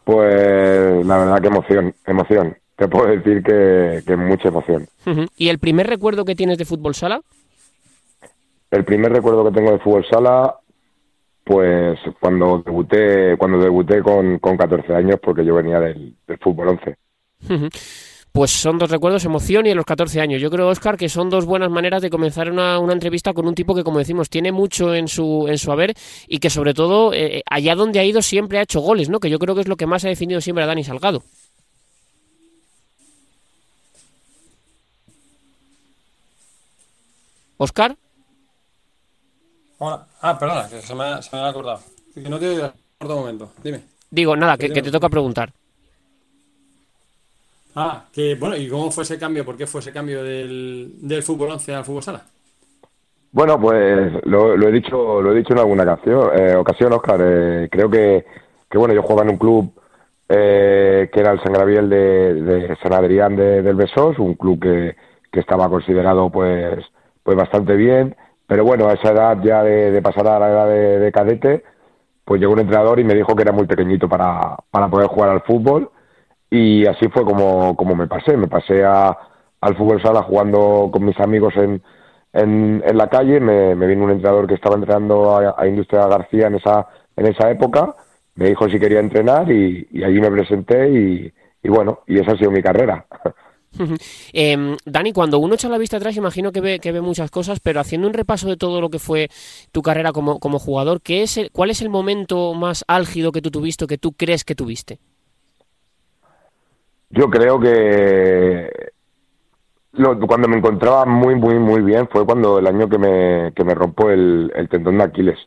Pues 0.06 1.06
la 1.06 1.18
verdad 1.18 1.42
que 1.42 1.48
emoción, 1.48 1.94
emoción 2.06 2.58
te 2.78 2.88
puedo 2.88 3.08
decir 3.08 3.44
que, 3.44 4.04
que 4.06 4.16
mucha 4.16 4.50
emoción. 4.50 4.88
¿Y 5.36 5.50
el 5.50 5.58
primer 5.58 5.88
recuerdo 5.88 6.24
que 6.24 6.36
tienes 6.36 6.58
de 6.60 6.66
fútbol 6.66 6.94
sala? 6.94 7.22
El 8.70 8.86
primer 8.86 9.12
recuerdo 9.12 9.46
que 9.46 9.52
tengo 9.52 9.72
de 9.72 9.80
fútbol 9.80 10.06
sala, 10.10 10.56
pues 11.44 11.98
cuando 12.20 12.62
debuté, 12.64 13.36
cuando 13.38 13.58
debuté 13.58 14.02
con, 14.04 14.38
con 14.38 14.58
14 14.58 14.94
años, 14.94 15.20
porque 15.22 15.44
yo 15.44 15.56
venía 15.56 15.80
del, 15.80 16.16
del 16.28 16.38
fútbol 16.38 16.80
11. 16.80 16.98
Pues 18.32 18.52
son 18.52 18.78
dos 18.78 18.92
recuerdos, 18.92 19.26
emoción 19.26 19.66
y 19.66 19.72
a 19.72 19.76
los 19.76 19.86
14 19.86 20.22
años. 20.22 20.40
Yo 20.40 20.52
creo, 20.52 20.68
Oscar, 20.68 20.98
que 20.98 21.10
son 21.10 21.32
dos 21.32 21.46
buenas 21.46 21.72
maneras 21.72 22.04
de 22.04 22.12
comenzar 22.12 22.52
una, 22.52 22.78
una 22.78 22.94
entrevista 22.94 23.34
con 23.34 23.48
un 23.48 23.56
tipo 23.56 23.74
que, 23.74 23.84
como 23.84 23.98
decimos, 23.98 24.30
tiene 24.30 24.52
mucho 24.52 24.94
en 24.94 25.08
su, 25.08 25.48
en 25.48 25.58
su 25.58 25.72
haber 25.72 25.96
y 26.28 26.38
que, 26.38 26.52
sobre 26.52 26.76
todo, 26.76 27.12
eh, 27.12 27.42
allá 27.50 27.74
donde 27.74 28.00
ha 28.00 28.06
ido 28.06 28.22
siempre 28.22 28.60
ha 28.60 28.64
hecho 28.64 28.82
goles, 28.82 29.10
¿no? 29.10 29.20
Que 29.20 29.32
yo 29.32 29.40
creo 29.40 29.56
que 29.56 29.62
es 29.62 29.68
lo 29.68 29.78
que 29.78 29.88
más 29.88 30.06
ha 30.06 30.10
definido 30.10 30.42
siempre 30.42 30.64
a 30.64 30.68
Dani 30.68 30.84
Salgado. 30.84 31.24
¿Oscar? 37.58 37.96
Hola. 39.80 40.06
Ah, 40.22 40.38
perdona, 40.38 40.68
que 40.70 40.82
se 40.82 40.96
me, 40.96 41.22
se 41.22 41.36
me 41.36 41.42
ha 41.42 41.50
acordado. 41.50 41.80
Que 42.14 42.30
no 42.30 42.40
te 42.40 42.54
he 42.54 42.60
un 42.60 43.08
momento. 43.08 43.52
Dime. 43.64 43.82
Digo, 44.10 44.36
nada, 44.36 44.58
que, 44.58 44.72
que, 44.72 44.82
te 44.82 44.92
toca 44.92 45.10
preguntar. 45.10 45.52
Ah, 47.76 48.06
que 48.12 48.36
bueno, 48.36 48.56
¿y 48.56 48.68
cómo 48.70 48.90
fue 48.90 49.04
ese 49.04 49.20
cambio? 49.20 49.46
¿Por 49.46 49.56
qué 49.56 49.68
fue 49.68 49.82
ese 49.82 49.92
cambio 49.92 50.24
del, 50.24 50.94
del 51.02 51.22
fútbol 51.22 51.52
11 51.52 51.76
al 51.76 51.86
fútbol 51.86 52.02
sala? 52.02 52.24
Bueno, 53.32 53.60
pues 53.60 54.14
lo, 54.26 54.58
lo, 54.58 54.68
he 54.68 54.72
dicho 54.72 55.22
lo 55.22 55.32
he 55.32 55.38
dicho 55.38 55.54
en 55.54 55.60
alguna 55.60 55.84
ocasión, 55.84 56.32
eh, 56.34 56.56
ocasión 56.56 56.94
Oscar. 56.94 57.20
Eh, 57.22 57.68
creo 57.70 57.90
que, 57.90 58.26
que, 58.70 58.78
bueno, 58.78 58.96
yo 58.96 59.04
jugaba 59.04 59.24
en 59.24 59.30
un 59.32 59.38
club 59.38 59.72
eh, 60.28 61.10
que 61.14 61.20
era 61.20 61.34
el 61.34 61.44
San 61.44 61.54
Gabriel 61.54 61.88
de, 61.90 62.34
de 62.34 62.76
San 62.82 62.94
Adrián 62.94 63.36
de, 63.36 63.62
del 63.62 63.76
Besós, 63.76 64.18
un 64.18 64.34
club 64.34 64.60
que, 64.60 64.96
que 65.32 65.40
estaba 65.40 65.70
considerado 65.70 66.32
pues 66.32 66.84
pues 67.28 67.36
bastante 67.36 67.76
bien, 67.76 68.16
pero 68.48 68.64
bueno, 68.64 68.88
a 68.88 68.94
esa 68.94 69.12
edad 69.12 69.38
ya 69.44 69.62
de, 69.62 70.02
pasar 70.02 70.28
a 70.30 70.40
la 70.40 70.48
edad 70.48 70.68
de, 70.70 71.00
de, 71.00 71.12
cadete, 71.12 71.62
pues 72.24 72.40
llegó 72.40 72.54
un 72.54 72.60
entrenador 72.62 73.02
y 73.02 73.04
me 73.04 73.16
dijo 73.16 73.36
que 73.36 73.42
era 73.42 73.52
muy 73.52 73.68
pequeñito 73.68 74.08
para, 74.08 74.56
para 74.72 74.88
poder 74.88 75.08
jugar 75.08 75.32
al 75.32 75.42
fútbol. 75.42 75.92
Y 76.50 76.86
así 76.86 77.10
fue 77.10 77.26
como, 77.26 77.76
como 77.76 77.96
me 77.98 78.08
pasé, 78.08 78.38
me 78.38 78.48
pasé 78.48 78.86
a, 78.86 79.18
al 79.60 79.76
fútbol 79.76 80.02
sala 80.02 80.24
jugando 80.24 80.90
con 80.90 81.04
mis 81.04 81.20
amigos 81.20 81.54
en, 81.58 81.82
en, 82.32 82.82
la 82.98 83.10
calle, 83.10 83.42
me, 83.42 83.76
vino 83.76 84.06
un 84.06 84.12
entrenador 84.12 84.48
que 84.48 84.54
estaba 84.54 84.76
entrenando 84.76 85.36
a, 85.36 85.68
Industria 85.68 86.08
García 86.08 86.48
en 86.48 86.56
esa, 86.56 86.88
en 87.18 87.26
esa 87.26 87.52
época, 87.52 87.94
me 88.36 88.48
dijo 88.48 88.70
si 88.70 88.80
quería 88.80 89.02
entrenar 89.02 89.52
y, 89.52 89.86
y 89.92 90.02
allí 90.02 90.22
me 90.22 90.32
presenté 90.32 90.90
y, 90.92 91.34
y 91.62 91.68
bueno, 91.68 92.04
y 92.08 92.20
esa 92.20 92.32
ha 92.32 92.38
sido 92.38 92.52
mi 92.52 92.62
carrera. 92.64 93.06
Eh, 94.34 94.78
Dani, 94.86 95.14
cuando 95.14 95.40
uno 95.40 95.56
echa 95.56 95.70
la 95.70 95.78
vista 95.78 95.98
atrás, 95.98 96.16
imagino 96.16 96.52
que 96.52 96.62
ve, 96.62 96.80
que 96.80 96.92
ve 96.92 97.02
muchas 97.02 97.32
cosas, 97.32 97.60
pero 97.60 97.80
haciendo 97.80 98.08
un 98.08 98.14
repaso 98.14 98.48
de 98.48 98.58
todo 98.58 98.82
lo 98.82 98.90
que 98.90 99.00
fue 99.00 99.30
tu 99.72 99.82
carrera 99.82 100.12
como, 100.12 100.40
jugador, 100.60 101.02
¿qué 101.02 101.24
es 101.24 101.38
el, 101.38 101.52
¿cuál 101.52 101.70
es 101.70 101.82
el 101.82 101.90
momento 101.90 102.54
más 102.54 102.84
álgido 102.88 103.32
que 103.32 103.42
tú 103.42 103.52
tuviste 103.52 103.86
o 103.86 103.88
que 103.88 103.98
tú 103.98 104.14
crees 104.14 104.44
que 104.44 104.56
tuviste? 104.56 105.00
Yo 107.10 107.30
creo 107.30 107.60
que 107.60 108.70
lo, 109.94 110.20
cuando 110.28 110.48
me 110.48 110.58
encontraba 110.58 111.06
muy, 111.06 111.36
muy, 111.36 111.60
muy 111.60 111.82
bien 111.82 112.08
fue 112.10 112.26
cuando 112.26 112.60
el 112.60 112.68
año 112.68 112.90
que 112.90 112.98
me, 112.98 113.54
que 113.54 113.64
me 113.64 113.74
rompo 113.74 114.10
el 114.10 114.68
tendón 114.70 114.98
de 114.98 115.04
Aquiles. 115.06 115.40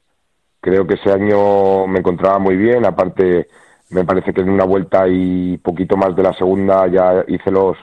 Creo 0.60 0.86
que 0.86 0.94
ese 0.94 1.10
año 1.10 1.86
me 1.86 2.00
encontraba 2.00 2.38
muy 2.38 2.56
bien, 2.56 2.84
aparte 2.84 3.48
me 3.90 4.04
parece 4.04 4.32
que 4.32 4.40
en 4.40 4.50
una 4.50 4.64
vuelta 4.64 5.08
y 5.08 5.58
poquito 5.58 5.96
más 5.96 6.14
de 6.14 6.22
la 6.22 6.32
segunda 6.34 6.86
ya 6.86 7.24
hice 7.26 7.50
los 7.50 7.76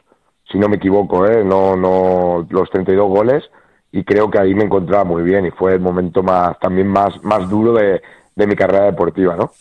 si 0.51 0.57
no 0.57 0.69
me 0.69 0.77
equivoco, 0.77 1.25
¿eh? 1.25 1.43
no, 1.43 1.75
no, 1.75 2.45
los 2.49 2.69
32 2.69 3.09
goles 3.09 3.43
y 3.91 4.03
creo 4.03 4.29
que 4.29 4.39
ahí 4.39 4.53
me 4.53 4.63
encontraba 4.65 5.03
muy 5.03 5.23
bien 5.23 5.45
y 5.45 5.51
fue 5.51 5.73
el 5.73 5.79
momento 5.79 6.23
más 6.23 6.59
también 6.59 6.87
más, 6.87 7.23
más 7.23 7.49
duro 7.49 7.73
de, 7.73 8.01
de 8.35 8.47
mi 8.47 8.55
carrera 8.55 8.85
deportiva, 8.85 9.35
¿no? 9.35 9.51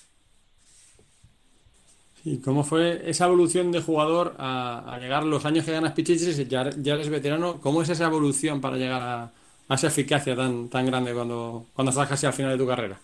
¿Y 2.25 2.41
cómo 2.41 2.65
fue 2.65 3.09
esa 3.09 3.27
evolución 3.27 3.71
de 3.71 3.81
jugador 3.81 4.35
a, 4.39 4.95
a 4.95 4.99
llegar 4.99 5.23
los 5.23 5.45
años 5.45 5.65
que 5.65 5.71
ganas 5.71 5.93
Pichichis, 5.93 6.49
ya, 6.49 6.71
ya 6.71 6.95
eres 6.95 7.09
veterano? 7.09 7.61
¿Cómo 7.61 7.83
es 7.83 7.89
esa 7.89 8.07
evolución 8.07 8.61
para 8.61 8.77
llegar 8.77 9.01
a, 9.01 9.31
a 9.69 9.75
esa 9.75 9.87
eficacia 9.87 10.35
tan, 10.35 10.69
tan 10.69 10.87
grande 10.87 11.15
cuando, 11.15 11.67
cuando 11.73 11.91
estás 11.91 12.09
casi 12.09 12.27
al 12.27 12.33
final 12.33 12.53
de 12.53 12.59
tu 12.59 12.67
carrera? 12.67 12.99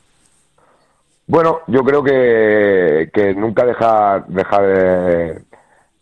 Bueno, 1.26 1.60
yo 1.68 1.84
creo 1.84 2.02
que, 2.02 3.10
que 3.12 3.32
nunca 3.34 3.64
deja, 3.64 4.24
deja 4.26 4.60
de, 4.60 5.42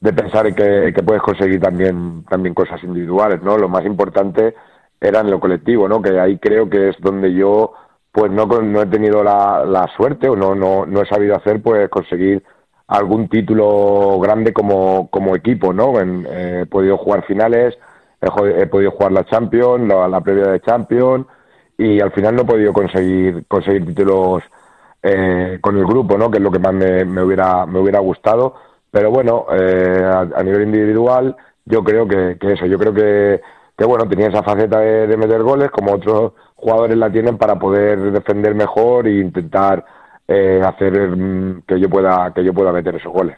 de 0.01 0.13
pensar 0.13 0.47
en 0.47 0.55
que, 0.55 0.93
que, 0.95 1.03
puedes 1.03 1.23
conseguir 1.23 1.61
también, 1.61 2.25
también 2.25 2.55
cosas 2.55 2.83
individuales, 2.83 3.43
¿no? 3.43 3.59
Lo 3.59 3.69
más 3.69 3.85
importante 3.85 4.55
era 5.01 5.21
en 5.21 5.31
lo 5.31 5.41
colectivo, 5.41 5.89
¿no? 5.89 6.01
Que 6.01 6.19
ahí 6.19 6.39
creo 6.39 6.69
que 6.71 6.89
es 6.89 6.97
donde 7.01 7.33
yo, 7.35 7.75
pues 8.11 8.31
no, 8.33 8.47
no 8.47 8.83
he 8.83 8.87
tenido 8.87 9.23
la, 9.23 9.65
la 9.65 9.89
suerte 9.97 10.29
o 10.29 10.37
no, 10.37 10.55
no, 10.55 10.87
no 10.87 11.03
he 11.03 11.07
sabido 11.07 11.37
hacer, 11.37 11.63
pues 11.63 11.89
conseguir 11.91 12.43
algún 12.89 13.29
título 13.29 14.19
grande 14.21 14.53
como, 14.53 15.09
como 15.11 15.37
equipo, 15.37 15.73
¿no? 15.73 16.01
En, 16.01 16.27
eh, 16.29 16.61
he 16.63 16.67
podido 16.67 16.97
jugar 16.97 17.25
finales, 17.27 17.79
he, 18.21 18.63
he 18.63 18.67
podido 18.67 18.93
jugar 18.93 19.13
la 19.13 19.25
Champions, 19.27 19.87
la, 19.87 20.09
la, 20.09 20.21
previa 20.23 20.47
de 20.49 20.61
Champions, 20.61 21.27
y 21.77 22.01
al 22.01 22.11
final 22.13 22.37
no 22.37 22.43
he 22.43 22.47
podido 22.47 22.73
conseguir, 22.73 23.45
conseguir 23.47 23.87
títulos 23.87 24.43
eh, 25.03 25.59
con 25.61 25.77
el 25.77 25.85
grupo, 25.85 26.17
¿no? 26.19 26.31
Que 26.31 26.39
es 26.39 26.43
lo 26.43 26.51
que 26.51 26.59
más 26.59 26.73
me, 26.73 27.05
me 27.05 27.23
hubiera, 27.23 27.67
me 27.67 27.79
hubiera 27.81 28.01
gustado 28.01 28.55
pero 28.91 29.11
bueno, 29.11 29.47
eh, 29.53 30.03
a, 30.05 30.21
a, 30.21 30.43
nivel 30.43 30.63
individual, 30.63 31.37
yo 31.65 31.83
creo 31.85 32.07
que, 32.07 32.37
que, 32.41 32.53
eso, 32.53 32.67
yo 32.67 32.79
creo 32.79 32.93
que, 32.93 33.41
que 33.77 33.85
bueno, 33.85 34.09
tenía 34.09 34.29
esa 34.29 34.43
faceta 34.43 34.81
de, 34.81 35.07
de, 35.07 35.17
meter 35.17 35.43
goles, 35.43 35.71
como 35.71 35.95
otros 35.95 36.33
jugadores 36.57 36.97
la 36.97 37.11
tienen 37.11 37.39
para 37.39 37.59
poder 37.59 38.13
defender 38.13 38.55
mejor 38.55 39.07
e 39.07 39.21
intentar 39.21 39.85
eh, 40.27 40.61
hacer 40.65 40.93
mm, 41.09 41.63
que 41.67 41.81
yo 41.81 41.89
pueda 41.89 42.33
que 42.33 42.45
yo 42.45 42.53
pueda 42.53 42.73
meter 42.73 42.95
esos 42.95 43.13
goles. 43.13 43.37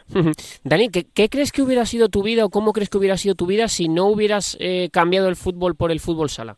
Dani, 0.64 0.90
¿qué, 0.90 1.07
¿qué, 1.14 1.28
crees 1.28 1.53
que 1.53 1.62
hubiera 1.62 1.86
sido 1.86 2.09
tu 2.09 2.22
vida 2.22 2.44
o 2.44 2.50
cómo 2.50 2.72
crees 2.72 2.90
que 2.90 2.98
hubiera 2.98 3.16
sido 3.16 3.34
tu 3.34 3.46
vida 3.46 3.68
si 3.68 3.88
no 3.88 4.07
hubieras 4.07 4.57
eh, 4.61 4.90
cambiado 4.92 5.28
el 5.28 5.36
fútbol 5.36 5.74
por 5.74 5.90
el 5.90 6.00
fútbol 6.00 6.28
sala? 6.28 6.57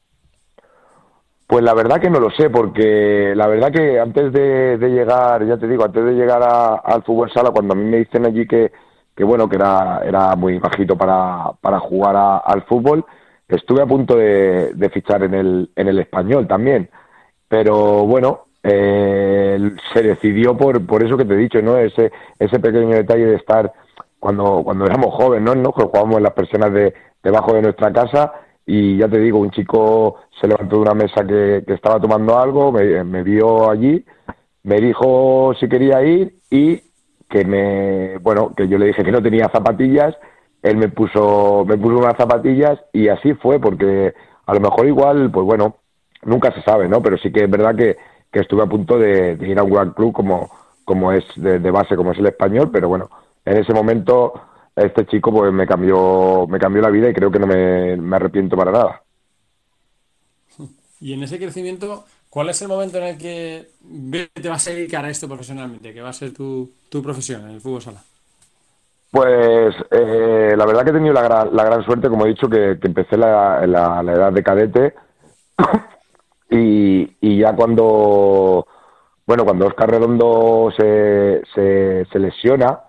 Pues 1.46 1.62
la 1.62 1.74
verdad 1.74 2.00
que 2.00 2.10
no 2.10 2.20
lo 2.20 2.30
sé, 2.30 2.48
porque 2.48 3.34
la 3.36 3.46
verdad 3.46 3.70
que 3.70 4.00
antes 4.00 4.32
de, 4.32 4.78
de 4.78 4.88
llegar, 4.88 5.46
ya 5.46 5.58
te 5.58 5.68
digo, 5.68 5.84
antes 5.84 6.04
de 6.04 6.12
llegar 6.14 6.42
a, 6.42 6.76
al 6.76 7.02
fútbol 7.02 7.30
sala, 7.30 7.50
cuando 7.50 7.74
a 7.74 7.76
mí 7.76 7.84
me 7.84 7.98
dicen 7.98 8.24
allí 8.24 8.46
que, 8.46 8.72
que 9.14 9.24
bueno, 9.24 9.48
que 9.48 9.56
era, 9.56 10.00
era 10.04 10.36
muy 10.36 10.58
bajito 10.58 10.96
para, 10.96 11.52
para 11.60 11.78
jugar 11.80 12.16
a, 12.16 12.38
al 12.38 12.62
fútbol, 12.62 13.04
estuve 13.48 13.82
a 13.82 13.86
punto 13.86 14.16
de, 14.16 14.72
de, 14.74 14.90
fichar 14.90 15.22
en 15.22 15.34
el, 15.34 15.70
en 15.76 15.88
el 15.88 15.98
español 15.98 16.46
también. 16.48 16.90
Pero 17.48 18.06
bueno, 18.06 18.46
eh, 18.62 19.58
se 19.92 20.02
decidió 20.02 20.56
por, 20.56 20.84
por 20.86 21.04
eso 21.04 21.16
que 21.16 21.24
te 21.24 21.34
he 21.34 21.38
dicho, 21.38 21.60
¿no? 21.62 21.76
Ese, 21.76 22.10
ese 22.38 22.58
pequeño 22.58 22.96
detalle 22.96 23.26
de 23.26 23.36
estar 23.36 23.72
cuando, 24.18 24.62
cuando 24.64 24.86
éramos 24.86 25.14
jóvenes, 25.14 25.44
¿no? 25.44 25.54
¿no? 25.54 25.72
Jugábamos 25.72 26.16
en 26.16 26.22
las 26.22 26.32
personas 26.32 26.72
de, 26.72 26.94
debajo 27.22 27.52
de 27.54 27.62
nuestra 27.62 27.92
casa 27.92 28.32
y 28.66 28.96
ya 28.96 29.08
te 29.08 29.18
digo, 29.18 29.38
un 29.38 29.50
chico 29.50 30.16
se 30.40 30.48
levantó 30.48 30.76
de 30.76 30.82
una 30.82 30.94
mesa 30.94 31.26
que, 31.26 31.62
que 31.66 31.74
estaba 31.74 32.00
tomando 32.00 32.38
algo, 32.38 32.72
me, 32.72 33.04
me, 33.04 33.22
vio 33.22 33.70
allí, 33.70 34.04
me 34.62 34.80
dijo 34.80 35.52
si 35.60 35.68
quería 35.68 36.02
ir 36.02 36.36
y 36.50 36.80
que 37.28 37.44
me, 37.44 38.18
bueno, 38.18 38.52
que 38.54 38.68
yo 38.68 38.78
le 38.78 38.86
dije 38.86 39.04
que 39.04 39.12
no 39.12 39.22
tenía 39.22 39.48
zapatillas, 39.48 40.14
él 40.62 40.76
me 40.76 40.88
puso, 40.88 41.64
me 41.66 41.76
puso 41.76 41.98
unas 41.98 42.16
zapatillas 42.16 42.80
y 42.92 43.08
así 43.08 43.34
fue, 43.34 43.60
porque 43.60 44.14
a 44.46 44.54
lo 44.54 44.60
mejor 44.60 44.86
igual, 44.86 45.30
pues 45.30 45.44
bueno, 45.44 45.76
nunca 46.22 46.52
se 46.52 46.62
sabe, 46.62 46.88
¿no? 46.88 47.02
Pero 47.02 47.18
sí 47.18 47.32
que 47.32 47.44
es 47.44 47.50
verdad 47.50 47.74
que, 47.76 47.96
que 48.32 48.40
estuve 48.40 48.62
a 48.62 48.66
punto 48.66 48.98
de, 48.98 49.38
ir 49.40 49.58
a 49.58 49.62
un 49.62 49.70
gran 49.70 49.90
club 49.92 50.12
como, 50.12 50.50
como 50.84 51.12
es 51.12 51.24
de, 51.36 51.58
de 51.58 51.70
base, 51.70 51.96
como 51.96 52.12
es 52.12 52.18
el 52.18 52.26
español, 52.26 52.70
pero 52.72 52.88
bueno, 52.88 53.10
en 53.44 53.58
ese 53.58 53.72
momento 53.72 54.32
este 54.76 55.06
chico 55.06 55.30
pues 55.30 55.52
me 55.52 55.66
cambió 55.66 56.46
me 56.48 56.58
cambió 56.58 56.82
la 56.82 56.90
vida 56.90 57.08
y 57.08 57.14
creo 57.14 57.30
que 57.30 57.38
no 57.38 57.46
me, 57.46 57.96
me, 57.96 58.16
arrepiento 58.16 58.56
para 58.56 58.72
nada. 58.72 59.02
Y 61.00 61.12
en 61.12 61.22
ese 61.22 61.38
crecimiento, 61.38 62.04
¿cuál 62.34 62.48
es 62.48 62.60
el 62.62 62.68
momento 62.68 62.98
en 62.98 63.04
el 63.04 63.16
que 63.16 63.68
te 64.34 64.48
vas 64.48 64.66
a 64.66 64.72
dedicar 64.72 65.04
a 65.04 65.08
esto 65.08 65.28
profesionalmente? 65.28 65.94
¿Qué 65.94 66.02
va 66.02 66.08
a 66.08 66.12
ser 66.12 66.34
tu, 66.34 66.68
tu 66.88 67.00
profesión 67.00 67.42
en 67.42 67.50
el 67.50 67.60
fútbol 67.60 67.80
sala? 67.80 68.02
Pues 69.12 69.72
eh, 69.92 70.54
la 70.56 70.66
verdad 70.66 70.82
que 70.82 70.90
he 70.90 70.94
tenido 70.94 71.14
la 71.14 71.22
gran, 71.22 71.54
la 71.54 71.62
gran 71.62 71.84
suerte, 71.84 72.08
como 72.08 72.26
he 72.26 72.30
dicho, 72.30 72.48
que, 72.48 72.76
que 72.80 72.88
empecé 72.88 73.16
la, 73.16 73.64
la, 73.68 74.02
la 74.02 74.12
edad 74.12 74.32
de 74.32 74.42
cadete 74.42 74.94
y, 76.50 77.08
y 77.20 77.38
ya 77.38 77.54
cuando, 77.54 78.66
bueno, 79.24 79.44
cuando 79.44 79.68
Oscar 79.68 79.92
Redondo 79.92 80.72
se, 80.76 81.40
se, 81.54 82.04
se 82.10 82.18
lesiona, 82.18 82.80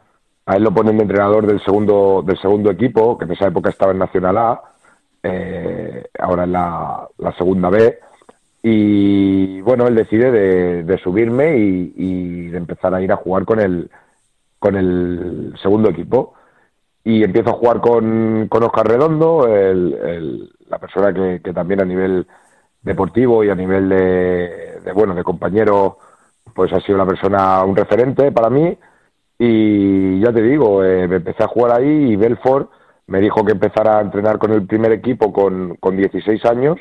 a 0.47 0.55
él 0.55 0.63
lo 0.63 0.73
ponen 0.73 0.97
de 0.97 1.03
entrenador 1.03 1.45
del 1.45 1.63
segundo, 1.63 2.23
del 2.25 2.41
segundo 2.41 2.71
equipo, 2.71 3.15
que 3.15 3.25
en 3.25 3.33
esa 3.33 3.45
época 3.45 3.69
estaba 3.69 3.91
en 3.91 3.99
Nacional 3.99 4.37
A, 4.39 4.61
eh, 5.21 6.03
ahora 6.17 6.45
en 6.45 6.51
la, 6.51 7.07
la 7.19 7.31
segunda 7.37 7.69
B, 7.69 7.99
y 8.67 9.61
bueno, 9.61 9.85
él 9.85 9.93
decide 9.93 10.31
de, 10.83 10.97
subirme 10.97 11.55
y, 11.55 12.47
de 12.47 12.57
empezar 12.57 12.95
a 12.95 13.01
ir 13.01 13.11
a 13.11 13.15
jugar 13.15 13.45
con 13.45 13.59
el, 13.59 13.91
con 14.57 14.75
el 14.75 15.53
segundo 15.61 15.91
equipo. 15.91 16.33
Y 17.03 17.23
empiezo 17.23 17.51
a 17.51 17.59
jugar 17.59 17.79
con, 17.79 18.47
con 18.49 18.63
Oscar 18.63 18.87
Redondo, 18.87 19.45
el, 19.47 20.51
la 20.67 20.79
persona 20.79 21.13
que, 21.13 21.41
que 21.43 21.53
también 21.53 21.81
a 21.81 21.85
nivel 21.85 22.25
deportivo 22.81 23.43
y 23.43 23.51
a 23.51 23.55
nivel 23.55 23.87
de, 23.87 24.79
de, 24.83 24.91
bueno 24.93 25.13
de 25.13 25.23
compañero 25.23 25.99
pues 26.55 26.73
ha 26.73 26.81
sido 26.81 26.97
la 26.97 27.05
persona 27.05 27.63
un 27.63 27.75
referente 27.75 28.31
para 28.31 28.49
mí 28.49 28.75
y 29.37 30.19
ya 30.21 30.31
te 30.31 30.41
digo 30.41 30.83
eh, 30.83 31.07
me 31.07 31.17
empecé 31.17 31.43
a 31.43 31.47
jugar 31.47 31.79
ahí 31.79 32.13
y 32.13 32.15
Belfort 32.15 32.69
me 33.07 33.19
dijo 33.19 33.43
que 33.45 33.51
empezara 33.51 33.97
a 33.99 34.01
entrenar 34.01 34.39
con 34.39 34.51
el 34.51 34.65
primer 34.65 34.91
equipo 34.91 35.33
con, 35.33 35.75
con 35.77 35.97
16 35.97 36.45
años 36.45 36.77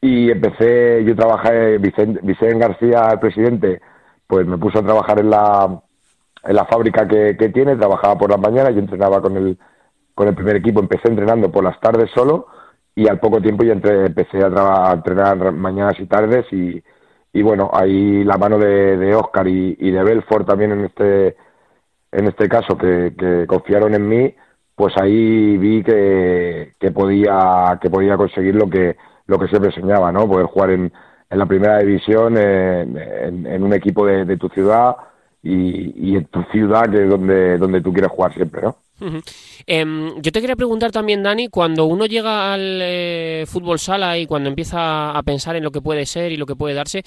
y 0.00 0.30
empecé 0.30 1.04
yo 1.04 1.16
trabajé 1.16 1.78
Vicente, 1.78 2.20
García 2.58 3.08
el 3.12 3.18
presidente 3.20 3.80
pues 4.26 4.46
me 4.46 4.58
puso 4.58 4.78
a 4.78 4.82
trabajar 4.84 5.20
en 5.20 5.30
la 5.30 5.80
en 6.44 6.56
la 6.56 6.64
fábrica 6.66 7.06
que, 7.08 7.36
que 7.36 7.48
tiene 7.50 7.76
trabajaba 7.76 8.16
por 8.18 8.30
las 8.30 8.40
mañanas 8.40 8.74
yo 8.74 8.80
entrenaba 8.80 9.20
con 9.22 9.36
el 9.36 9.58
con 10.14 10.28
el 10.28 10.34
primer 10.34 10.56
equipo 10.56 10.80
empecé 10.80 11.08
entrenando 11.08 11.50
por 11.50 11.64
las 11.64 11.78
tardes 11.80 12.10
solo 12.14 12.46
y 12.94 13.08
al 13.08 13.20
poco 13.20 13.40
tiempo 13.42 13.64
ya 13.64 13.72
entre- 13.74 14.06
empecé 14.06 14.38
a, 14.38 14.50
traba- 14.50 14.90
a 14.90 14.94
entrenar 14.94 15.52
mañanas 15.52 16.00
y 16.00 16.06
tardes 16.06 16.46
y, 16.52 16.82
y 17.32 17.42
bueno, 17.42 17.70
ahí 17.72 18.24
la 18.24 18.38
mano 18.38 18.58
de, 18.58 18.96
de 18.96 19.14
Oscar 19.14 19.46
y, 19.46 19.76
y 19.78 19.90
de 19.90 20.02
Belfort 20.02 20.46
también 20.48 20.72
en 20.72 20.84
este 20.86 21.36
en 22.12 22.26
este 22.28 22.48
caso 22.48 22.76
que, 22.78 23.14
que 23.18 23.46
confiaron 23.46 23.94
en 23.94 24.08
mí, 24.08 24.34
pues 24.74 24.94
ahí 24.96 25.58
vi 25.58 25.82
que, 25.82 26.72
que 26.80 26.90
podía 26.92 27.78
que 27.80 27.90
podía 27.90 28.16
conseguir 28.16 28.54
lo 28.54 28.68
que 28.70 28.96
lo 29.26 29.38
que 29.38 29.48
siempre 29.48 29.72
soñaba, 29.72 30.12
¿no? 30.12 30.28
Poder 30.28 30.46
jugar 30.46 30.70
en, 30.70 30.92
en 31.30 31.38
la 31.38 31.46
primera 31.46 31.78
división 31.78 32.36
en, 32.38 32.96
en- 33.46 33.62
un 33.62 33.72
equipo 33.72 34.06
de, 34.06 34.24
de 34.24 34.36
tu 34.36 34.48
ciudad 34.48 34.96
y, 35.42 36.10
y 36.12 36.16
en 36.16 36.24
tu 36.26 36.42
ciudad 36.52 36.90
que 36.90 37.04
es 37.04 37.10
donde 37.10 37.58
donde 37.58 37.80
tú 37.80 37.92
quieres 37.92 38.10
jugar 38.10 38.32
siempre, 38.34 38.62
¿no? 38.62 38.76
Em, 39.66 40.14
yo 40.22 40.32
te 40.32 40.40
quería 40.40 40.56
preguntar 40.56 40.90
también, 40.90 41.22
Dani, 41.22 41.48
cuando 41.48 41.84
uno 41.84 42.06
llega 42.06 42.52
al 42.54 42.80
eh, 42.82 43.44
fútbol 43.46 43.78
sala 43.78 44.18
y 44.18 44.26
cuando 44.26 44.48
empieza 44.48 45.10
a 45.10 45.22
pensar 45.22 45.56
en 45.56 45.64
lo 45.64 45.70
que 45.70 45.82
puede 45.82 46.06
ser 46.06 46.32
y 46.32 46.36
lo 46.36 46.46
que 46.46 46.56
puede 46.56 46.74
darse, 46.74 47.02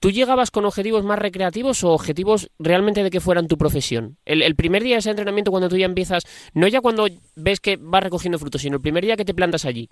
¿tú 0.00 0.10
llegabas 0.10 0.50
con 0.50 0.64
objetivos 0.64 1.04
más 1.04 1.18
recreativos 1.18 1.84
o 1.84 1.90
objetivos 1.92 2.50
realmente 2.58 3.02
de 3.02 3.10
que 3.10 3.20
fueran 3.20 3.46
tu 3.46 3.58
profesión? 3.58 4.16
El, 4.24 4.42
el 4.42 4.54
primer 4.54 4.82
día 4.82 4.94
de 4.94 5.00
ese 5.00 5.10
entrenamiento, 5.10 5.50
cuando 5.50 5.68
tú 5.68 5.76
ya 5.76 5.86
empiezas, 5.86 6.24
no 6.54 6.66
ya 6.68 6.80
cuando 6.80 7.06
ves 7.36 7.60
que 7.60 7.78
vas 7.80 8.02
recogiendo 8.02 8.38
frutos, 8.38 8.62
sino 8.62 8.76
el 8.76 8.82
primer 8.82 9.04
día 9.04 9.16
que 9.16 9.24
te 9.24 9.34
plantas 9.34 9.64
allí. 9.64 9.88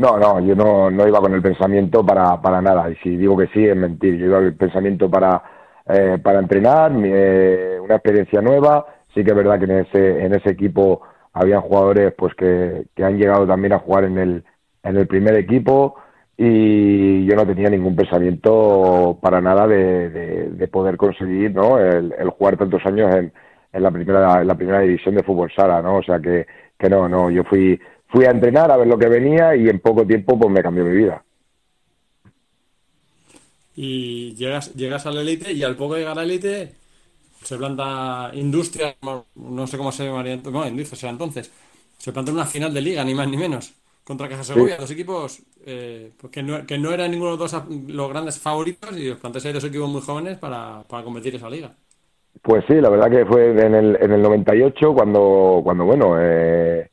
No, 0.00 0.18
no, 0.18 0.40
yo 0.40 0.54
no, 0.54 0.90
no 0.90 1.06
iba 1.06 1.20
con 1.20 1.34
el 1.34 1.42
pensamiento 1.42 2.04
para, 2.04 2.40
para 2.40 2.62
nada. 2.62 2.88
Y 2.90 2.96
si 2.96 3.16
digo 3.16 3.36
que 3.36 3.48
sí, 3.48 3.66
es 3.66 3.76
mentir. 3.76 4.16
Yo 4.16 4.26
iba 4.26 4.38
con 4.38 4.46
el 4.46 4.54
pensamiento 4.56 5.10
para, 5.10 5.42
eh, 5.86 6.18
para 6.22 6.38
entrenar, 6.38 6.92
eh, 7.04 7.78
una 7.82 7.96
experiencia 7.96 8.40
nueva. 8.40 8.86
Sí 9.14 9.22
que 9.22 9.30
es 9.30 9.36
verdad 9.36 9.58
que 9.58 9.66
en 9.66 9.70
ese, 9.80 10.24
en 10.24 10.34
ese 10.34 10.50
equipo 10.50 11.02
habían 11.34 11.60
jugadores 11.60 12.14
pues 12.16 12.34
que, 12.34 12.86
que 12.94 13.04
han 13.04 13.18
llegado 13.18 13.46
también 13.46 13.74
a 13.74 13.78
jugar 13.80 14.04
en 14.04 14.16
el, 14.18 14.44
en 14.82 14.96
el 14.96 15.06
primer 15.06 15.34
equipo 15.34 15.96
y 16.36 17.26
yo 17.26 17.36
no 17.36 17.46
tenía 17.46 17.68
ningún 17.68 17.94
pensamiento 17.94 19.18
para 19.20 19.40
nada 19.42 19.66
de, 19.66 20.08
de, 20.10 20.50
de 20.50 20.68
poder 20.68 20.96
conseguir 20.96 21.54
¿no? 21.54 21.78
el, 21.78 22.14
el 22.18 22.30
jugar 22.30 22.56
tantos 22.56 22.84
años 22.86 23.14
en, 23.14 23.32
en 23.72 23.82
la 23.82 23.90
primera 23.90 24.40
en 24.40 24.46
la 24.48 24.54
primera 24.54 24.80
división 24.80 25.14
de 25.14 25.22
fútbol 25.22 25.52
sala, 25.54 25.82
¿no? 25.82 25.96
O 25.96 26.02
sea 26.02 26.18
que, 26.20 26.46
que 26.78 26.88
no, 26.88 27.08
no, 27.08 27.30
yo 27.30 27.44
fui 27.44 27.78
fui 28.10 28.24
a 28.24 28.30
entrenar 28.30 28.70
a 28.70 28.76
ver 28.76 28.86
lo 28.86 28.98
que 28.98 29.08
venía 29.08 29.56
y 29.56 29.68
en 29.68 29.80
poco 29.80 30.06
tiempo 30.06 30.38
pues 30.38 30.50
me 30.50 30.62
cambió 30.62 30.84
mi 30.84 30.96
vida. 30.96 31.22
Y 33.76 34.34
llegas, 34.34 34.74
llegas 34.74 35.06
a 35.06 35.10
la 35.10 35.22
élite 35.22 35.52
y 35.52 35.62
al 35.62 35.76
poco 35.76 35.96
llegar 35.96 36.12
a 36.12 36.16
la 36.16 36.22
élite 36.24 36.74
se 37.42 37.56
planta 37.56 38.30
Industria, 38.34 38.94
no 39.34 39.66
sé 39.66 39.78
cómo 39.78 39.92
se 39.92 40.04
llamaría, 40.04 40.36
no, 40.36 40.66
Industria 40.66 40.98
será 40.98 41.12
entonces, 41.12 41.50
se 41.96 42.12
planta 42.12 42.32
una 42.32 42.44
final 42.44 42.74
de 42.74 42.82
liga, 42.82 43.02
ni 43.04 43.14
más 43.14 43.28
ni 43.28 43.36
menos, 43.36 43.72
contra 44.04 44.28
Caja 44.28 44.44
Segovia, 44.44 44.76
dos 44.76 44.90
equipos 44.90 45.40
eh, 45.64 46.10
pues 46.20 46.32
que, 46.32 46.42
no, 46.42 46.66
que 46.66 46.78
no 46.78 46.92
eran 46.92 47.10
ninguno 47.10 47.32
de 47.32 47.38
los 47.38 47.50
dos 47.50 47.62
los 47.88 48.08
grandes 48.10 48.38
favoritos 48.38 48.96
y 48.98 49.08
os 49.08 49.18
plantáis 49.18 49.46
ahí 49.46 49.52
dos 49.52 49.64
equipos 49.64 49.88
muy 49.88 50.02
jóvenes 50.02 50.38
para, 50.38 50.82
para 50.86 51.04
competir 51.04 51.36
esa 51.36 51.48
liga. 51.48 51.70
Pues 52.42 52.64
sí, 52.66 52.74
la 52.74 52.88
verdad 52.88 53.10
que 53.10 53.26
fue 53.26 53.50
en 53.50 53.74
el, 53.74 53.98
en 54.00 54.12
el 54.12 54.22
98 54.22 54.94
cuando, 54.94 55.60
cuando 55.62 55.84
bueno, 55.84 56.16
eh, 56.18 56.90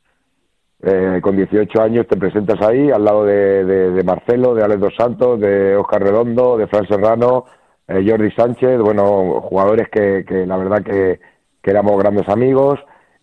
eh, 0.82 1.20
con 1.22 1.36
18 1.36 1.82
años 1.82 2.06
te 2.06 2.16
presentas 2.16 2.60
ahí 2.62 2.90
al 2.90 3.04
lado 3.04 3.24
de, 3.24 3.64
de, 3.64 4.02
Marcelo, 4.04 4.54
de 4.54 4.62
Alex 4.64 4.80
Dos 4.80 4.94
Santos, 4.96 5.40
de 5.40 5.76
Oscar 5.76 6.02
Redondo, 6.02 6.56
de 6.56 6.66
Fran 6.68 6.86
Serrano, 6.86 7.44
eh, 7.88 8.04
Jordi 8.06 8.30
Sánchez, 8.32 8.78
bueno, 8.80 9.40
jugadores 9.40 9.88
que, 9.88 10.24
que 10.26 10.46
la 10.46 10.56
verdad 10.56 10.82
que, 10.82 11.20
que 11.62 11.70
éramos 11.70 11.98
grandes 11.98 12.28
amigos. 12.28 12.78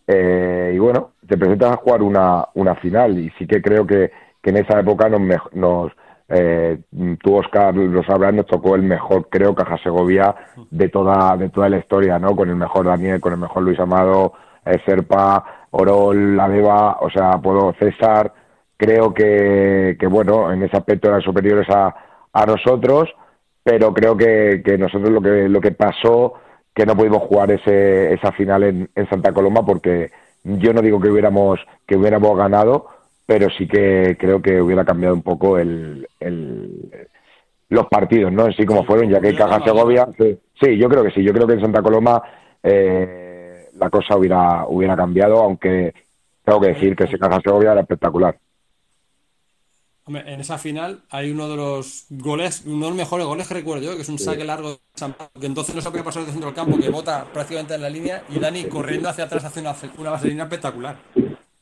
eh, 0.08 0.74
y 0.76 0.80
bueno, 0.80 1.12
te 1.28 1.38
presentas 1.38 1.72
a 1.72 1.78
jugar 1.78 2.02
una, 2.04 2.46
una 2.56 2.76
final 2.76 3.18
y 3.18 3.30
sí 3.38 3.48
que 3.48 3.62
creo 3.62 3.88
que, 3.88 4.12
que 4.42 4.50
en 4.52 4.58
esa 4.58 4.80
época 4.80 5.10
nos, 5.10 5.22
nos 5.54 5.92
eh, 6.28 6.80
tú 7.22 7.36
Oscar 7.36 7.76
lo 7.76 8.04
sabrás, 8.04 8.34
nos 8.34 8.48
tocó 8.48 8.76
el 8.76 8.84
mejor, 8.84 9.30
creo, 9.30 9.54
Caja 9.54 9.78
Segovia 9.84 10.36
de 10.72 10.90
toda, 10.90 11.38
de 11.38 11.50
toda 11.50 11.70
la 11.70 11.78
historia, 11.78 12.18
¿no? 12.20 12.36
Con 12.36 12.50
el 12.50 12.56
mejor 12.56 12.86
Daniel, 12.86 13.22
con 13.22 13.34
el 13.34 13.40
mejor 13.40 13.64
Luis 13.64 13.80
Amado, 13.80 14.34
eh, 14.66 14.80
Serpa, 14.86 15.65
Orol, 15.78 16.40
Adeba, 16.40 16.98
o 17.02 17.10
sea, 17.10 17.32
puedo 17.42 17.74
César, 17.80 18.32
creo 18.78 19.14
que, 19.14 19.98
que 20.00 20.08
bueno, 20.08 20.52
en 20.52 20.64
ese 20.64 20.78
aspecto 20.78 21.10
eran 21.10 21.22
superiores 21.22 21.68
a, 21.70 21.94
a 22.34 22.46
nosotros, 22.46 23.10
pero 23.64 23.94
creo 23.94 24.16
que, 24.16 24.62
que 24.64 24.78
nosotros 24.78 25.10
lo 25.10 25.22
que, 25.22 25.50
lo 25.50 25.60
que 25.60 25.72
pasó, 25.72 26.34
que 26.74 26.86
no 26.86 26.96
pudimos 26.96 27.24
jugar 27.24 27.52
ese, 27.52 28.14
esa 28.14 28.32
final 28.32 28.64
en, 28.64 28.90
en 28.96 29.10
Santa 29.10 29.32
Coloma 29.34 29.66
porque 29.66 30.12
yo 30.44 30.74
no 30.74 30.82
digo 30.82 31.00
que 31.00 31.10
hubiéramos, 31.10 31.60
que 31.88 31.98
hubiéramos 31.98 32.38
ganado, 32.38 32.88
pero 33.26 33.50
sí 33.58 33.68
que 33.68 34.16
creo 34.20 34.42
que 34.42 34.62
hubiera 34.62 34.86
cambiado 34.86 35.16
un 35.16 35.24
poco 35.24 35.58
el, 35.58 36.08
el- 36.20 37.08
los 37.70 37.88
partidos, 37.88 38.32
¿no? 38.32 38.46
Así 38.46 38.64
como 38.66 38.86
fueron, 38.86 39.10
ya 39.10 39.20
que 39.20 39.36
Caja. 39.36 39.60
Segovia, 39.66 40.08
sí, 40.20 40.38
sí, 40.62 40.78
yo 40.78 40.88
creo 40.88 41.04
que 41.04 41.10
sí, 41.12 41.24
yo 41.24 41.34
creo 41.34 41.48
que 41.48 41.54
en 41.54 41.62
Santa 41.62 41.82
Coloma 41.82 42.22
eh, 42.62 43.35
la 43.78 43.90
cosa 43.90 44.18
hubiera, 44.18 44.66
hubiera 44.68 44.96
cambiado, 44.96 45.42
aunque 45.44 45.94
tengo 46.44 46.62
que 46.62 46.68
decir 46.70 46.96
que 46.96 47.06
ese 47.06 47.18
Caja 47.18 47.42
Segovia 47.44 47.72
era 47.72 47.82
espectacular. 47.82 48.38
Hombre, 50.08 50.24
en 50.32 50.40
esa 50.40 50.60
final 50.60 51.00
hay 51.10 51.32
uno 51.32 51.50
de 51.50 51.56
los 51.56 52.06
goles, 52.12 52.64
uno 52.68 52.86
de 52.86 52.90
los 52.92 52.98
mejores 52.98 53.26
goles 53.26 53.48
que 53.48 53.56
recuerdo 53.56 53.84
yo, 53.84 53.96
que 53.96 54.04
es 54.04 54.10
un 54.10 54.20
saque 54.20 54.44
largo 54.44 54.70
de 54.70 54.78
San 54.94 55.16
que 55.40 55.48
entonces 55.48 55.74
no 55.74 55.82
se 55.82 55.90
podía 55.90 56.04
pasar 56.04 56.22
del 56.22 56.32
centro 56.32 56.52
del 56.52 56.56
campo, 56.56 56.78
que 56.78 56.90
bota 56.90 57.26
prácticamente 57.34 57.74
en 57.74 57.82
la 57.82 57.90
línea 57.90 58.24
y 58.30 58.38
Dani 58.38 58.66
corriendo 58.66 59.10
hacia 59.10 59.24
atrás 59.24 59.46
hace 59.46 59.62
una, 59.62 59.74
una 59.98 60.12
vaselina 60.12 60.44
espectacular. 60.44 60.96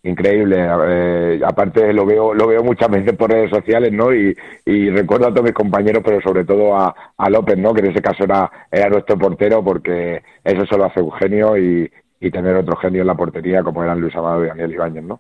increíble 0.04 0.58
eh, 0.90 1.42
aparte 1.46 1.94
lo 1.94 2.06
veo 2.06 2.34
lo 2.34 2.48
veo 2.48 2.62
muchas 2.62 2.90
veces 2.90 3.16
por 3.16 3.32
redes 3.32 3.50
sociales 3.50 3.94
no 3.94 4.14
y, 4.14 4.36
y 4.66 4.90
recuerdo 4.90 5.28
a 5.28 5.30
todos 5.30 5.44
mis 5.44 5.54
compañeros 5.54 6.04
pero 6.04 6.20
sobre 6.20 6.44
todo 6.44 6.76
a, 6.76 6.94
a 7.16 7.30
López 7.30 7.58
no 7.58 7.74
que 7.74 7.80
en 7.80 7.92
ese 7.92 8.02
caso 8.02 8.26
era 8.26 8.52
era 8.70 8.90
nuestro 8.90 9.18
portero 9.18 9.64
porque 9.64 10.22
eso 10.44 10.66
solo 10.66 10.84
hace 10.84 11.02
un 11.02 11.14
genio 11.14 11.58
y, 11.58 11.90
y 12.24 12.32
tener 12.32 12.56
otro 12.56 12.78
genio 12.78 13.02
en 13.02 13.08
la 13.08 13.16
portería 13.16 13.62
como 13.64 13.84
eran 13.84 14.00
Luis 14.00 14.16
Amado 14.16 14.44
y 14.44 14.48
Daniel 14.48 14.72
Ibáñez 14.72 15.04
no. 15.04 15.20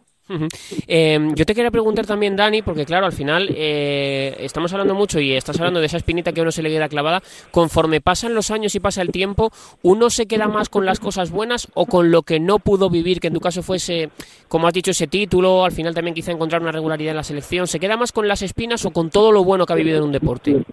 Eh, 0.87 1.19
yo 1.35 1.45
te 1.45 1.53
quería 1.53 1.69
preguntar 1.69 2.05
también, 2.05 2.37
Dani, 2.37 2.61
porque 2.61 2.85
claro, 2.85 3.05
al 3.05 3.11
final 3.11 3.49
eh, 3.53 4.35
estamos 4.39 4.71
hablando 4.71 4.95
mucho 4.95 5.19
y 5.19 5.33
estás 5.33 5.59
hablando 5.59 5.81
de 5.81 5.87
esa 5.87 5.97
espinita 5.97 6.31
que 6.31 6.39
a 6.39 6.43
uno 6.43 6.51
se 6.51 6.63
le 6.63 6.69
queda 6.69 6.87
clavada. 6.87 7.21
Conforme 7.51 7.99
pasan 7.99 8.33
los 8.33 8.49
años 8.49 8.73
y 8.75 8.79
pasa 8.79 9.01
el 9.01 9.09
tiempo, 9.09 9.51
¿uno 9.81 10.09
se 10.09 10.25
queda 10.25 10.47
más 10.47 10.69
con 10.69 10.85
las 10.85 11.01
cosas 11.01 11.29
buenas 11.29 11.67
o 11.73 11.85
con 11.87 12.09
lo 12.09 12.21
que 12.21 12.39
no 12.39 12.59
pudo 12.59 12.89
vivir, 12.89 13.19
que 13.19 13.27
en 13.27 13.33
tu 13.33 13.41
caso 13.41 13.63
fuese, 13.63 14.09
como 14.47 14.67
has 14.67 14.73
dicho, 14.73 14.91
ese 14.91 15.07
título, 15.07 15.65
al 15.65 15.73
final 15.73 15.93
también 15.93 16.15
quizá 16.15 16.31
encontrar 16.31 16.61
una 16.61 16.71
regularidad 16.71 17.11
en 17.11 17.17
la 17.17 17.23
selección? 17.23 17.67
¿Se 17.67 17.79
queda 17.79 17.97
más 17.97 18.13
con 18.13 18.27
las 18.27 18.41
espinas 18.41 18.85
o 18.85 18.91
con 18.91 19.09
todo 19.09 19.31
lo 19.33 19.43
bueno 19.43 19.65
que 19.65 19.73
ha 19.73 19.75
vivido 19.75 19.97
en 19.97 20.05
un 20.05 20.11
deporte? 20.13 20.63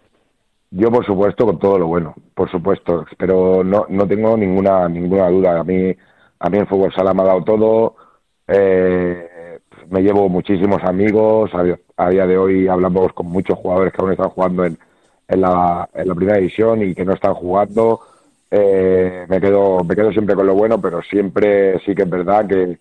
Yo, 0.70 0.92
por 0.92 1.04
supuesto, 1.04 1.44
con 1.44 1.58
todo 1.58 1.76
lo 1.76 1.88
bueno, 1.88 2.14
por 2.34 2.48
supuesto, 2.48 3.04
pero 3.18 3.64
no, 3.64 3.86
no 3.88 4.06
tengo 4.06 4.36
ninguna 4.36 4.88
ninguna 4.88 5.28
duda. 5.28 5.58
A 5.58 5.64
mí, 5.64 5.92
a 6.40 6.48
mí 6.50 6.58
el 6.58 6.66
fútbol 6.66 6.92
sala 6.92 7.14
me 7.14 7.22
ha 7.22 7.26
dado 7.26 7.44
todo. 7.44 7.96
eh, 8.48 9.58
me 9.90 10.02
llevo 10.02 10.28
muchísimos 10.28 10.82
amigos. 10.84 11.50
A, 11.96 12.08
día 12.10 12.26
de 12.26 12.38
hoy 12.38 12.68
hablamos 12.68 13.12
con 13.12 13.26
muchos 13.26 13.58
jugadores 13.58 13.92
que 13.92 14.00
aún 14.00 14.12
están 14.12 14.30
jugando 14.30 14.64
en, 14.64 14.78
en, 15.28 15.40
la, 15.40 15.88
en 15.94 16.08
la 16.08 16.14
primera 16.14 16.38
división 16.38 16.82
y 16.82 16.94
que 16.94 17.04
no 17.04 17.14
están 17.14 17.34
jugando. 17.34 18.00
eh, 18.50 19.26
me 19.28 19.40
quedo 19.40 19.84
me 19.84 19.94
quedo 19.94 20.10
siempre 20.12 20.34
con 20.34 20.46
lo 20.46 20.54
bueno, 20.54 20.80
pero 20.80 21.02
siempre 21.02 21.78
sí 21.84 21.94
que 21.94 22.02
es 22.02 22.10
verdad 22.10 22.46
que, 22.48 22.78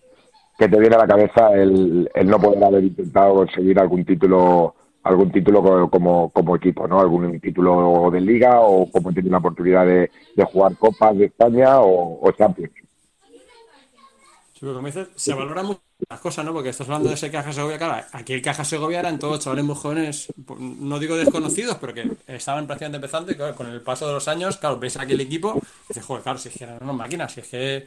te 0.58 0.78
viene 0.78 0.96
a 0.96 0.98
la 0.98 1.06
cabeza 1.06 1.52
el, 1.54 2.08
no 2.26 2.38
poder 2.38 2.62
haber 2.64 2.84
intentado 2.84 3.34
conseguir 3.34 3.78
algún 3.78 4.04
título 4.04 4.74
algún 5.02 5.30
título 5.32 5.88
como, 5.90 6.30
como 6.30 6.56
equipo, 6.56 6.86
¿no? 6.86 7.00
Algún 7.00 7.40
título 7.40 8.10
de 8.10 8.20
liga 8.20 8.60
o 8.60 8.90
como 8.90 9.12
tiene 9.12 9.30
la 9.30 9.38
oportunidad 9.38 9.86
de, 9.86 10.10
de 10.36 10.44
jugar 10.44 10.76
Copas 10.76 11.16
de 11.16 11.26
España 11.26 11.80
o, 11.80 12.18
o 12.22 12.32
Champions. 12.32 12.72
Sí, 14.60 14.66
como 14.66 14.86
dices, 14.86 15.08
se 15.14 15.32
valoran 15.32 15.64
mucho 15.64 15.80
las 16.06 16.20
cosas, 16.20 16.44
¿no? 16.44 16.52
Porque 16.52 16.68
estás 16.68 16.86
hablando 16.86 17.08
de 17.08 17.14
ese 17.14 17.30
Caja 17.30 17.50
Segovia, 17.50 17.78
claro, 17.78 18.04
aquí 18.12 18.34
el 18.34 18.42
Caja 18.42 18.62
Segovia 18.62 19.00
eran 19.00 19.18
todos 19.18 19.40
chavales 19.40 19.64
muy 19.64 19.74
jóvenes, 19.74 20.30
pues, 20.44 20.60
no 20.60 20.98
digo 20.98 21.16
desconocidos, 21.16 21.78
pero 21.80 21.94
que 21.94 22.10
estaban 22.26 22.66
prácticamente 22.66 22.96
empezando 22.96 23.32
y 23.32 23.36
claro, 23.36 23.54
con 23.54 23.68
el 23.68 23.80
paso 23.80 24.06
de 24.06 24.12
los 24.12 24.28
años, 24.28 24.58
claro, 24.58 24.78
ves 24.78 24.98
aquí 24.98 25.14
el 25.14 25.22
equipo 25.22 25.54
y 25.56 25.88
dices, 25.88 26.04
joder, 26.04 26.22
claro, 26.22 26.38
si 26.38 26.50
es 26.50 26.58
que 26.58 26.64
eran 26.64 26.76
unas 26.82 26.94
máquinas, 26.94 27.32
si 27.32 27.40
es 27.40 27.48
que, 27.48 27.86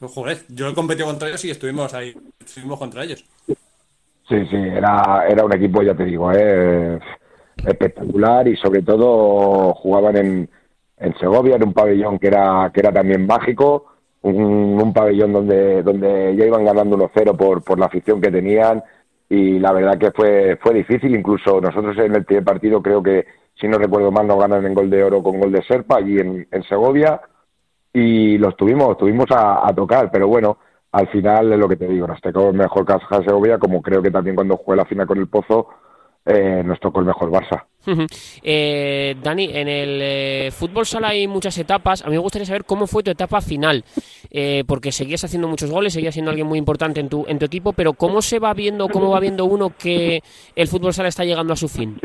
joder, 0.00 0.42
yo 0.48 0.68
he 0.68 0.74
competido 0.74 1.06
contra 1.06 1.28
ellos 1.28 1.44
y 1.44 1.52
estuvimos 1.52 1.94
ahí, 1.94 2.12
estuvimos 2.44 2.80
contra 2.80 3.04
ellos. 3.04 3.24
Sí, 3.46 4.46
sí, 4.50 4.56
era, 4.56 5.28
era 5.28 5.44
un 5.44 5.52
equipo, 5.52 5.80
ya 5.80 5.94
te 5.94 6.06
digo, 6.06 6.32
eh, 6.32 6.98
espectacular 7.64 8.48
y 8.48 8.56
sobre 8.56 8.82
todo 8.82 9.74
jugaban 9.74 10.16
en, 10.16 10.50
en 10.96 11.18
Segovia, 11.20 11.54
en 11.54 11.68
un 11.68 11.72
pabellón 11.72 12.18
que 12.18 12.26
era, 12.26 12.68
que 12.74 12.80
era 12.80 12.92
también 12.92 13.28
mágico, 13.28 13.86
un, 14.22 14.80
un 14.80 14.92
pabellón 14.92 15.32
donde, 15.32 15.82
donde 15.82 16.36
ya 16.36 16.46
iban 16.46 16.64
ganando 16.64 16.96
1-0 16.96 17.36
por, 17.36 17.62
por 17.62 17.78
la 17.78 17.86
afición 17.86 18.20
que 18.20 18.30
tenían 18.30 18.82
y 19.28 19.58
la 19.58 19.72
verdad 19.72 19.98
que 19.98 20.10
fue, 20.10 20.58
fue 20.60 20.74
difícil, 20.74 21.14
incluso 21.14 21.60
nosotros 21.60 21.96
en 21.98 22.16
el 22.16 22.24
primer 22.24 22.44
partido 22.44 22.82
creo 22.82 23.02
que, 23.02 23.26
si 23.54 23.68
no 23.68 23.78
recuerdo 23.78 24.10
mal, 24.10 24.26
nos 24.26 24.40
ganan 24.40 24.66
en 24.66 24.74
gol 24.74 24.90
de 24.90 25.04
oro 25.04 25.22
con 25.22 25.38
gol 25.38 25.52
de 25.52 25.62
Serpa 25.62 25.98
allí 25.98 26.18
en, 26.18 26.48
en 26.50 26.62
Segovia 26.64 27.20
y 27.92 28.38
los 28.38 28.56
tuvimos, 28.56 28.96
tuvimos 28.96 29.26
a, 29.30 29.72
tocar, 29.74 30.10
pero 30.10 30.28
bueno, 30.28 30.58
al 30.92 31.08
final 31.08 31.52
es 31.52 31.58
lo 31.58 31.68
que 31.68 31.76
te 31.76 31.86
digo, 31.86 32.06
nos 32.06 32.20
tocó 32.20 32.52
mejor 32.52 32.84
Caja 32.84 33.22
Segovia, 33.24 33.58
como 33.58 33.80
creo 33.82 34.02
que 34.02 34.10
también 34.10 34.36
cuando 34.36 34.56
jugué 34.56 34.76
la 34.76 34.84
final 34.84 35.06
con 35.06 35.18
el 35.18 35.28
Pozo, 35.28 35.68
eh, 36.26 36.62
nos 36.64 36.78
tocó 36.80 37.00
el 37.00 37.06
mejor 37.06 37.30
Barça. 37.30 37.64
eh, 38.42 39.16
Dani, 39.22 39.50
en 39.52 39.68
el 39.68 40.00
eh, 40.02 40.50
fútbol 40.52 40.86
sala 40.86 41.08
hay 41.08 41.26
muchas 41.26 41.56
etapas. 41.58 42.02
A 42.02 42.06
mí 42.06 42.12
me 42.12 42.18
gustaría 42.18 42.46
saber 42.46 42.64
cómo 42.64 42.86
fue 42.86 43.02
tu 43.02 43.10
etapa 43.10 43.40
final, 43.40 43.84
eh, 44.30 44.64
porque 44.66 44.92
seguías 44.92 45.24
haciendo 45.24 45.48
muchos 45.48 45.70
goles, 45.70 45.92
seguías 45.92 46.14
siendo 46.14 46.30
alguien 46.30 46.46
muy 46.46 46.58
importante 46.58 47.00
en 47.00 47.08
tu, 47.08 47.24
en 47.26 47.38
tu 47.38 47.46
equipo, 47.46 47.72
pero 47.72 47.94
¿cómo 47.94 48.22
se 48.22 48.38
va 48.38 48.52
viendo, 48.54 48.88
cómo 48.88 49.10
va 49.10 49.20
viendo 49.20 49.44
uno 49.44 49.72
que 49.76 50.22
el 50.54 50.68
fútbol 50.68 50.92
sala 50.92 51.08
está 51.08 51.24
llegando 51.24 51.52
a 51.52 51.56
su 51.56 51.68
fin? 51.68 51.98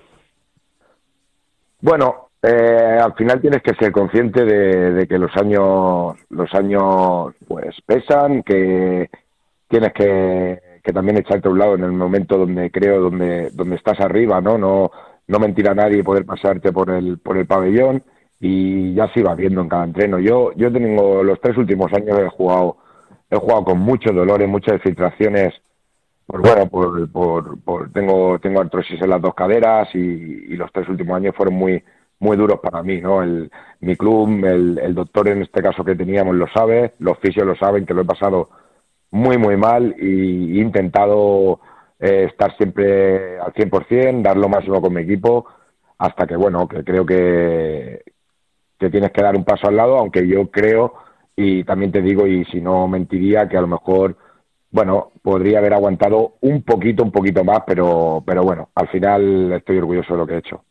Bueno, 1.82 2.30
eh, 2.42 3.00
al 3.02 3.14
final 3.14 3.42
tienes 3.42 3.62
que 3.62 3.74
ser 3.76 3.92
consciente 3.92 4.46
de, 4.46 4.92
de, 4.92 5.08
que 5.08 5.18
los 5.18 5.36
años, 5.36 6.16
los 6.30 6.54
años, 6.54 7.34
pues 7.48 7.76
pesan, 7.86 8.44
que 8.44 9.10
tienes 9.68 9.94
que, 9.94 10.60
que, 10.86 10.94
también 10.94 11.18
echarte 11.18 11.48
a 11.48 11.52
un 11.52 11.60
lado 11.60 11.76
en 11.76 11.84
el 11.84 11.92
momento 11.92 12.38
donde 12.38 12.72
creo, 12.72 13.02
donde, 13.02 13.50
donde 13.52 13.76
estás 13.76 14.00
arriba, 14.00 14.40
¿no? 14.42 14.58
No, 14.58 14.92
no 15.28 15.40
mentir 15.40 15.68
a 15.70 15.76
nadie 15.76 16.00
y 16.00 16.04
poder 16.04 16.26
pasarte 16.26 16.72
por 16.72 16.90
el, 16.92 17.18
por 17.18 17.38
el 17.38 17.46
pabellón 17.46 18.04
y 18.40 18.94
ya 18.94 19.12
se 19.14 19.22
iba 19.22 19.34
viendo 19.36 19.62
en 19.62 19.70
cada 19.70 19.86
entreno. 19.86 20.20
Yo, 20.20 20.52
yo 20.56 20.72
tengo 20.72 21.24
los 21.24 21.40
tres 21.42 21.58
últimos 21.58 21.92
años 21.94 22.20
he 22.20 22.30
jugado, 22.30 22.78
he 23.30 23.38
jugado 23.38 23.66
con 23.66 23.80
muchos 23.80 24.16
dolores, 24.16 24.48
muchas 24.48 24.82
filtraciones. 24.82 25.54
Pues 26.28 26.42
bueno, 26.42 26.68
por, 26.68 27.12
por, 27.64 27.92
tengo, 27.92 28.40
tengo 28.40 28.62
artrosis 28.62 29.02
en 29.02 29.10
las 29.10 29.22
dos 29.22 29.36
caderas 29.36 29.90
y, 29.94 30.00
y 30.00 30.56
los 30.56 30.72
tres 30.72 30.90
últimos 30.90 31.18
años 31.18 31.36
fueron 31.36 31.56
muy, 31.56 31.84
muy 32.20 32.38
duros 32.38 32.60
para 32.60 32.82
mí, 32.82 33.02
¿no? 33.02 33.22
El, 33.22 33.52
mi 33.82 33.96
club, 33.96 34.44
el, 34.46 34.80
el, 34.80 34.96
doctor 34.96 35.28
en 35.30 35.44
este 35.44 35.62
caso 35.62 35.84
que 35.84 35.96
teníamos 35.96 36.36
lo 36.36 36.48
sabe, 36.48 36.94
los 37.00 37.20
fisios 37.20 37.46
lo 37.46 37.56
saben, 37.56 37.86
que 37.86 37.94
lo 37.94 38.02
he 38.02 38.06
pasado 38.06 38.50
muy, 39.12 39.38
muy 39.38 39.58
mal 39.58 39.96
y 40.00 40.60
he 40.60 40.62
intentado 40.62 41.60
eh, 42.00 42.28
estar 42.30 42.56
siempre 42.58 43.40
al 43.40 43.54
100%, 43.54 44.22
dar 44.22 44.38
lo 44.38 44.50
máximo 44.50 44.82
con 44.82 44.94
mi 44.94 45.02
equipo, 45.02 45.46
hasta 45.98 46.28
que, 46.28 46.36
bueno, 46.36 46.68
que 46.68 46.84
creo 46.84 47.06
que, 47.06 48.04
que 48.78 48.90
tienes 48.90 49.12
que 49.12 49.22
dar 49.22 49.36
un 49.36 49.46
paso 49.46 49.68
al 49.68 49.78
lado, 49.78 49.98
aunque 49.98 50.28
yo 50.28 50.50
creo, 50.52 50.94
y 51.36 51.64
también 51.64 51.92
te 51.92 52.02
digo, 52.02 52.28
y 52.28 52.46
si 52.46 52.62
no 52.62 52.88
mentiría, 52.88 53.48
que 53.48 53.58
a 53.58 53.62
lo 53.62 53.68
mejor, 53.68 54.18
bueno, 54.72 55.12
podría 55.22 55.60
haber 55.60 55.74
aguantado 55.74 56.36
un 56.42 56.64
poquito, 56.64 57.04
un 57.04 57.12
poquito 57.12 57.44
más, 57.44 57.62
pero, 57.66 58.24
pero 58.26 58.44
bueno, 58.44 58.70
al 58.76 58.88
final 58.90 59.54
estoy 59.54 59.78
orgulloso 59.78 60.14
de 60.14 60.20
lo 60.20 60.28
que 60.28 60.34
he 60.36 60.40
hecho. 60.40 60.64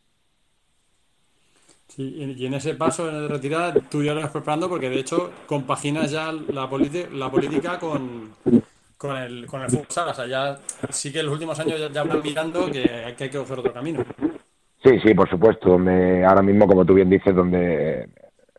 Sí, 1.95 2.35
y 2.37 2.45
en 2.45 2.53
ese 2.53 2.75
paso 2.75 3.09
de 3.09 3.25
retirada 3.29 3.73
tú 3.89 4.03
ya 4.03 4.13
lo 4.13 4.19
estás 4.19 4.33
preparando 4.33 4.67
porque 4.67 4.89
de 4.89 4.99
hecho 4.99 5.31
compaginas 5.45 6.11
ya 6.11 6.29
la, 6.29 6.69
la 7.13 7.31
política 7.31 7.79
con, 7.79 8.31
con, 8.97 9.15
el, 9.15 9.45
con 9.45 9.61
el 9.61 9.69
fútbol 9.69 9.85
sala. 9.87 10.11
O 10.11 10.13
sea, 10.13 10.27
ya 10.27 10.57
sí 10.89 11.13
que 11.13 11.21
en 11.21 11.27
los 11.27 11.35
últimos 11.35 11.57
años 11.57 11.79
ya, 11.79 11.89
ya 11.89 12.03
van 12.03 12.21
mirando 12.21 12.69
que 12.69 12.81
hay, 12.81 13.13
que 13.13 13.29
coger 13.29 13.59
otro 13.59 13.71
camino. 13.71 14.03
Sí, 14.83 14.99
sí, 15.05 15.13
por 15.13 15.29
supuesto. 15.29 15.69
Donde 15.69 16.25
ahora 16.25 16.41
mismo, 16.41 16.67
como 16.67 16.83
tú 16.83 16.95
bien 16.95 17.09
dices, 17.09 17.33
donde 17.33 18.09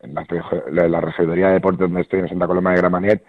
en 0.01 0.15
la, 0.15 0.27
en 0.31 0.91
la 0.91 1.01
de 1.01 1.53
deportes 1.53 1.81
donde 1.81 2.01
estoy 2.01 2.21
en 2.21 2.31
Santa 2.31 2.47
Coloma 2.47 2.71
de 2.71 2.79
Gramanet, 2.79 3.23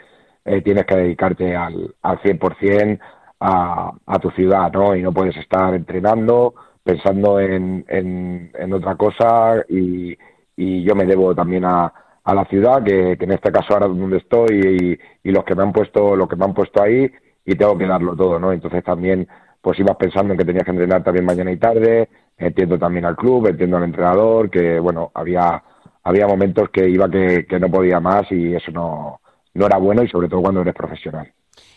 eh, 0.45 0.61
tienes 0.61 0.85
que 0.85 0.95
dedicarte 0.95 1.53
al, 1.53 1.93
al 2.01 2.21
100% 2.21 2.97
a, 3.41 3.91
a 4.05 4.19
tu 4.19 4.31
ciudad, 4.31 4.71
¿no? 4.71 4.95
Y 4.95 5.01
no 5.01 5.11
puedes 5.11 5.35
estar 5.35 5.73
entrenando 5.73 6.55
pensando 6.87 7.39
en, 7.39 7.83
en, 7.89 8.49
en 8.57 8.73
otra 8.73 8.95
cosa 8.95 9.61
y, 9.67 10.17
y, 10.55 10.83
yo 10.83 10.95
me 10.95 11.05
debo 11.05 11.35
también 11.35 11.65
a, 11.65 11.93
a 12.23 12.33
la 12.33 12.45
ciudad, 12.45 12.81
que, 12.81 13.17
que, 13.17 13.25
en 13.25 13.33
este 13.33 13.51
caso 13.51 13.73
ahora 13.73 13.87
donde 13.87 14.17
estoy 14.17 14.97
y, 15.23 15.29
y, 15.29 15.31
los 15.33 15.43
que 15.43 15.53
me 15.53 15.63
han 15.63 15.73
puesto, 15.73 16.15
lo 16.15 16.27
que 16.29 16.37
me 16.37 16.45
han 16.45 16.53
puesto 16.53 16.81
ahí 16.81 17.11
y 17.45 17.55
tengo 17.55 17.77
que 17.77 17.85
darlo 17.85 18.15
todo, 18.15 18.39
¿no? 18.39 18.53
Entonces 18.53 18.83
también 18.85 19.27
pues 19.61 19.77
ibas 19.79 19.97
pensando 19.97 20.31
en 20.31 20.39
que 20.39 20.45
tenías 20.45 20.63
que 20.63 20.71
entrenar 20.71 21.03
también 21.03 21.25
mañana 21.25 21.51
y 21.51 21.57
tarde, 21.57 22.07
entiendo 22.37 22.79
también 22.79 23.03
al 23.03 23.17
club, 23.17 23.47
entiendo 23.47 23.75
al 23.75 23.83
entrenador, 23.83 24.49
que 24.49 24.79
bueno, 24.79 25.11
había, 25.13 25.61
había 26.03 26.25
momentos 26.25 26.69
que 26.69 26.87
iba 26.87 27.09
que, 27.09 27.45
que 27.45 27.59
no 27.59 27.69
podía 27.69 27.99
más 27.99 28.31
y 28.31 28.55
eso 28.55 28.71
no, 28.71 29.19
no 29.55 29.65
era 29.65 29.77
bueno 29.77 30.03
y 30.03 30.07
sobre 30.07 30.29
todo 30.29 30.41
cuando 30.41 30.61
eres 30.61 30.73
profesional. 30.73 31.29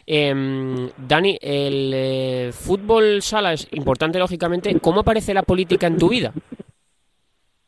Eh, 0.07 0.90
Dani, 0.96 1.38
el 1.40 1.92
eh, 1.94 2.51
fútbol 2.53 3.22
sala 3.22 3.53
es 3.53 3.68
importante, 3.72 4.18
lógicamente. 4.18 4.78
¿Cómo 4.80 5.01
aparece 5.01 5.34
la 5.34 5.42
política 5.42 5.86
en 5.86 5.98
tu 5.98 6.09
vida? 6.09 6.32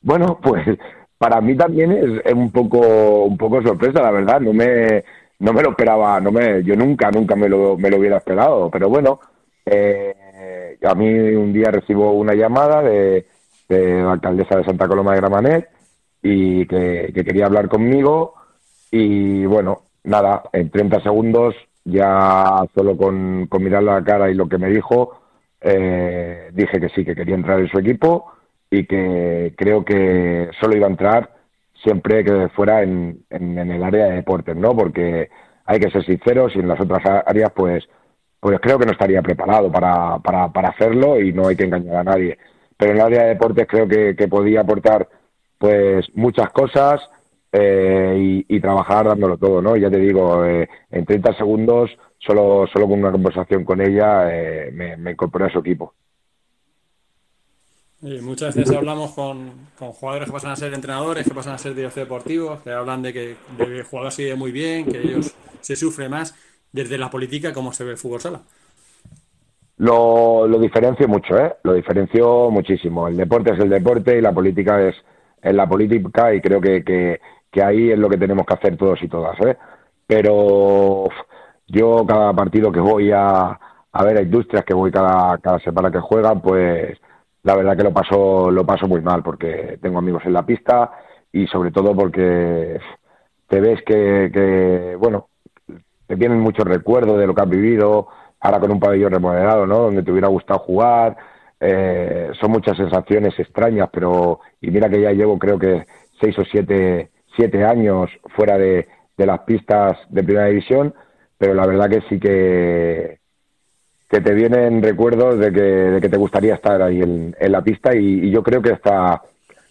Bueno, 0.00 0.38
pues 0.42 0.78
para 1.18 1.40
mí 1.40 1.56
también 1.56 1.92
es, 2.24 2.32
un 2.32 2.50
poco 2.50 3.24
un 3.24 3.36
poco 3.36 3.62
sorpresa, 3.62 4.02
la 4.02 4.10
verdad. 4.10 4.40
No 4.40 4.52
me 4.52 5.04
no 5.38 5.52
me 5.52 5.62
lo 5.62 5.70
esperaba, 5.70 6.20
no 6.20 6.30
me 6.32 6.62
yo 6.62 6.74
nunca 6.76 7.10
nunca 7.10 7.36
me 7.36 7.48
lo, 7.48 7.76
me 7.76 7.90
lo 7.90 7.98
hubiera 7.98 8.16
esperado. 8.18 8.70
Pero 8.70 8.88
bueno, 8.88 9.20
eh, 9.64 10.76
a 10.82 10.94
mí 10.94 11.08
un 11.08 11.52
día 11.52 11.70
recibo 11.70 12.12
una 12.12 12.34
llamada 12.34 12.82
de, 12.82 13.26
de 13.68 14.02
la 14.02 14.12
alcaldesa 14.12 14.56
de 14.56 14.64
Santa 14.64 14.88
Coloma 14.88 15.12
de 15.12 15.20
Gramanet 15.20 15.68
y 16.22 16.66
que, 16.66 17.12
que 17.14 17.24
quería 17.24 17.46
hablar 17.46 17.68
conmigo 17.68 18.34
y 18.90 19.44
bueno, 19.46 19.82
nada, 20.04 20.42
en 20.52 20.70
30 20.70 21.00
segundos 21.02 21.54
ya 21.84 22.64
solo 22.74 22.96
con, 22.96 23.46
con 23.46 23.62
mirar 23.62 23.82
la 23.82 24.02
cara 24.04 24.30
y 24.30 24.34
lo 24.34 24.48
que 24.48 24.58
me 24.58 24.68
dijo, 24.68 25.20
eh, 25.60 26.50
dije 26.52 26.80
que 26.80 26.88
sí, 26.90 27.04
que 27.04 27.14
quería 27.14 27.34
entrar 27.34 27.60
en 27.60 27.68
su 27.68 27.78
equipo 27.78 28.32
y 28.70 28.86
que 28.86 29.54
creo 29.56 29.84
que 29.84 30.50
solo 30.60 30.76
iba 30.76 30.86
a 30.86 30.90
entrar 30.90 31.30
siempre 31.82 32.24
que 32.24 32.48
fuera 32.50 32.82
en, 32.82 33.24
en, 33.30 33.58
el 33.58 33.82
área 33.82 34.06
de 34.06 34.16
deportes, 34.16 34.56
¿no? 34.56 34.74
Porque 34.74 35.28
hay 35.64 35.80
que 35.80 35.90
ser 35.90 36.04
sinceros 36.04 36.54
y 36.54 36.60
en 36.60 36.68
las 36.68 36.80
otras 36.80 37.04
áreas, 37.26 37.50
pues, 37.54 37.84
pues 38.40 38.58
creo 38.60 38.78
que 38.78 38.86
no 38.86 38.92
estaría 38.92 39.22
preparado 39.22 39.70
para, 39.70 40.18
para, 40.18 40.48
para 40.52 40.70
hacerlo 40.70 41.20
y 41.20 41.32
no 41.32 41.48
hay 41.48 41.56
que 41.56 41.64
engañar 41.64 41.96
a 41.96 42.04
nadie. 42.04 42.38
Pero 42.76 42.92
en 42.92 42.98
el 42.98 43.04
área 43.04 43.22
de 43.24 43.28
deportes 43.30 43.66
creo 43.68 43.86
que, 43.88 44.16
que 44.16 44.28
podía 44.28 44.60
aportar 44.60 45.08
pues 45.58 46.06
muchas 46.14 46.50
cosas, 46.50 47.00
eh, 47.52 48.16
y, 48.48 48.56
y, 48.56 48.60
trabajar 48.60 49.06
dándolo 49.06 49.36
todo, 49.36 49.60
¿no? 49.60 49.76
Ya 49.76 49.90
te 49.90 49.98
digo, 49.98 50.44
eh, 50.44 50.68
en 50.90 51.04
30 51.04 51.36
segundos, 51.36 51.90
solo, 52.18 52.66
solo 52.72 52.88
con 52.88 52.98
una 52.98 53.12
conversación 53.12 53.64
con 53.64 53.80
ella, 53.80 54.34
eh, 54.34 54.70
me, 54.72 54.96
me, 54.96 55.12
incorporé 55.12 55.46
a 55.46 55.52
su 55.52 55.58
equipo. 55.58 55.92
Y 58.00 58.20
muchas 58.20 58.56
veces 58.56 58.74
hablamos 58.74 59.12
con, 59.12 59.52
con, 59.78 59.92
jugadores 59.92 60.26
que 60.26 60.32
pasan 60.32 60.52
a 60.52 60.56
ser 60.56 60.72
entrenadores, 60.72 61.28
que 61.28 61.34
pasan 61.34 61.54
a 61.54 61.58
ser 61.58 61.74
directores 61.74 62.08
deportivos, 62.08 62.60
que 62.62 62.70
hablan 62.70 63.02
de 63.02 63.12
que 63.12 63.36
el 63.58 63.82
jugador 63.84 64.12
sigue 64.12 64.34
muy 64.34 64.50
bien, 64.50 64.86
que 64.86 64.98
ellos 64.98 65.34
se 65.60 65.76
sufre 65.76 66.08
más. 66.08 66.34
Desde 66.72 66.96
la 66.96 67.10
política, 67.10 67.52
¿cómo 67.52 67.72
se 67.72 67.84
ve 67.84 67.92
el 67.92 67.98
fútbol 67.98 68.20
sala? 68.20 68.40
Lo, 69.76 70.48
lo 70.48 70.58
diferencio 70.58 71.06
mucho, 71.06 71.38
¿eh? 71.38 71.54
Lo 71.64 71.74
diferencio 71.74 72.50
muchísimo. 72.50 73.08
El 73.08 73.16
deporte 73.16 73.52
es 73.52 73.60
el 73.60 73.68
deporte 73.68 74.16
y 74.16 74.20
la 74.20 74.32
política 74.32 74.88
es, 74.88 74.96
es 75.42 75.54
la 75.54 75.68
política 75.68 76.34
y 76.34 76.40
creo 76.40 76.60
que, 76.60 76.82
que, 76.82 77.20
que 77.52 77.62
ahí 77.62 77.92
es 77.92 77.98
lo 77.98 78.08
que 78.08 78.18
tenemos 78.18 78.46
que 78.46 78.54
hacer 78.54 78.76
todos 78.76 79.02
y 79.02 79.08
todas, 79.08 79.38
¿eh? 79.40 79.56
Pero 80.06 81.04
yo 81.68 82.04
cada 82.06 82.32
partido 82.32 82.72
que 82.72 82.80
voy 82.80 83.12
a, 83.12 83.58
a 83.92 84.04
ver 84.04 84.16
a 84.18 84.22
Industrias, 84.22 84.64
que 84.64 84.74
voy 84.74 84.90
cada, 84.90 85.38
cada 85.38 85.58
semana 85.60 85.90
que 85.90 86.00
juegan, 86.00 86.40
pues 86.40 86.98
la 87.42 87.56
verdad 87.56 87.76
que 87.76 87.84
lo 87.84 87.92
paso, 87.92 88.50
lo 88.50 88.64
paso 88.64 88.86
muy 88.88 89.00
mal 89.00 89.22
porque 89.22 89.78
tengo 89.82 89.98
amigos 89.98 90.22
en 90.26 90.32
la 90.32 90.46
pista 90.46 90.92
y 91.32 91.46
sobre 91.46 91.70
todo 91.70 91.94
porque 91.94 92.78
te 93.48 93.60
ves 93.60 93.82
que, 93.84 94.30
que, 94.32 94.96
bueno, 94.98 95.28
te 96.06 96.16
tienen 96.16 96.40
muchos 96.40 96.64
recuerdos 96.64 97.18
de 97.18 97.26
lo 97.26 97.34
que 97.34 97.42
has 97.42 97.48
vivido, 97.48 98.08
ahora 98.40 98.60
con 98.60 98.72
un 98.72 98.80
pabellón 98.80 99.12
remodelado, 99.12 99.66
¿no? 99.66 99.78
Donde 99.78 100.02
te 100.02 100.10
hubiera 100.10 100.28
gustado 100.28 100.60
jugar. 100.60 101.16
Eh, 101.60 102.32
son 102.40 102.50
muchas 102.50 102.76
sensaciones 102.76 103.38
extrañas, 103.38 103.88
pero 103.92 104.40
y 104.60 104.70
mira 104.70 104.88
que 104.88 105.00
ya 105.00 105.12
llevo 105.12 105.38
creo 105.38 105.58
que 105.58 105.86
seis 106.20 106.36
o 106.38 106.44
siete, 106.44 107.11
siete 107.36 107.64
años 107.64 108.10
fuera 108.36 108.58
de, 108.58 108.86
de 109.16 109.26
las 109.26 109.40
pistas 109.40 109.98
de 110.08 110.22
primera 110.22 110.46
división, 110.46 110.94
pero 111.38 111.54
la 111.54 111.66
verdad 111.66 111.90
que 111.90 112.02
sí 112.08 112.18
que, 112.18 113.18
que 114.08 114.20
te 114.20 114.34
vienen 114.34 114.82
recuerdos 114.82 115.38
de 115.38 115.52
que, 115.52 115.60
de 115.60 116.00
que 116.00 116.08
te 116.08 116.18
gustaría 116.18 116.54
estar 116.54 116.82
ahí 116.82 117.00
en, 117.00 117.34
en 117.38 117.52
la 117.52 117.62
pista 117.62 117.94
y, 117.96 118.30
yo 118.30 118.42
creo 118.42 118.60
que 118.60 118.72
hasta 118.72 119.22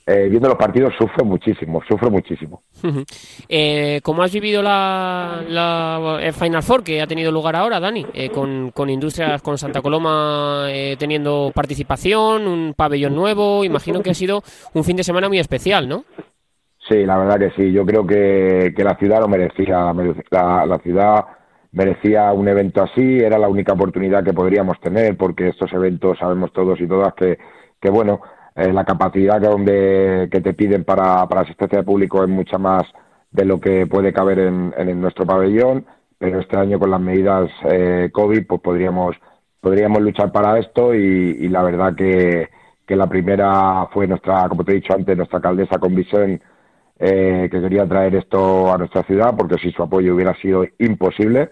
eh, 0.08 0.28
viendo 0.30 0.50
los 0.50 0.58
partidos 0.58 0.94
sufro 0.98 1.24
muchísimo, 1.24 1.82
sufro 1.88 2.10
muchísimo. 2.10 2.64
eh, 3.48 4.02
¿Cómo 4.04 4.24
has 4.24 4.32
vivido 4.32 4.64
la, 4.64 5.44
la 5.48 6.20
el 6.22 6.34
Final 6.34 6.64
Four 6.64 6.84
que 6.84 7.02
ha 7.02 7.08
tenido 7.08 7.32
lugar 7.32 7.56
ahora, 7.56 7.80
Dani? 7.80 8.06
Eh, 8.14 8.30
con, 8.30 8.72
con 8.72 8.90
Industrias, 8.90 9.42
con 9.44 9.60
Santa 9.60 9.82
Coloma 9.82 10.66
eh, 10.70 10.96
teniendo 10.98 11.52
participación, 11.54 12.48
un 12.48 12.74
pabellón 12.74 13.16
nuevo, 13.16 13.64
imagino 13.64 14.02
que 14.02 14.10
ha 14.10 14.16
sido 14.16 14.44
un 14.74 14.84
fin 14.84 14.98
de 14.98 15.04
semana 15.04 15.30
muy 15.30 15.38
especial, 15.38 15.88
¿no? 15.88 16.04
Sí, 16.92 17.06
la 17.06 17.18
verdad 17.18 17.40
que 17.40 17.52
sí, 17.52 17.72
yo 17.72 17.86
creo 17.86 18.06
que, 18.06 18.74
que 18.76 18.84
la 18.84 18.98
ciudad 18.98 19.22
lo 19.22 19.30
merecía, 19.30 19.94
la, 20.30 20.80
ciudad 20.84 21.26
merecía 21.72 22.34
un 22.34 22.50
evento 22.50 22.84
así, 22.84 23.20
era 23.20 23.38
la 23.38 23.48
única 23.48 23.72
oportunidad 23.72 24.26
que 24.26 24.34
podríamos 24.34 24.78
tener, 24.82 25.16
porque 25.16 25.48
estos 25.48 25.72
eventos 25.72 26.18
sabemos 26.20 26.52
todos 26.52 26.82
y 26.82 26.88
todas 26.88 27.14
que, 27.14 27.38
que 27.80 27.90
bueno, 27.90 28.20
eh, 28.58 28.74
la 28.74 28.84
capacidad 28.84 29.40
que, 29.40 29.48
donde, 29.48 30.28
que 30.30 30.42
te 30.42 30.54
piden 30.54 30.84
para, 30.84 31.26
para 31.30 31.42
asistencia 31.42 31.78
de 31.80 31.86
público 31.86 32.24
es 32.24 32.30
mucha 32.30 32.58
más 32.58 32.84
de 33.32 33.46
lo 33.46 33.62
que 33.62 33.88
puede 33.88 34.12
caber 34.12 34.40
en, 34.40 34.74
en 34.76 35.00
nuestro 35.00 35.26
pabellón, 35.26 35.86
pero 36.18 36.42
este 36.42 36.58
año 36.58 36.78
con 36.78 36.92
las 36.92 37.00
medidas 37.00 37.50
eh, 37.72 38.10
COVID 38.12 38.48
pues 38.48 38.60
podríamos, 38.60 39.16
podríamos 39.62 40.02
luchar 40.02 40.34
para 40.34 40.60
esto 40.60 40.94
y, 40.94 41.38
y 41.40 41.48
la 41.48 41.64
verdad 41.64 41.96
que, 41.96 42.50
que, 42.86 42.98
la 42.98 43.08
primera 43.08 43.88
fue 43.94 44.08
nuestra, 44.08 44.50
como 44.50 44.66
te 44.66 44.74
he 44.74 44.76
dicho 44.76 44.94
antes, 44.94 45.16
nuestra 45.16 45.38
alcaldesa 45.38 45.80
con 45.80 45.96
visión 45.96 46.42
eh, 47.04 47.50
que 47.52 47.60
quería 47.60 47.88
traer 47.88 48.14
esto 48.16 48.72
a 48.72 48.78
nuestra 48.78 49.02
ciudad 49.02 49.36
porque 49.36 49.56
sin 49.58 49.72
su 49.72 49.82
apoyo 49.82 50.14
hubiera 50.14 50.36
sido 50.36 50.64
imposible. 50.78 51.50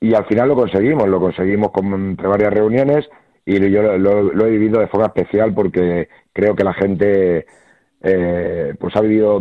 Y 0.00 0.12
al 0.12 0.26
final 0.26 0.48
lo 0.48 0.56
conseguimos, 0.56 1.08
lo 1.08 1.20
conseguimos 1.20 1.70
con, 1.70 1.94
entre 1.94 2.26
varias 2.26 2.52
reuniones 2.52 3.08
y 3.46 3.70
yo 3.70 3.96
lo, 3.96 4.46
he 4.46 4.50
vivido 4.50 4.80
de 4.80 4.88
forma 4.88 5.06
especial 5.06 5.54
porque 5.54 6.08
creo 6.32 6.56
que 6.56 6.64
la 6.64 6.74
gente 6.74 7.46
eh, 8.02 8.74
pues 8.78 8.96
ha 8.96 9.00
vivido 9.00 9.40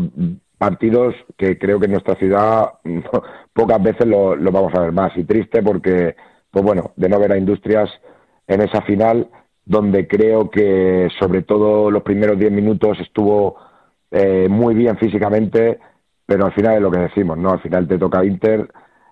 partidos 0.60 1.16
que 1.36 1.58
creo 1.58 1.80
que 1.80 1.86
en 1.86 1.94
nuestra 1.94 2.16
ciudad 2.16 2.74
pocas 3.54 3.82
veces 3.82 4.06
lo, 4.06 4.36
lo, 4.36 4.52
vamos 4.52 4.76
a 4.76 4.82
ver 4.82 4.92
más. 4.92 5.18
Y 5.18 5.24
triste 5.24 5.64
porque 5.64 6.16
pues 6.52 6.64
bueno 6.64 6.92
de 6.96 7.10
no 7.10 7.20
ver 7.20 7.32
a 7.32 7.38
Industrias 7.38 7.90
en 8.46 8.62
esa 8.62 8.84
final 8.84 9.28
donde 9.66 10.08
creo 10.08 10.52
que 10.52 11.10
sobre 11.20 11.42
todo 11.42 11.90
los 11.90 12.04
primeros 12.04 12.38
10 12.38 12.52
minutos 12.52 13.00
estuvo 13.00 13.58
eh, 14.12 14.48
muy 14.50 14.76
bien 14.76 14.98
físicamente 14.98 15.80
pero 16.26 16.46
al 16.46 16.54
final 16.54 16.76
es 16.76 16.82
lo 16.82 16.92
que 16.92 17.00
decimos 17.00 17.38
no 17.38 17.52
al 17.52 17.62
final 17.62 17.88
te 17.88 17.98
toca 17.98 18.24
Inter 18.24 18.70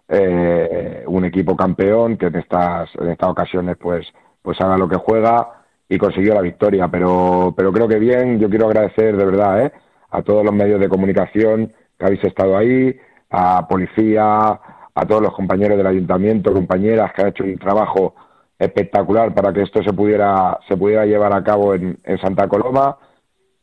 eh, 0.08 1.04
un 1.08 1.26
equipo 1.26 1.56
campeón 1.56 2.18
que 2.18 2.28
en 2.28 2.36
estas 2.36 2.90
en 2.96 3.10
estas 3.10 3.30
ocasiones 3.30 3.78
pues 3.78 4.08
pues 4.42 4.62
haga 4.62 4.78
lo 4.78 4.88
que 4.88 4.98
juega 4.98 5.66
y 5.90 5.98
consiguió 5.98 6.34
la 6.34 6.42
victoria. 6.42 6.88
Pero, 6.88 7.54
pero 7.58 7.74
creo 7.74 7.88
que 7.88 8.00
bien, 8.00 8.40
yo 8.40 8.50
quiero 8.50 8.68
agradecer 8.68 9.18
de 9.18 9.26
verdad 9.26 9.66
¿eh? 9.66 9.72
a 10.12 10.22
todos 10.22 10.46
los 10.46 10.54
medios 10.54 10.80
de 10.80 10.88
comunicación 10.88 11.74
que 11.98 12.06
habéis 12.06 12.24
estado 12.24 12.58
ahí, 12.58 12.96
a 13.30 13.68
policía, 13.68 14.60
a 14.94 15.06
todos 15.08 15.22
los 15.22 15.34
compañeros 15.34 15.78
del 15.78 15.88
ayuntamiento, 15.88 16.54
compañeras 16.54 17.12
que 17.14 17.22
han 17.22 17.28
hecho 17.30 17.44
un 17.44 17.58
trabajo 17.58 18.16
espectacular 18.58 19.34
para 19.34 19.52
que 19.52 19.64
esto 19.64 19.84
se 19.84 19.92
pudiera, 19.92 20.60
se 20.68 20.78
pudiera 20.78 21.06
llevar 21.06 21.34
a 21.34 21.44
cabo 21.44 21.74
en, 21.74 22.00
en 22.04 22.18
Santa 22.20 22.48
Coloma 22.48 22.98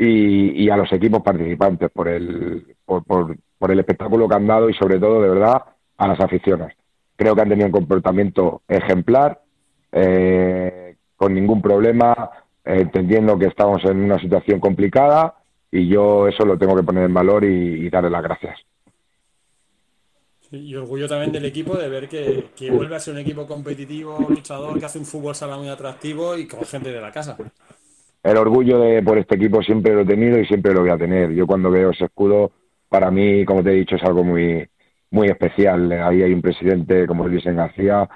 y, 0.05 0.69
a 0.69 0.77
los 0.77 0.93
equipos 0.93 1.23
participantes 1.23 1.91
por 1.91 2.09
el, 2.09 2.75
por, 2.85 3.05
por, 3.05 3.37
por 3.59 3.71
el 3.71 3.79
espectáculo 3.79 4.29
que 4.29 4.35
han 4.35 4.47
dado 4.47 4.69
y 4.69 4.75
sobre 4.75 4.99
todo, 4.99 5.23
de 5.23 5.29
verdad, 5.29 5.63
a 5.97 6.09
las 6.09 6.21
aficiones. 6.21 6.75
Creo 7.17 7.35
que 7.35 7.43
han 7.43 7.49
tenido 7.49 7.67
un 7.67 7.73
comportamiento 7.73 8.63
ejemplar 8.67 9.41
eh, 9.93 10.97
con 11.17 11.35
ningún 11.35 11.63
problema, 11.63 12.31
eh, 12.65 12.79
entendiendo 12.81 13.39
que 13.39 13.47
estamos 13.47 13.85
en 13.85 13.99
una 14.03 14.19
situación 14.19 14.59
complicada 14.59 15.35
y 15.71 15.87
yo 15.87 16.27
eso 16.27 16.45
lo 16.45 16.59
tengo 16.59 16.75
que 16.75 16.83
poner 16.83 17.05
en 17.05 17.15
valor 17.15 17.45
y, 17.45 17.89
darle 17.89 18.11
las 18.11 18.23
gracias. 18.23 18.59
Y 20.51 20.75
orgullo 20.75 21.09
también 21.09 21.33
del 21.33 21.47
equipo 21.47 21.77
de 21.77 21.89
ver 21.89 22.09
que, 22.09 22.71
vuelve 22.71 22.97
a 22.97 23.01
ser 23.01 23.15
un 23.15 23.21
equipo 23.21 23.47
competitivo, 23.47 24.27
luchador, 24.29 24.79
que 24.79 24.85
hace 24.85 24.99
un 24.99 25.07
fútbol 25.07 25.35
sala 25.35 25.57
muy 25.57 25.69
atractivo 25.69 26.37
y 26.37 26.47
con 26.47 26.65
gente 26.65 26.91
de 26.91 27.01
la 27.01 27.11
casa. 27.11 27.39
El 28.23 28.37
orgullo 28.37 28.79
de, 28.79 29.03
por 29.03 29.19
este 29.19 29.35
equipo 29.35 29.63
siempre 29.63 29.95
lo 29.95 30.03
he 30.03 30.07
tenido 30.07 30.39
y 30.39 30.47
siempre 30.47 30.73
lo 30.73 30.83
voy 30.83 30.91
a 30.91 30.97
tener. 30.99 31.33
Yo 31.33 31.47
cuando 31.47 31.71
veo 31.71 31.91
ese 31.91 32.05
escudo, 32.05 32.53
para 32.89 33.11
mí, 33.11 33.45
como 33.45 33.63
te 33.63 33.71
he 33.71 33.75
dicho, 33.75 33.97
es 33.97 34.03
algo 34.05 34.23
muy, 34.23 34.69
muy 35.11 35.29
especial. 35.29 35.91
Ahí 35.93 36.23
hay 36.23 36.33
un 36.33 36.43
presidente 36.43 37.07
como 37.07 37.27
Luis 37.27 37.45
García, 37.45 38.09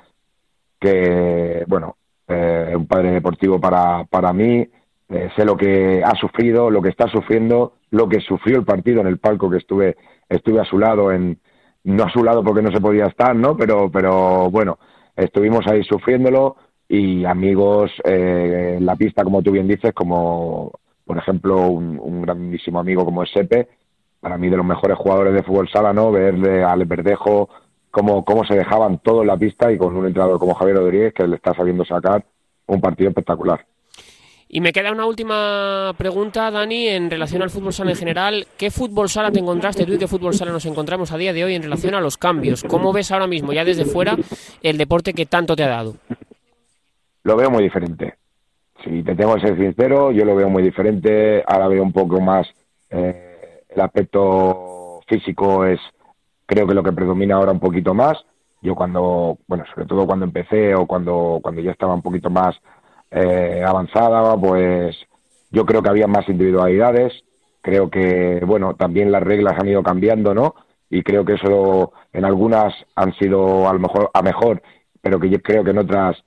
que, 0.79 1.65
bueno, 1.67 1.97
eh, 2.29 2.73
un 2.77 2.87
padre 2.87 3.11
deportivo 3.13 3.61
para, 3.61 4.05
para 4.05 4.33
mí, 4.33 4.67
eh, 5.09 5.31
sé 5.37 5.45
lo 5.45 5.57
que 5.57 6.03
ha 6.05 6.15
sufrido, 6.17 6.71
lo 6.71 6.83
que 6.83 6.91
está 6.91 7.09
sufriendo, 7.09 7.75
lo 7.91 8.09
que 8.09 8.21
sufrió 8.21 8.59
el 8.59 8.65
partido 8.65 9.01
en 9.01 9.07
el 9.07 9.19
palco 9.19 9.51
que 9.51 9.59
estuve, 9.59 9.97
estuve 10.29 10.61
a 10.61 10.65
su 10.65 10.79
lado, 10.79 11.13
en, 11.13 11.39
no 11.85 12.05
a 12.05 12.11
su 12.11 12.25
lado 12.25 12.43
porque 12.43 12.63
no 12.63 12.73
se 12.73 12.81
podía 12.81 13.07
estar, 13.07 13.35
¿no? 13.35 13.57
Pero, 13.57 13.91
pero 13.91 14.51
bueno, 14.51 14.79
estuvimos 15.17 15.67
ahí 15.67 15.85
sufriéndolo 15.85 16.57
y 16.89 17.25
amigos 17.25 17.91
eh, 18.05 18.77
en 18.79 18.87
la 18.87 18.97
pista, 18.97 19.25
como 19.25 19.43
tú 19.43 19.53
bien 19.53 19.69
dices, 19.69 19.93
como 19.93 20.73
por 21.05 21.19
ejemplo 21.19 21.69
un, 21.69 21.99
un 22.01 22.23
grandísimo 22.23 22.81
amigo 22.81 23.05
como 23.05 23.23
es 23.23 23.31
Sepe, 23.31 23.69
para 24.21 24.39
mí 24.39 24.49
de 24.49 24.57
los 24.57 24.67
mejores 24.67 24.97
jugadores 24.97 25.35
de 25.35 25.43
fútbol 25.43 25.69
sala, 25.69 25.93
¿no? 25.93 26.11
Verle 26.11 26.65
al 26.65 26.85
Verdejo, 26.85 27.49
cómo, 27.91 28.25
cómo 28.25 28.45
se 28.45 28.55
dejaban 28.55 28.99
todo 28.99 29.23
en 29.23 29.29
la 29.29 29.37
pista 29.37 29.73
y 29.73 29.79
con 29.79 29.97
un 29.97 30.07
entrenador 30.07 30.39
como 30.39 30.55
Javier 30.55 30.77
Rodríguez 30.77 31.15
que 31.15 31.27
le 31.27 31.37
está 31.37 31.55
sabiendo 31.55 31.85
sacar 31.85 32.25
un 32.67 32.81
partido 32.81 33.09
espectacular. 33.09 33.65
Y 34.49 34.61
me 34.61 34.73
queda 34.73 34.93
una 34.93 35.07
última 35.07 35.93
pregunta, 35.99 36.51
Dani, 36.51 36.89
en 36.89 37.11
relación 37.11 37.43
al 37.43 37.51
fútbol 37.51 37.73
sala 37.73 37.91
en 37.91 37.97
general. 37.97 38.47
¿Qué 38.57 38.71
fútbol 38.71 39.09
sala 39.09 39.33
te 39.33 39.41
encontraste 39.41 39.85
tú 39.85 39.95
y 39.95 39.99
qué 39.99 40.07
fútbol 40.07 40.35
sala 40.35 40.53
nos 40.53 40.67
encontramos 40.67 41.11
a 41.11 41.17
día 41.17 41.33
de 41.33 41.43
hoy 41.43 41.55
en 41.55 41.63
relación 41.63 41.95
a 41.95 42.01
los 42.01 42.17
cambios? 42.17 42.63
¿Cómo 42.63 42.93
ves 42.93 43.11
ahora 43.11 43.27
mismo, 43.27 43.53
ya 43.53 43.65
desde 43.65 43.85
fuera, 43.85 44.17
el 44.63 44.79
deporte 44.79 45.15
que 45.15 45.27
tanto 45.27 45.57
te 45.57 45.65
ha 45.65 45.69
dado? 45.69 45.97
Lo 47.27 47.35
veo 47.35 47.51
muy 47.51 47.65
diferente. 47.65 48.15
Si 48.85 49.03
te 49.03 49.17
tengo 49.17 49.35
que 49.35 49.41
ser 49.41 49.59
sincero, 49.59 50.13
yo 50.13 50.25
lo 50.25 50.37
veo 50.37 50.49
muy 50.49 50.63
diferente. 50.63 51.43
Ahora 51.45 51.67
veo 51.67 51.83
un 51.83 51.91
poco 51.91 52.21
más 52.21 52.47
eh, 52.89 53.63
el 53.69 53.81
aspecto 53.81 55.01
físico 55.09 55.65
es 55.65 55.81
creo 56.47 56.69
que 56.69 56.75
lo 56.75 56.85
que 56.85 56.93
predomina 56.93 57.35
ahora 57.35 57.51
un 57.51 57.59
poquito 57.59 57.95
más. 57.95 58.17
Yo 58.63 58.77
cuando, 58.77 59.39
bueno, 59.49 59.65
sobre 59.75 59.89
todo 59.89 60.07
cuando 60.07 60.25
empecé 60.25 60.77
o 60.77 60.87
cuando, 60.87 61.41
cuando 61.43 61.61
ya 61.61 61.73
estaba 61.73 61.95
un 61.95 62.03
poquito 62.03 62.31
más 62.31 62.55
eh, 63.11 63.61
avanzada, 63.67 64.37
pues 64.37 64.97
yo 65.51 65.67
creo 65.67 65.83
que 65.83 65.91
había 65.91 66.07
más 66.07 66.29
individualidades. 66.29 67.13
Creo 67.61 67.91
que, 67.91 68.41
bueno, 68.47 68.75
también 68.77 69.11
las 69.11 69.25
reglas 69.25 69.59
han 69.59 69.69
ido 69.69 69.83
cambiando, 69.83 70.33
¿no? 70.33 70.55
Y 70.89 71.03
creo 71.03 71.25
que 71.25 71.33
eso 71.33 71.93
en 72.13 72.25
algunas 72.25 72.73
han 72.95 73.13
sido 73.15 73.69
a 73.69 73.73
lo 73.73 73.81
mejor 73.81 74.11
a 74.15 74.23
mejor, 74.23 74.63
pero 75.03 75.19
que 75.19 75.29
yo 75.29 75.43
creo 75.43 75.65
que 75.65 75.71
en 75.73 75.79
otras 75.79 76.23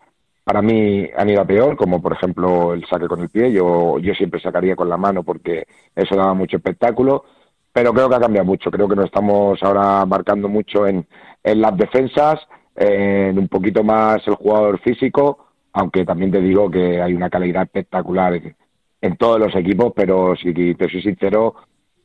para 0.49 0.63
mí 0.63 1.07
han 1.15 1.29
ido 1.29 1.41
a 1.41 1.45
peor, 1.45 1.77
como 1.77 2.01
por 2.01 2.13
ejemplo 2.13 2.73
el 2.73 2.83
saque 2.87 3.07
con 3.07 3.19
el 3.19 3.29
pie. 3.29 3.51
Yo, 3.51 3.99
yo 3.99 4.15
siempre 4.15 4.39
sacaría 4.39 4.75
con 4.75 4.89
la 4.89 4.97
mano 4.97 5.21
porque 5.21 5.67
eso 5.95 6.15
daba 6.15 6.33
mucho 6.33 6.57
espectáculo 6.57 7.23
pero 7.71 7.93
creo 7.93 8.09
que 8.09 8.15
ha 8.15 8.19
cambiado 8.19 8.45
mucho. 8.45 8.71
Creo 8.71 8.87
que 8.87 8.95
nos 8.95 9.05
estamos 9.05 9.61
ahora 9.61 10.03
marcando 10.07 10.49
mucho 10.49 10.87
en, 10.87 11.05
en 11.43 11.61
las 11.61 11.77
defensas, 11.77 12.39
en 12.75 13.37
un 13.37 13.47
poquito 13.47 13.83
más 13.83 14.27
el 14.27 14.33
jugador 14.33 14.79
físico, 14.79 15.45
aunque 15.73 16.03
también 16.03 16.31
te 16.31 16.41
digo 16.41 16.71
que 16.71 16.99
hay 16.99 17.13
una 17.13 17.29
calidad 17.29 17.63
espectacular 17.63 18.33
en, 19.01 19.17
todos 19.17 19.39
los 19.39 19.55
equipos, 19.55 19.93
pero 19.95 20.35
si 20.35 20.51
te 20.73 20.89
soy 20.89 21.03
sincero, 21.03 21.55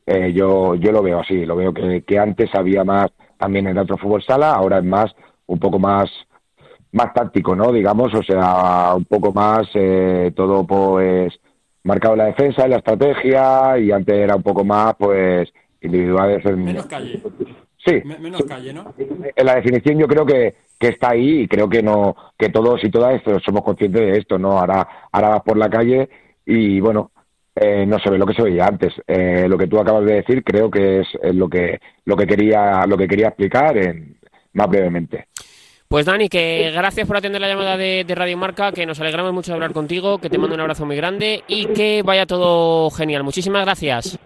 eh, 0.05 0.31
yo, 0.33 0.75
yo 0.75 0.91
lo 0.91 1.01
veo 1.01 1.19
así, 1.19 1.47
lo 1.47 1.55
veo 1.55 1.73
que, 1.73 2.03
que 2.03 2.19
antes 2.19 2.53
había 2.53 2.83
más 2.83 3.11
también 3.39 3.65
en 3.65 3.79
otro 3.79 3.97
fútbol 3.97 4.23
sala, 4.23 4.53
ahora 4.53 4.77
es 4.77 4.85
más, 4.85 5.15
un 5.47 5.57
poco 5.57 5.79
más 5.79 6.11
más 6.95 7.13
táctico, 7.13 7.55
¿no? 7.55 7.73
Digamos, 7.73 8.13
o 8.13 8.23
sea, 8.23 8.95
un 8.95 9.03
poco 9.03 9.33
más 9.33 9.67
eh, 9.73 10.31
todo 10.33 10.65
pues 10.65 11.33
marcado 11.83 12.15
la 12.15 12.25
defensa 12.25 12.65
y 12.65 12.69
la 12.69 12.77
estrategia 12.77 13.77
y 13.77 13.91
antes 13.91 14.15
era 14.15 14.35
un 14.35 14.41
poco 14.41 14.63
más 14.63 14.95
pues 14.97 15.49
individuales. 15.81 16.43
Menos 16.45 16.85
calle. 16.85 17.21
Sí. 17.85 18.01
menos 18.03 18.43
calle, 18.43 18.73
¿no? 18.73 18.93
En 18.97 19.45
la 19.45 19.55
definición 19.55 19.99
yo 19.99 20.07
creo 20.07 20.25
que, 20.25 20.55
que 20.79 20.87
está 20.87 21.11
ahí 21.11 21.41
y 21.41 21.47
creo 21.47 21.69
que 21.69 21.83
no 21.83 22.15
que 22.37 22.49
todos 22.49 22.81
y 22.83 22.89
todas 22.89 23.21
somos 23.43 23.63
conscientes 23.63 24.01
de 24.01 24.17
esto, 24.17 24.39
¿no? 24.39 24.57
Ahora, 24.57 24.87
ahora 25.11 25.29
vas 25.29 25.41
por 25.41 25.57
la 25.57 25.69
calle 25.69 26.09
y 26.45 26.79
bueno, 26.79 27.11
eh, 27.55 27.85
no 27.85 27.99
se 27.99 28.09
ve 28.09 28.17
lo 28.17 28.25
que 28.25 28.33
se 28.35 28.41
veía 28.41 28.67
antes. 28.67 28.93
Eh, 29.05 29.47
lo 29.49 29.57
que 29.57 29.67
tú 29.67 29.79
acabas 29.79 30.05
de 30.05 30.15
decir 30.15 30.45
creo 30.45 30.71
que 30.71 31.01
es, 31.01 31.07
es 31.21 31.35
lo 31.35 31.49
que 31.49 31.79
lo 32.05 32.15
que 32.15 32.25
quería 32.25 32.85
lo 32.87 32.97
que 32.97 33.07
quería 33.07 33.27
explicar 33.27 33.77
en, 33.77 34.17
más 34.53 34.69
brevemente. 34.69 35.27
Pues 35.87 36.05
Dani, 36.05 36.29
que 36.29 36.71
gracias 36.73 37.07
por 37.07 37.17
atender 37.17 37.39
la 37.39 37.47
llamada 37.47 37.77
de, 37.77 38.03
de 38.05 38.15
Radio 38.15 38.37
Marca, 38.37 38.71
que 38.71 38.85
nos 38.85 38.99
alegramos 38.99 39.33
mucho 39.33 39.51
de 39.51 39.55
hablar 39.55 39.73
contigo, 39.73 40.17
que 40.17 40.29
te 40.29 40.37
mando 40.37 40.55
un 40.55 40.61
abrazo 40.61 40.85
muy 40.85 40.95
grande 40.95 41.43
y 41.47 41.67
que 41.67 42.01
vaya 42.03 42.25
todo 42.25 42.89
genial. 42.89 43.23
Muchísimas 43.23 43.63
gracias. 43.65 44.19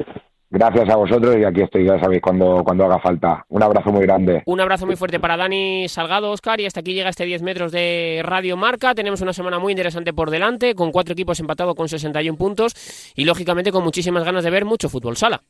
Gracias 0.51 0.89
a 0.89 0.95
vosotros 0.95 1.35
y 1.37 1.43
aquí 1.43 1.61
estoy, 1.61 1.85
ya 1.85 1.99
sabéis, 1.99 2.23
cuando, 2.23 2.63
cuando 2.63 2.85
haga 2.85 2.99
falta. 2.99 3.45
Un 3.49 3.61
abrazo 3.61 3.91
muy 3.91 4.01
grande. 4.01 4.41
Un 4.47 4.59
abrazo 4.59 4.87
muy 4.87 4.95
fuerte 4.95 5.19
para 5.19 5.37
Dani 5.37 5.87
Salgado, 5.87 6.31
Oscar, 6.31 6.59
y 6.59 6.65
hasta 6.65 6.79
aquí 6.79 6.95
llega 6.95 7.09
este 7.09 7.25
10 7.25 7.43
metros 7.43 7.71
de 7.71 8.21
Radio 8.23 8.57
Marca. 8.57 8.95
Tenemos 8.95 9.21
una 9.21 9.33
semana 9.33 9.59
muy 9.59 9.73
interesante 9.73 10.11
por 10.11 10.31
delante, 10.31 10.73
con 10.73 10.91
cuatro 10.91 11.13
equipos 11.13 11.39
empatados 11.39 11.75
con 11.75 11.87
61 11.87 12.35
puntos 12.35 12.73
y, 13.15 13.25
lógicamente, 13.25 13.71
con 13.71 13.83
muchísimas 13.83 14.23
ganas 14.23 14.43
de 14.43 14.49
ver 14.49 14.65
mucho 14.65 14.89
fútbol 14.89 15.17
sala. 15.17 15.43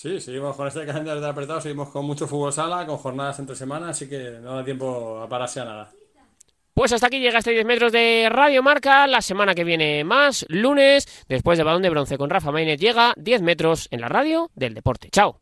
Sí, 0.00 0.20
seguimos 0.20 0.54
con 0.54 0.68
este 0.68 0.86
calendario 0.86 1.20
de 1.20 1.28
apretado, 1.28 1.60
seguimos 1.60 1.88
con 1.88 2.04
mucho 2.04 2.28
fútbol 2.28 2.52
sala, 2.52 2.86
con 2.86 2.98
jornadas 2.98 3.40
entre 3.40 3.56
semanas, 3.56 3.90
así 3.90 4.08
que 4.08 4.38
no 4.40 4.54
da 4.54 4.64
tiempo 4.64 5.20
a 5.20 5.28
pararse 5.28 5.58
a 5.58 5.64
nada. 5.64 5.90
Pues 6.72 6.92
hasta 6.92 7.08
aquí 7.08 7.18
llega 7.18 7.40
este 7.40 7.50
10 7.50 7.66
metros 7.66 7.90
de 7.90 8.28
Radio 8.30 8.62
Marca. 8.62 9.08
La 9.08 9.20
semana 9.20 9.56
que 9.56 9.64
viene 9.64 10.04
más, 10.04 10.46
lunes, 10.50 11.24
después 11.28 11.58
de 11.58 11.64
Balón 11.64 11.82
de 11.82 11.90
Bronce 11.90 12.16
con 12.16 12.30
Rafa 12.30 12.52
Maynez, 12.52 12.78
llega 12.78 13.12
10 13.16 13.42
metros 13.42 13.88
en 13.90 14.00
la 14.00 14.08
radio 14.08 14.52
del 14.54 14.74
deporte. 14.74 15.08
Chao. 15.10 15.40